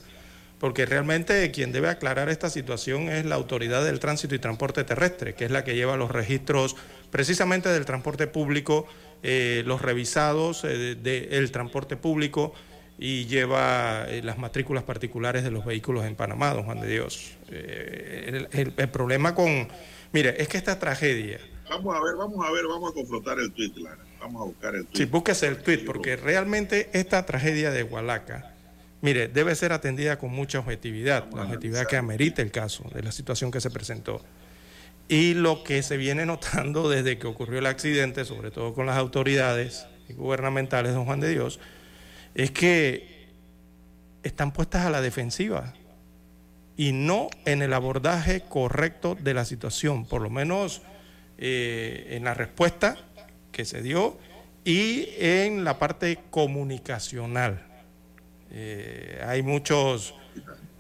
[0.59, 5.35] Porque realmente quien debe aclarar esta situación es la Autoridad del Tránsito y Transporte Terrestre,
[5.35, 6.75] que es la que lleva los registros
[7.11, 8.87] precisamente del transporte público,
[9.23, 12.53] eh, los revisados eh, del transporte público
[12.99, 17.37] y lleva eh, las matrículas particulares de los vehículos en Panamá, don Juan de Dios.
[17.51, 19.69] El, el- el problema con...
[20.13, 21.39] Mire, es que esta tragedia...
[21.71, 23.99] Vamos a ver, vamos a ver, vamos a confrontar el tweet, Lara.
[24.21, 25.07] Vamos a buscar el Sí, tweet.
[25.07, 28.55] búsquese el tweet, porque realmente esta tragedia de Hualaca,
[29.01, 33.13] mire, debe ser atendida con mucha objetividad, la objetividad que amerita el caso de la
[33.13, 34.21] situación que se presentó.
[35.09, 38.97] Y lo que se viene notando desde que ocurrió el accidente, sobre todo con las
[38.97, 41.61] autoridades gubernamentales, don Juan de Dios,
[42.35, 43.29] es que
[44.23, 45.75] están puestas a la defensiva
[46.77, 50.83] y no en el abordaje correcto de la situación, por lo menos
[51.39, 52.97] eh, en la respuesta
[53.53, 54.19] que se dio
[54.65, 57.68] y en la parte comunicacional.
[58.51, 60.15] Eh, hay muchos,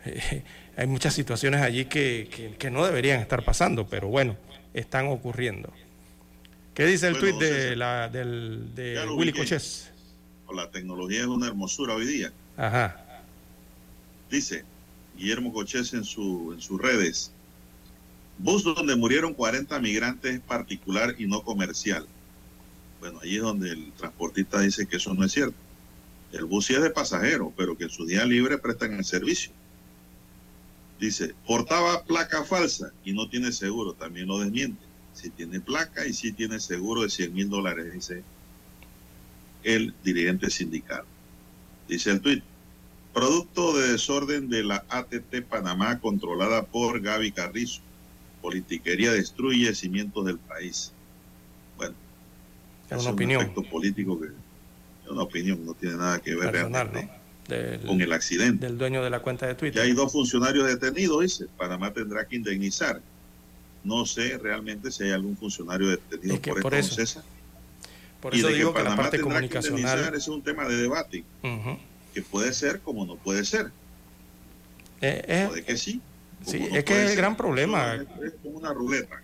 [0.04, 0.42] eh,
[0.76, 4.36] hay muchas situaciones allí que, que- que no deberían estar pasando, pero bueno,
[4.74, 5.72] están ocurriendo.
[6.74, 9.32] ¿Qué dice el Bueno, tuit de, la, del, de Willy.
[9.32, 9.90] Cochés?
[10.54, 12.32] La tecnología es una hermosura hoy día.
[12.56, 13.04] Ajá.
[14.30, 14.64] Dice
[15.16, 17.32] Guillermo Cochés en, su, en sus redes.
[18.38, 22.06] Bus donde murieron 40 migrantes es particular y no comercial.
[23.00, 25.56] Bueno, ahí es donde el transportista dice que eso no es cierto.
[26.32, 29.52] El bus sí es de pasajeros, pero que en su día libre prestan el servicio.
[31.00, 34.82] Dice, portaba placa falsa y no tiene seguro, también lo desmiente.
[35.14, 38.22] Si tiene placa y sí tiene seguro de 100 mil dólares, dice
[39.64, 41.04] el dirigente sindical.
[41.88, 42.42] Dice el tuit,
[43.14, 47.80] producto de desorden de la ATT Panamá controlada por Gaby Carrizo.
[48.42, 50.92] Politiquería destruye cimientos del país.
[51.76, 51.94] Bueno,
[52.90, 53.40] Es una un opinión.
[53.40, 54.28] aspecto político que
[55.10, 57.18] una opinión, no tiene nada que ver Personal, realmente
[57.48, 58.66] Del, con el accidente.
[58.66, 59.82] del dueño de la cuenta de Ya Twitter.
[59.82, 61.46] hay dos funcionarios detenidos, dice.
[61.56, 63.00] Panamá tendrá que indemnizar.
[63.84, 67.22] No sé realmente si hay algún funcionario detenido Es que por, por esto, eso-.
[68.20, 69.78] Por Y eso de digo que la Panamá parte tendrá que comunicacional.
[69.80, 71.24] indemnizar, ese es un tema de debate,
[72.12, 73.70] que puede ser como no puede ser.
[75.00, 76.00] Eh, eh, Puede que sí.
[76.44, 77.94] sí, no es que es el gran problema.
[77.94, 79.22] Es como una ruleta.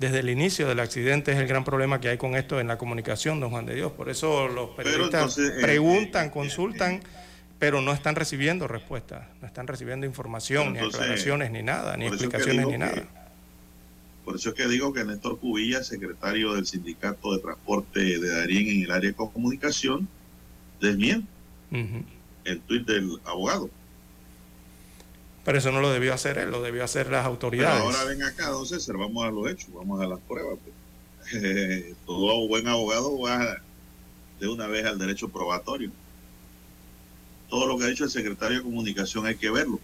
[0.00, 2.78] Desde el inicio del accidente es el gran problema que hay con esto en la
[2.78, 3.92] comunicación, don Juan de Dios.
[3.92, 7.00] Por eso los periodistas entonces, eh, preguntan, consultan,
[7.58, 12.06] pero no están recibiendo respuestas, no están recibiendo información, entonces, ni aclaraciones, ni nada, ni
[12.06, 13.02] explicaciones, ni que- nada.
[14.24, 18.68] Por eso es que digo que Néstor Cubilla, secretario del Sindicato de Transporte de Darín
[18.70, 20.08] en el área de comunicación,
[20.80, 21.28] desmiente
[22.44, 23.68] el tuit del abogado.
[25.44, 27.80] Pero eso no lo debió hacer él, lo debió hacer las Pero autoridades.
[27.80, 30.58] ahora ven acá, don César, vamos a los hechos, vamos a las pruebas.
[30.62, 30.74] pues.
[31.32, 33.56] Eh, todo buen abogado va
[34.40, 35.90] de una vez al derecho probatorio.
[37.48, 39.80] Todo lo que ha dicho el secretario de comunicación hay que verlo.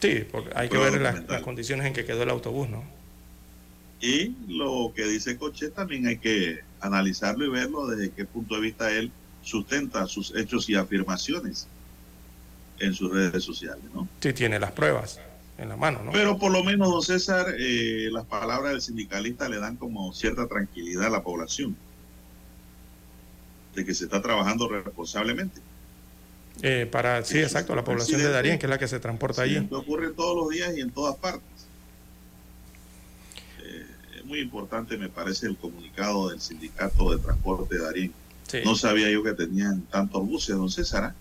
[0.00, 2.82] Sí, porque hay que ver las, las condiciones en que quedó el autobús, ¿no?
[4.00, 8.60] Y lo que dice Coche también hay que analizarlo y verlo desde qué punto de
[8.60, 11.68] vista él sustenta sus hechos y afirmaciones
[12.82, 14.08] en sus redes sociales, ¿no?
[14.20, 15.20] Sí, tiene las pruebas
[15.58, 16.12] en la mano, ¿no?
[16.12, 20.48] Pero por lo menos, don César, eh, las palabras del sindicalista le dan como cierta
[20.48, 21.76] tranquilidad a la población
[23.74, 25.60] de que se está trabajando responsablemente.
[26.60, 29.56] Eh, para, sí, exacto, la población de Darien, que es la que se transporta allí.
[29.56, 31.42] Esto ocurre todos los días y en todas partes.
[33.62, 33.86] Eh,
[34.18, 38.14] es muy importante, me parece, el comunicado del sindicato de transporte de Darín.
[38.48, 38.58] Sí.
[38.64, 41.14] No sabía yo que tenían tantos buses, don César.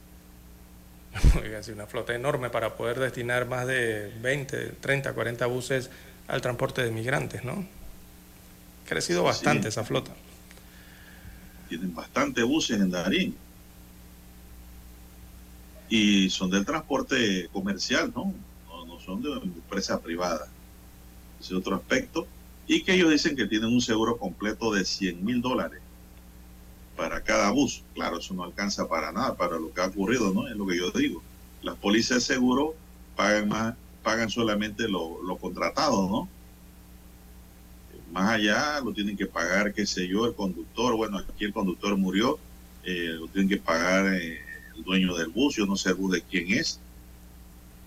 [1.73, 5.89] una flota enorme para poder destinar más de 20, 30, 40 buses
[6.27, 7.65] al transporte de migrantes, ¿no?
[8.85, 9.69] Ha crecido bastante Sí.
[9.69, 10.11] esa flota.
[11.69, 13.35] Tienen bastantes buses en Darín.
[15.89, 18.33] Y son del transporte comercial, ¿no?
[18.67, 20.47] No, no son de empresa privada.
[21.39, 22.27] Ese es otro aspecto.
[22.67, 25.80] Y que ellos dicen que tienen un seguro completo de 100 mil dólares
[27.02, 27.84] para cada bus.
[27.95, 30.48] Claro, eso no alcanza para nada, para lo que ha ocurrido, ¿no?
[30.48, 31.23] Es lo que yo digo.
[31.64, 32.76] Las pólizas de seguro
[33.15, 36.30] pagan más, pagan solamente lo, lo contratado, ¿no?
[38.11, 40.95] Más allá lo tienen que pagar, qué sé yo, el conductor.
[40.95, 42.38] Bueno, aquí el conductor murió,
[42.84, 44.40] eh, lo tienen que pagar eh,
[44.76, 46.80] el dueño del bus, yo no sé el bus de quién es.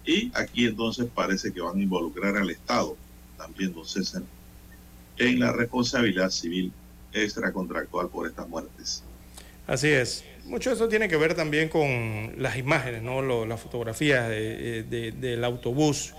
[0.05, 2.97] Y aquí entonces parece que van a involucrar al Estado,
[3.39, 4.25] también, don César,
[5.19, 6.73] en la responsabilidad civil
[7.15, 9.03] extracontractual por estas muertes.
[9.67, 10.25] Así es.
[10.45, 13.23] Mucho de eso tiene que ver también con las imágenes, ¿no?
[13.47, 16.13] Las fotografías de- de- del autobús,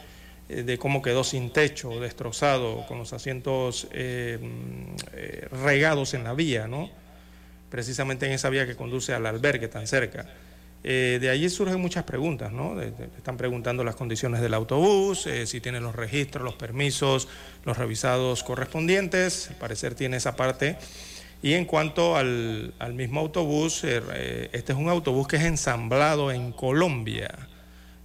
[0.50, 4.40] eh, de cómo quedó sin techo, destrozado, con los asientos eh,
[5.14, 6.90] eh, regados en la vía, ¿no?
[7.70, 10.26] Precisamente en esa vía que conduce al albergue tan cerca.
[10.88, 12.80] Eh, de allí surgen muchas preguntas, ¿no?
[12.80, 17.28] Están preguntando las condiciones del autobús, eh, si tiene los registros, los permisos,
[17.64, 19.50] los revisados correspondientes.
[19.50, 20.78] Al parecer tiene esa parte.
[21.42, 26.52] Y en cuanto al, mismo autobús, eh, este es un autobús que es ensamblado en
[26.52, 27.32] Colombia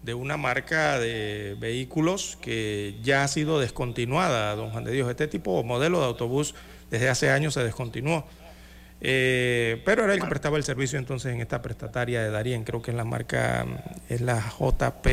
[0.02, 5.10] de una marca de vehículos que ya ha sido descontinuada, don Juan de Dios.
[5.10, 6.54] Este tipo de modelo de autobús
[6.90, 8.24] desde hace años se descontinuó.
[9.00, 12.82] Eh, pero era el que prestaba el servicio entonces en esta prestataria de Darien, creo
[12.82, 13.64] que es la marca,
[14.08, 15.06] es la JP,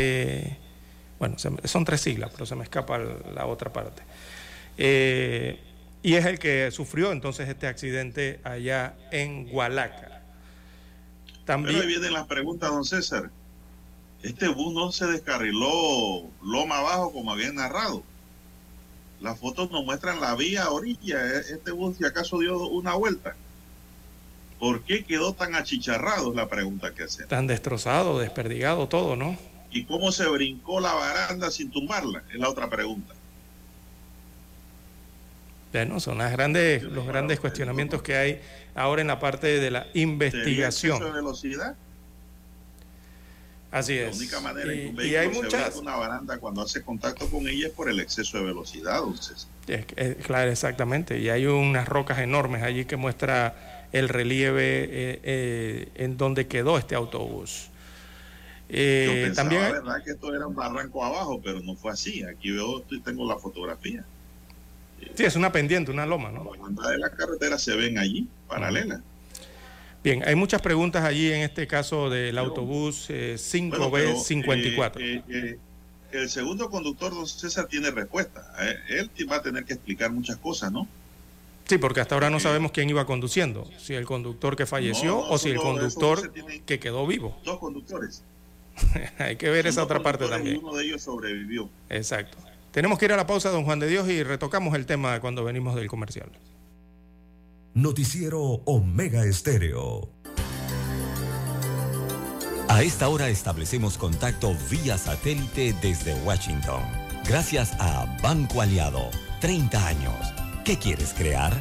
[1.19, 4.03] bueno, se son tres siglas, pero se me escapa la otra parte.
[4.77, 5.59] Eh,
[6.03, 10.21] y es el que sufrió entonces este accidente allá en Hualaca.
[11.45, 13.29] También, Pero ahí vienen las preguntas, don César.
[14.21, 18.03] Este bus no se descarriló loma abajo como habían narrado.
[19.21, 21.25] Las fotos nos muestran la vía a orilla.
[21.25, 23.35] E- Este bus, si acaso dio una vuelta.
[24.59, 26.31] ¿Por qué quedó tan achicharrado?
[26.31, 27.29] Es la pregunta que hacemos.
[27.29, 29.37] tan destrozado, desperdigado todo, ¿no?
[29.71, 32.23] ¿Y cómo se brincó la baranda sin tumbarla?
[32.33, 33.13] Es la otra pregunta.
[35.73, 38.41] Bueno, son las grandes, los grandes cuestionamientos que hay
[38.73, 40.93] ahora en la parte de la ¿Sería investigación.
[40.97, 41.75] exceso de velocidad?
[43.69, 44.17] Así La es.
[44.17, 46.81] única manera en que un Y, y hay vehículo se muchas, una baranda cuando hace
[46.81, 49.01] contacto con ella es por el exceso de velocidad,
[49.67, 51.19] es- es- claro, exactamente.
[51.19, 56.77] Y hay unas rocas enormes allí que muestra el relieve eh, eh, en donde quedó
[56.77, 57.69] este autobús.
[58.69, 61.91] Eh, Yo pensaba, también hay- verdad, que esto era un barranco abajo, pero no fue
[61.91, 62.23] así.
[62.23, 64.03] Aquí veo, y tengo la fotografía.
[65.15, 66.53] sí, es una pendiente, una loma, ¿no?
[66.53, 69.01] La banda de la carretera se ven allí, paralela.
[70.03, 73.35] Bien, hay muchas preguntas allí en este caso del autobús eh,
[73.69, 74.99] Bueno, pero, 5B54.
[74.99, 75.57] eh, eh, eh,
[76.11, 78.53] el segundo conductor, don César, tiene respuesta.
[78.89, 80.87] Él va a tener que explicar muchas cosas, ¿no?
[81.67, 85.29] Sí, porque hasta ahora no sabemos quién iba conduciendo, si el conductor que falleció No,
[85.29, 86.31] o si el conductor
[86.65, 87.37] que quedó vivo.
[87.43, 88.23] Dos conductores.
[89.19, 90.59] Hay que ver esa otra parte y también.
[90.63, 91.69] Uno de ellos sobrevivió.
[91.89, 92.37] Exacto.
[92.71, 95.43] Tenemos que ir a la pausa, don Juan de Dios, y retocamos el tema cuando
[95.43, 96.29] venimos del comercial.
[97.73, 100.09] Noticiero Omega Estéreo.
[102.69, 106.81] A esta hora establecemos contacto vía satélite desde Washington.
[107.27, 109.09] Gracias a Banco Aliado.
[109.39, 110.36] 30 años.
[110.67, 111.53] ¿Qué quieres crear?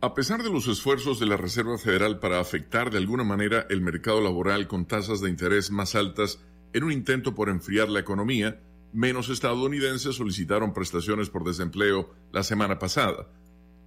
[0.00, 3.80] A pesar de los esfuerzos de la Reserva Federal para afectar de alguna manera el
[3.80, 6.38] mercado laboral con tasas de interés más altas
[6.72, 8.60] en un intento por enfriar la economía,
[8.92, 13.26] menos estadounidenses solicitaron prestaciones por desempleo la semana pasada.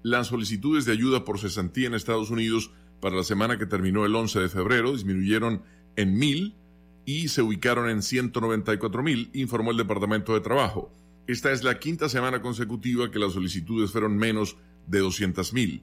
[0.03, 4.13] Las solicitudes de ayuda por cesantía en Estados Unidos para la semana que terminó el
[4.13, 5.63] 11 de febrero disminuyeron
[5.95, 6.57] en mil
[7.05, 10.91] y se ubicaron en 194 mil, informó el Departamento de Trabajo.
[11.31, 15.81] Esta es la quinta semana consecutiva que las solicitudes fueron menos de 200 mil.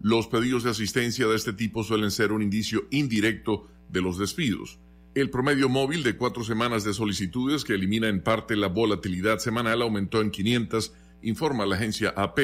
[0.00, 4.80] Los pedidos de asistencia de este tipo suelen ser un indicio indirecto de los despidos.
[5.14, 9.82] El promedio móvil de cuatro semanas de solicitudes, que elimina en parte la volatilidad semanal,
[9.82, 10.92] aumentó en 500,
[11.22, 12.40] informa la agencia AP.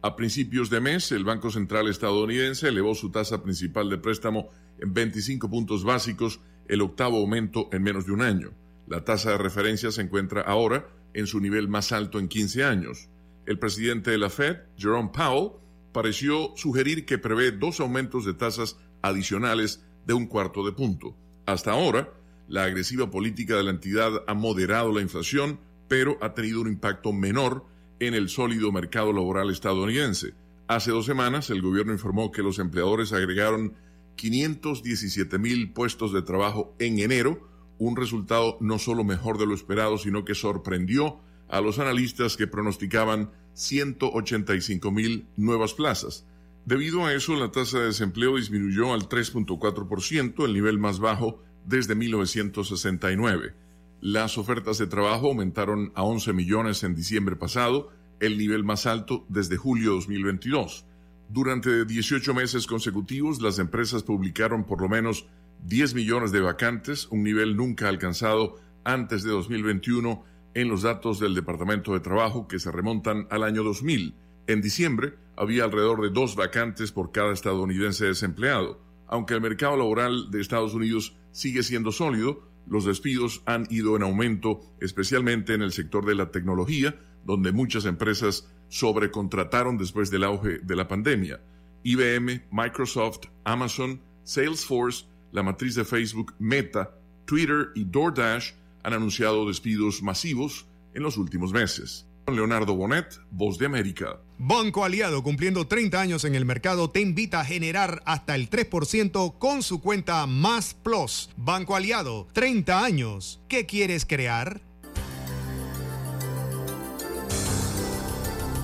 [0.00, 4.48] A principios de mes, el Banco Central estadounidense elevó su tasa principal de préstamo
[4.78, 8.52] en 25 puntos básicos, el octavo aumento en menos de un año.
[8.86, 13.08] La tasa de referencia se encuentra ahora en su nivel más alto en 15 años.
[13.46, 15.52] El presidente de la Fed, Jerome Powell,
[15.92, 21.16] pareció sugerir que prevé dos aumentos de tasas adicionales de un cuarto de punto.
[21.46, 22.12] Hasta ahora,
[22.48, 27.12] la agresiva política de la entidad ha moderado la inflación, pero ha tenido un impacto
[27.12, 27.64] menor
[27.98, 30.34] en el sólido mercado laboral estadounidense.
[30.66, 33.74] Hace dos semanas, el gobierno informó que los empleadores agregaron
[34.16, 37.49] 517 mil puestos de trabajo en enero,
[37.80, 42.46] un resultado no solo mejor de lo esperado, sino que sorprendió a los analistas que
[42.46, 46.26] pronosticaban 185 mil nuevas plazas.
[46.66, 51.94] Debido a eso, la tasa de desempleo disminuyó al 3.4%, el nivel más bajo desde
[51.94, 53.54] 1969.
[54.02, 57.90] Las ofertas de trabajo aumentaron a 11 millones en diciembre pasado,
[58.20, 60.84] el nivel más alto desde julio 2022.
[61.30, 65.26] Durante 18 meses consecutivos, las empresas publicaron por lo menos
[65.64, 70.24] 10 millones de vacantes, un nivel nunca alcanzado antes de 2021
[70.54, 74.14] en los datos del Departamento de Trabajo que se remontan al año 2000.
[74.46, 78.80] En diciembre había alrededor de dos vacantes por cada estadounidense desempleado.
[79.06, 84.02] Aunque el mercado laboral de Estados Unidos sigue siendo sólido, los despidos han ido en
[84.02, 90.58] aumento, especialmente en el sector de la tecnología, donde muchas empresas sobrecontrataron después del auge
[90.58, 91.40] de la pandemia.
[91.82, 96.90] IBM, Microsoft, Amazon, Salesforce, la matriz de Facebook, Meta,
[97.24, 98.52] Twitter y DoorDash
[98.82, 102.06] han anunciado despidos masivos en los últimos meses.
[102.26, 104.20] Leonardo Bonet, Voz de América.
[104.38, 109.38] Banco Aliado, cumpliendo 30 años en el mercado, te invita a generar hasta el 3%
[109.38, 111.30] con su cuenta Más Plus.
[111.36, 113.40] Banco Aliado, 30 años.
[113.48, 114.60] ¿Qué quieres crear?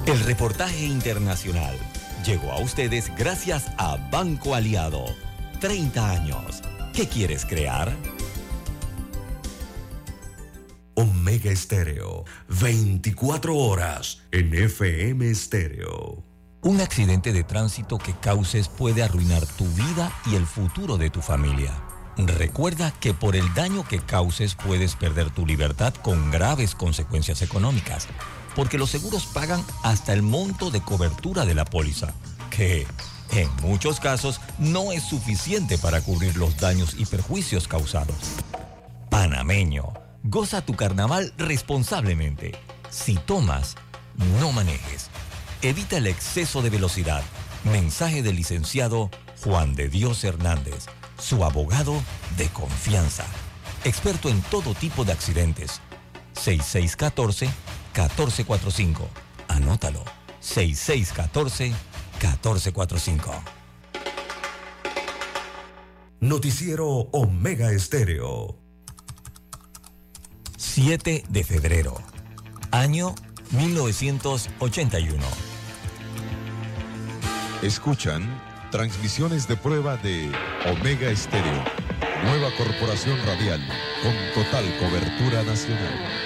[0.06, 1.76] El reportaje internacional
[2.24, 5.25] llegó a ustedes gracias a Banco Aliado.
[5.60, 6.62] 30 años.
[6.92, 7.94] ¿Qué quieres crear?
[10.94, 16.22] Omega Estéreo, 24 horas en FM Estéreo.
[16.62, 21.20] Un accidente de tránsito que causes puede arruinar tu vida y el futuro de tu
[21.20, 21.72] familia.
[22.16, 28.08] Recuerda que por el daño que causes puedes perder tu libertad con graves consecuencias económicas,
[28.54, 32.14] porque los seguros pagan hasta el monto de cobertura de la póliza,
[32.50, 32.86] que
[33.32, 38.16] en muchos casos no es suficiente para cubrir los daños y perjuicios causados.
[39.10, 39.92] Panameño,
[40.22, 42.52] goza tu carnaval responsablemente.
[42.90, 43.76] Si tomas,
[44.40, 45.10] no manejes.
[45.62, 47.22] Evita el exceso de velocidad.
[47.64, 49.10] Mensaje del licenciado
[49.42, 50.86] Juan de Dios Hernández,
[51.18, 52.00] su abogado
[52.36, 53.24] de confianza.
[53.84, 55.80] Experto en todo tipo de accidentes.
[56.34, 59.08] 6614-1445.
[59.48, 60.04] Anótalo.
[60.42, 61.95] 6614-1445.
[66.20, 68.58] Noticiero Omega Estéreo.
[70.56, 71.94] 7 de febrero.
[72.70, 73.14] Año
[73.50, 75.24] 1981.
[77.62, 78.22] Escuchan
[78.70, 80.30] transmisiones de prueba de
[80.70, 81.64] Omega Estéreo,
[82.24, 83.60] nueva corporación radial
[84.02, 86.25] con total cobertura nacional.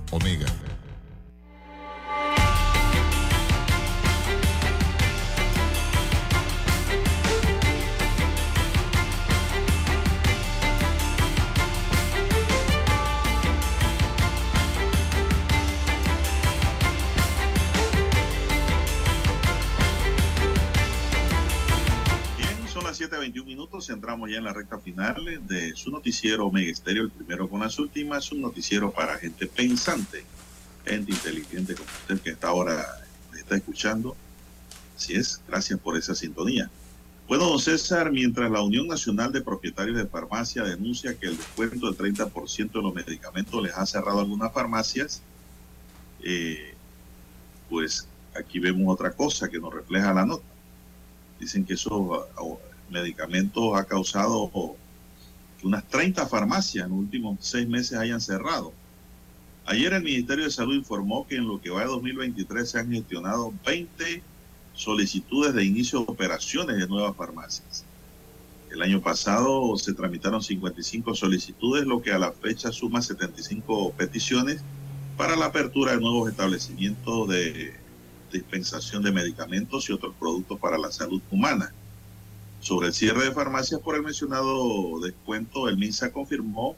[0.11, 0.70] Omega.
[24.01, 27.77] Minutos, entramos ya en la recta final de su noticiero Omega el primero con las
[27.79, 30.23] últimas, un noticiero para gente pensante,
[30.85, 32.83] gente inteligente como usted que hasta ahora
[33.37, 34.15] está escuchando.
[34.95, 36.69] Así es, gracias por esa sintonía.
[37.27, 41.91] Bueno, don César, mientras la Unión Nacional de Propietarios de Farmacia denuncia que el descuento
[41.91, 45.21] del 30% de los medicamentos les ha cerrado algunas farmacias,
[46.23, 46.73] eh,
[47.69, 50.43] pues aquí vemos otra cosa que nos refleja la nota.
[51.39, 54.51] Dicen que esos ah, medicamentos ha causado
[55.59, 58.73] que unas 30 farmacias en los últimos seis meses hayan cerrado.
[59.65, 62.91] Ayer el Ministerio de Salud informó que en lo que va de 2023 se han
[62.91, 64.23] gestionado 20
[64.73, 67.85] solicitudes de inicio de operaciones de nuevas farmacias.
[68.71, 74.63] El año pasado se tramitaron 55 solicitudes, lo que a la fecha suma 75 peticiones
[75.17, 77.73] para la apertura de nuevos establecimientos de
[78.31, 81.73] dispensación de medicamentos y otros productos para la salud humana.
[82.61, 86.75] Sobre el cierre de farmacias por el mencionado descuento, el MINSA confirmó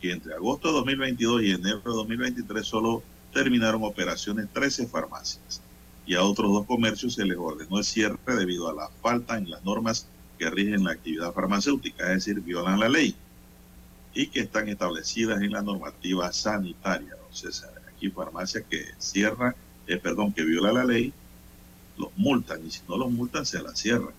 [0.00, 3.02] que entre agosto de 2022 y enero de 2023 solo
[3.34, 5.60] terminaron operaciones 13 farmacias
[6.06, 9.50] y a otros dos comercios se les ordenó el cierre debido a la falta en
[9.50, 10.08] las normas
[10.38, 13.14] que rigen la actividad farmacéutica, es decir, violan la ley
[14.14, 17.14] y que están establecidas en la normativa sanitaria.
[17.30, 19.54] César, aquí farmacia que cierra,
[19.86, 21.12] eh, perdón, que viola la ley,
[21.98, 24.14] los multan y si no los multan se la cierran.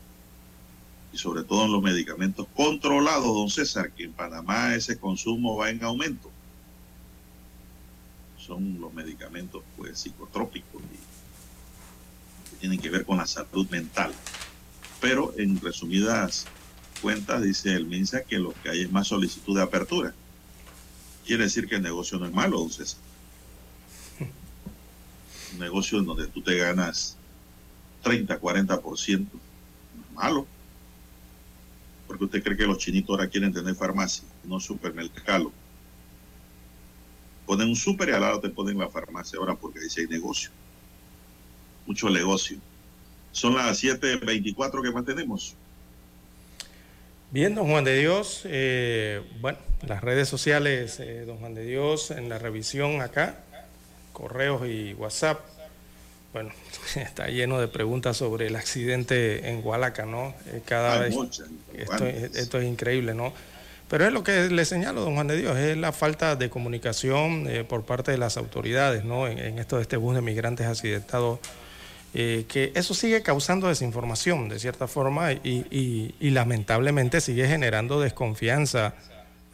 [1.13, 5.69] Y sobre todo en los medicamentos controlados, don César, que en Panamá ese consumo va
[5.69, 6.29] en aumento.
[8.37, 14.13] Son los medicamentos pues psicotrópicos y que tienen que ver con la salud mental.
[15.01, 16.45] Pero en resumidas
[17.01, 20.13] cuentas dice el MINSA que lo que hay es más solicitud de apertura.
[21.25, 22.99] Quiere decir que el negocio no es malo, don César.
[25.53, 27.17] Un negocio en donde tú te ganas
[28.03, 30.47] 30, 40%, no es malo.
[32.07, 35.51] Porque usted cree que los chinitos ahora quieren tener farmacia, no supermercado.
[37.45, 40.49] ponen un súper y al lado te ponen la farmacia ahora porque dice hay negocio.
[41.85, 42.57] Mucho negocio.
[43.31, 45.55] Son las 7.24 que mantenemos.
[47.29, 52.11] Bien, don Juan de Dios, eh, bueno, las redes sociales, eh, don Juan de Dios,
[52.11, 53.43] en la revisión acá,
[54.13, 55.41] correos y WhatsApp,
[56.37, 56.51] bueno,
[56.95, 60.33] está lleno de preguntas sobre el accidente en Hualaca, ¿no?
[60.47, 61.47] Eh, cada Hay vez muchas,
[62.33, 63.33] esto, es increíble, ¿no?
[63.89, 67.45] Pero es lo que le señalo, don Juan de Dios, es la falta de comunicación
[67.47, 69.27] eh, por parte de las autoridades, ¿no?
[69.27, 71.39] En, en esto de este bus de migrantes accidentados,
[72.13, 77.99] eh, que eso sigue causando desinformación, de cierta forma, y, y- y lamentablemente sigue generando
[78.01, 78.93] desconfianza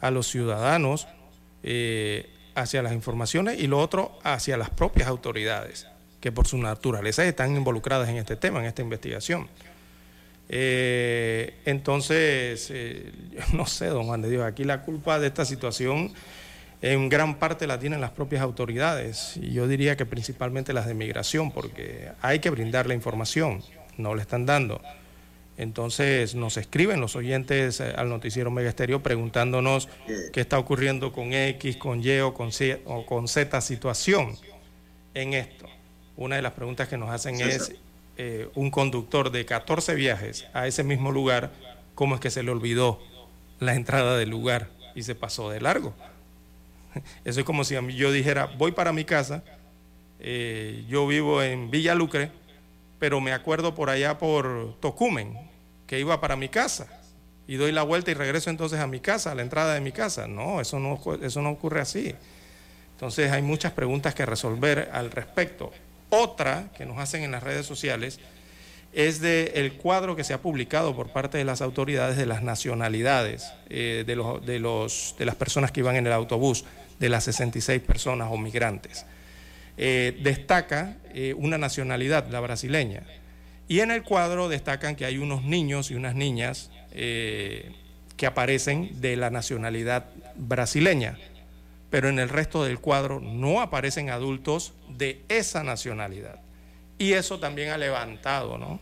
[0.00, 1.06] a los ciudadanos
[1.62, 5.86] eh, hacia las informaciones y lo otro hacia las propias autoridades,
[6.24, 9.46] que por su naturaleza están involucradas en este tema, en esta investigación.
[10.48, 15.44] Eh, entonces, eh, yo no sé, don Juan de Dios, aquí la culpa de esta
[15.44, 16.14] situación
[16.80, 20.94] en gran parte la tienen las propias autoridades y yo diría que principalmente las de
[20.94, 23.62] migración, porque hay que brindar la información,
[23.98, 24.80] no le están dando.
[25.58, 29.90] Entonces nos escriben los oyentes eh, al noticiero Mega Estéreo preguntándonos
[30.32, 34.34] qué está ocurriendo con X, con Y o con, C- o con Z situación
[35.12, 35.66] en esto.
[36.16, 37.72] Una de las preguntas que nos hacen es,
[38.16, 41.50] eh, un conductor de 14 viajes a ese mismo lugar,
[41.94, 43.00] ¿cómo es que se le olvidó
[43.58, 45.92] la entrada del lugar y se pasó de largo?
[47.24, 49.42] Eso es como si yo dijera, voy para mi casa,
[50.20, 52.30] eh, yo vivo en Villa Lucre,
[53.00, 55.36] pero me acuerdo por allá por Tocumen,
[55.86, 56.86] que iba para mi casa,
[57.46, 59.92] y doy la vuelta y regreso entonces a mi casa, a la entrada de mi
[59.92, 60.26] casa.
[60.26, 62.14] No, eso no, eso no ocurre así.
[62.92, 65.72] Entonces hay muchas preguntas que resolver al respecto.
[66.10, 68.20] Otra que nos hacen en las redes sociales
[68.94, 72.42] es de el cuadro que se ha publicado por parte de las autoridades de las
[72.42, 76.64] nacionalidades eh, de, los, de, los, de las personas que iban en el autobús,
[77.00, 79.04] de las 66 personas o migrantes.
[79.76, 83.02] Eh, destaca eh, una nacionalidad, la brasileña.
[83.66, 89.16] Y en el cuadro destacan que hay unos niños y unas niñas que aparecen de
[89.16, 90.04] la nacionalidad
[90.36, 91.18] brasileña,
[91.94, 96.40] pero en el resto del cuadro no aparecen adultos de esa nacionalidad.
[96.98, 98.80] Y eso también ha levantado ¿no?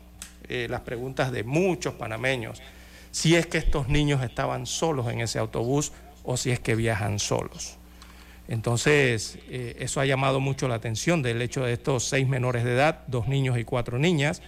[0.49, 2.63] Eh, las preguntas de muchos panameños,
[3.11, 5.93] si es que estos niños estaban solos en ese autobús
[6.25, 7.77] o si es que viajan solos.
[8.49, 12.73] Entonces, eh, eso ha llamado mucho la atención del hecho de estos seis menores de
[12.73, 14.41] edad, dos niños y cuatro niñas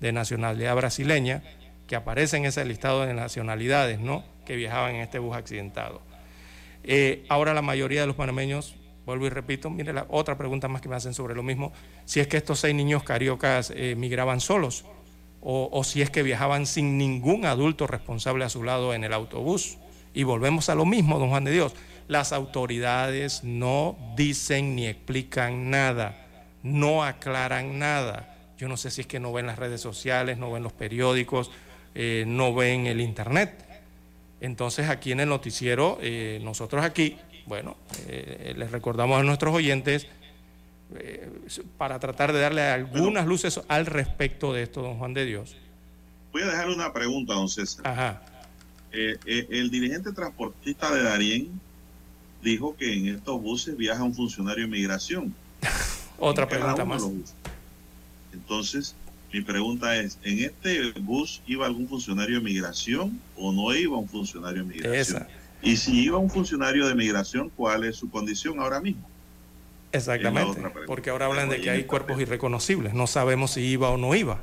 [0.00, 1.44] de nacionalidad brasileña,
[1.86, 4.24] que aparecen en ese listado de nacionalidades, ¿no?
[4.44, 6.07] Que viajaban en este bus accidentado.
[6.84, 10.80] Eh, ahora la mayoría de los panameños, vuelvo y repito, mire la otra pregunta más
[10.80, 11.72] que me hacen sobre lo mismo,
[12.04, 14.84] si es que estos seis niños cariocas eh, migraban solos
[15.40, 19.78] o, si es que viajaban sin ningún adulto responsable a su lado en el autobús.
[20.12, 21.74] Y volvemos a lo mismo, don Juan de Dios,
[22.08, 26.26] las autoridades no dicen ni explican nada,
[26.62, 28.36] no aclaran nada.
[28.58, 31.50] Yo no sé si es que no ven las redes sociales, no ven los periódicos,
[31.94, 33.67] eh, no ven el internet.
[34.40, 37.16] Entonces aquí en el noticiero, eh, nosotros aquí,
[37.46, 40.06] bueno, eh, les recordamos a nuestros oyentes
[40.94, 41.28] eh,
[41.76, 45.56] para tratar de darle algunas luces al respecto de esto, don Juan de Dios.
[46.32, 47.86] Voy a dejarle una pregunta, don César.
[47.86, 48.22] Ajá.
[48.90, 51.60] El dirigente transportista de Darién
[52.42, 55.34] dijo que en estos buses viaja un funcionario de migración.
[56.18, 57.02] Otra pregunta más.
[58.32, 58.94] Entonces,
[59.32, 64.08] mi pregunta es, ¿en este bus iba algún funcionario de migración o no iba un
[64.08, 64.94] funcionario de migración?
[65.22, 65.28] Esa.
[65.62, 69.06] Y si iba un funcionario de migración, ¿cuál es su condición ahora mismo?
[69.92, 74.14] Exactamente, porque ahora hablan de que hay cuerpos irreconocibles, no sabemos si iba o no
[74.14, 74.42] iba.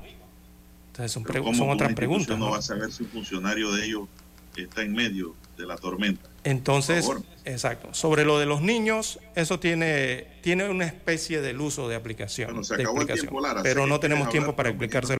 [0.92, 2.38] Entonces son, Pero pre- ¿cómo son otras preguntas.
[2.38, 2.52] no ¿no?
[2.52, 4.08] va a saber si un funcionario de ellos
[4.56, 6.30] está en medio de la tormenta?
[6.44, 7.10] Entonces,
[7.44, 7.94] exacto.
[7.94, 12.50] Sobre lo de los niños, eso tiene, tiene una especie del uso de aplicación.
[12.50, 13.62] Bueno, se de acabó el explicación, tiempo, Lara.
[13.62, 15.14] Sé pero no tenemos tiempo para explicárselo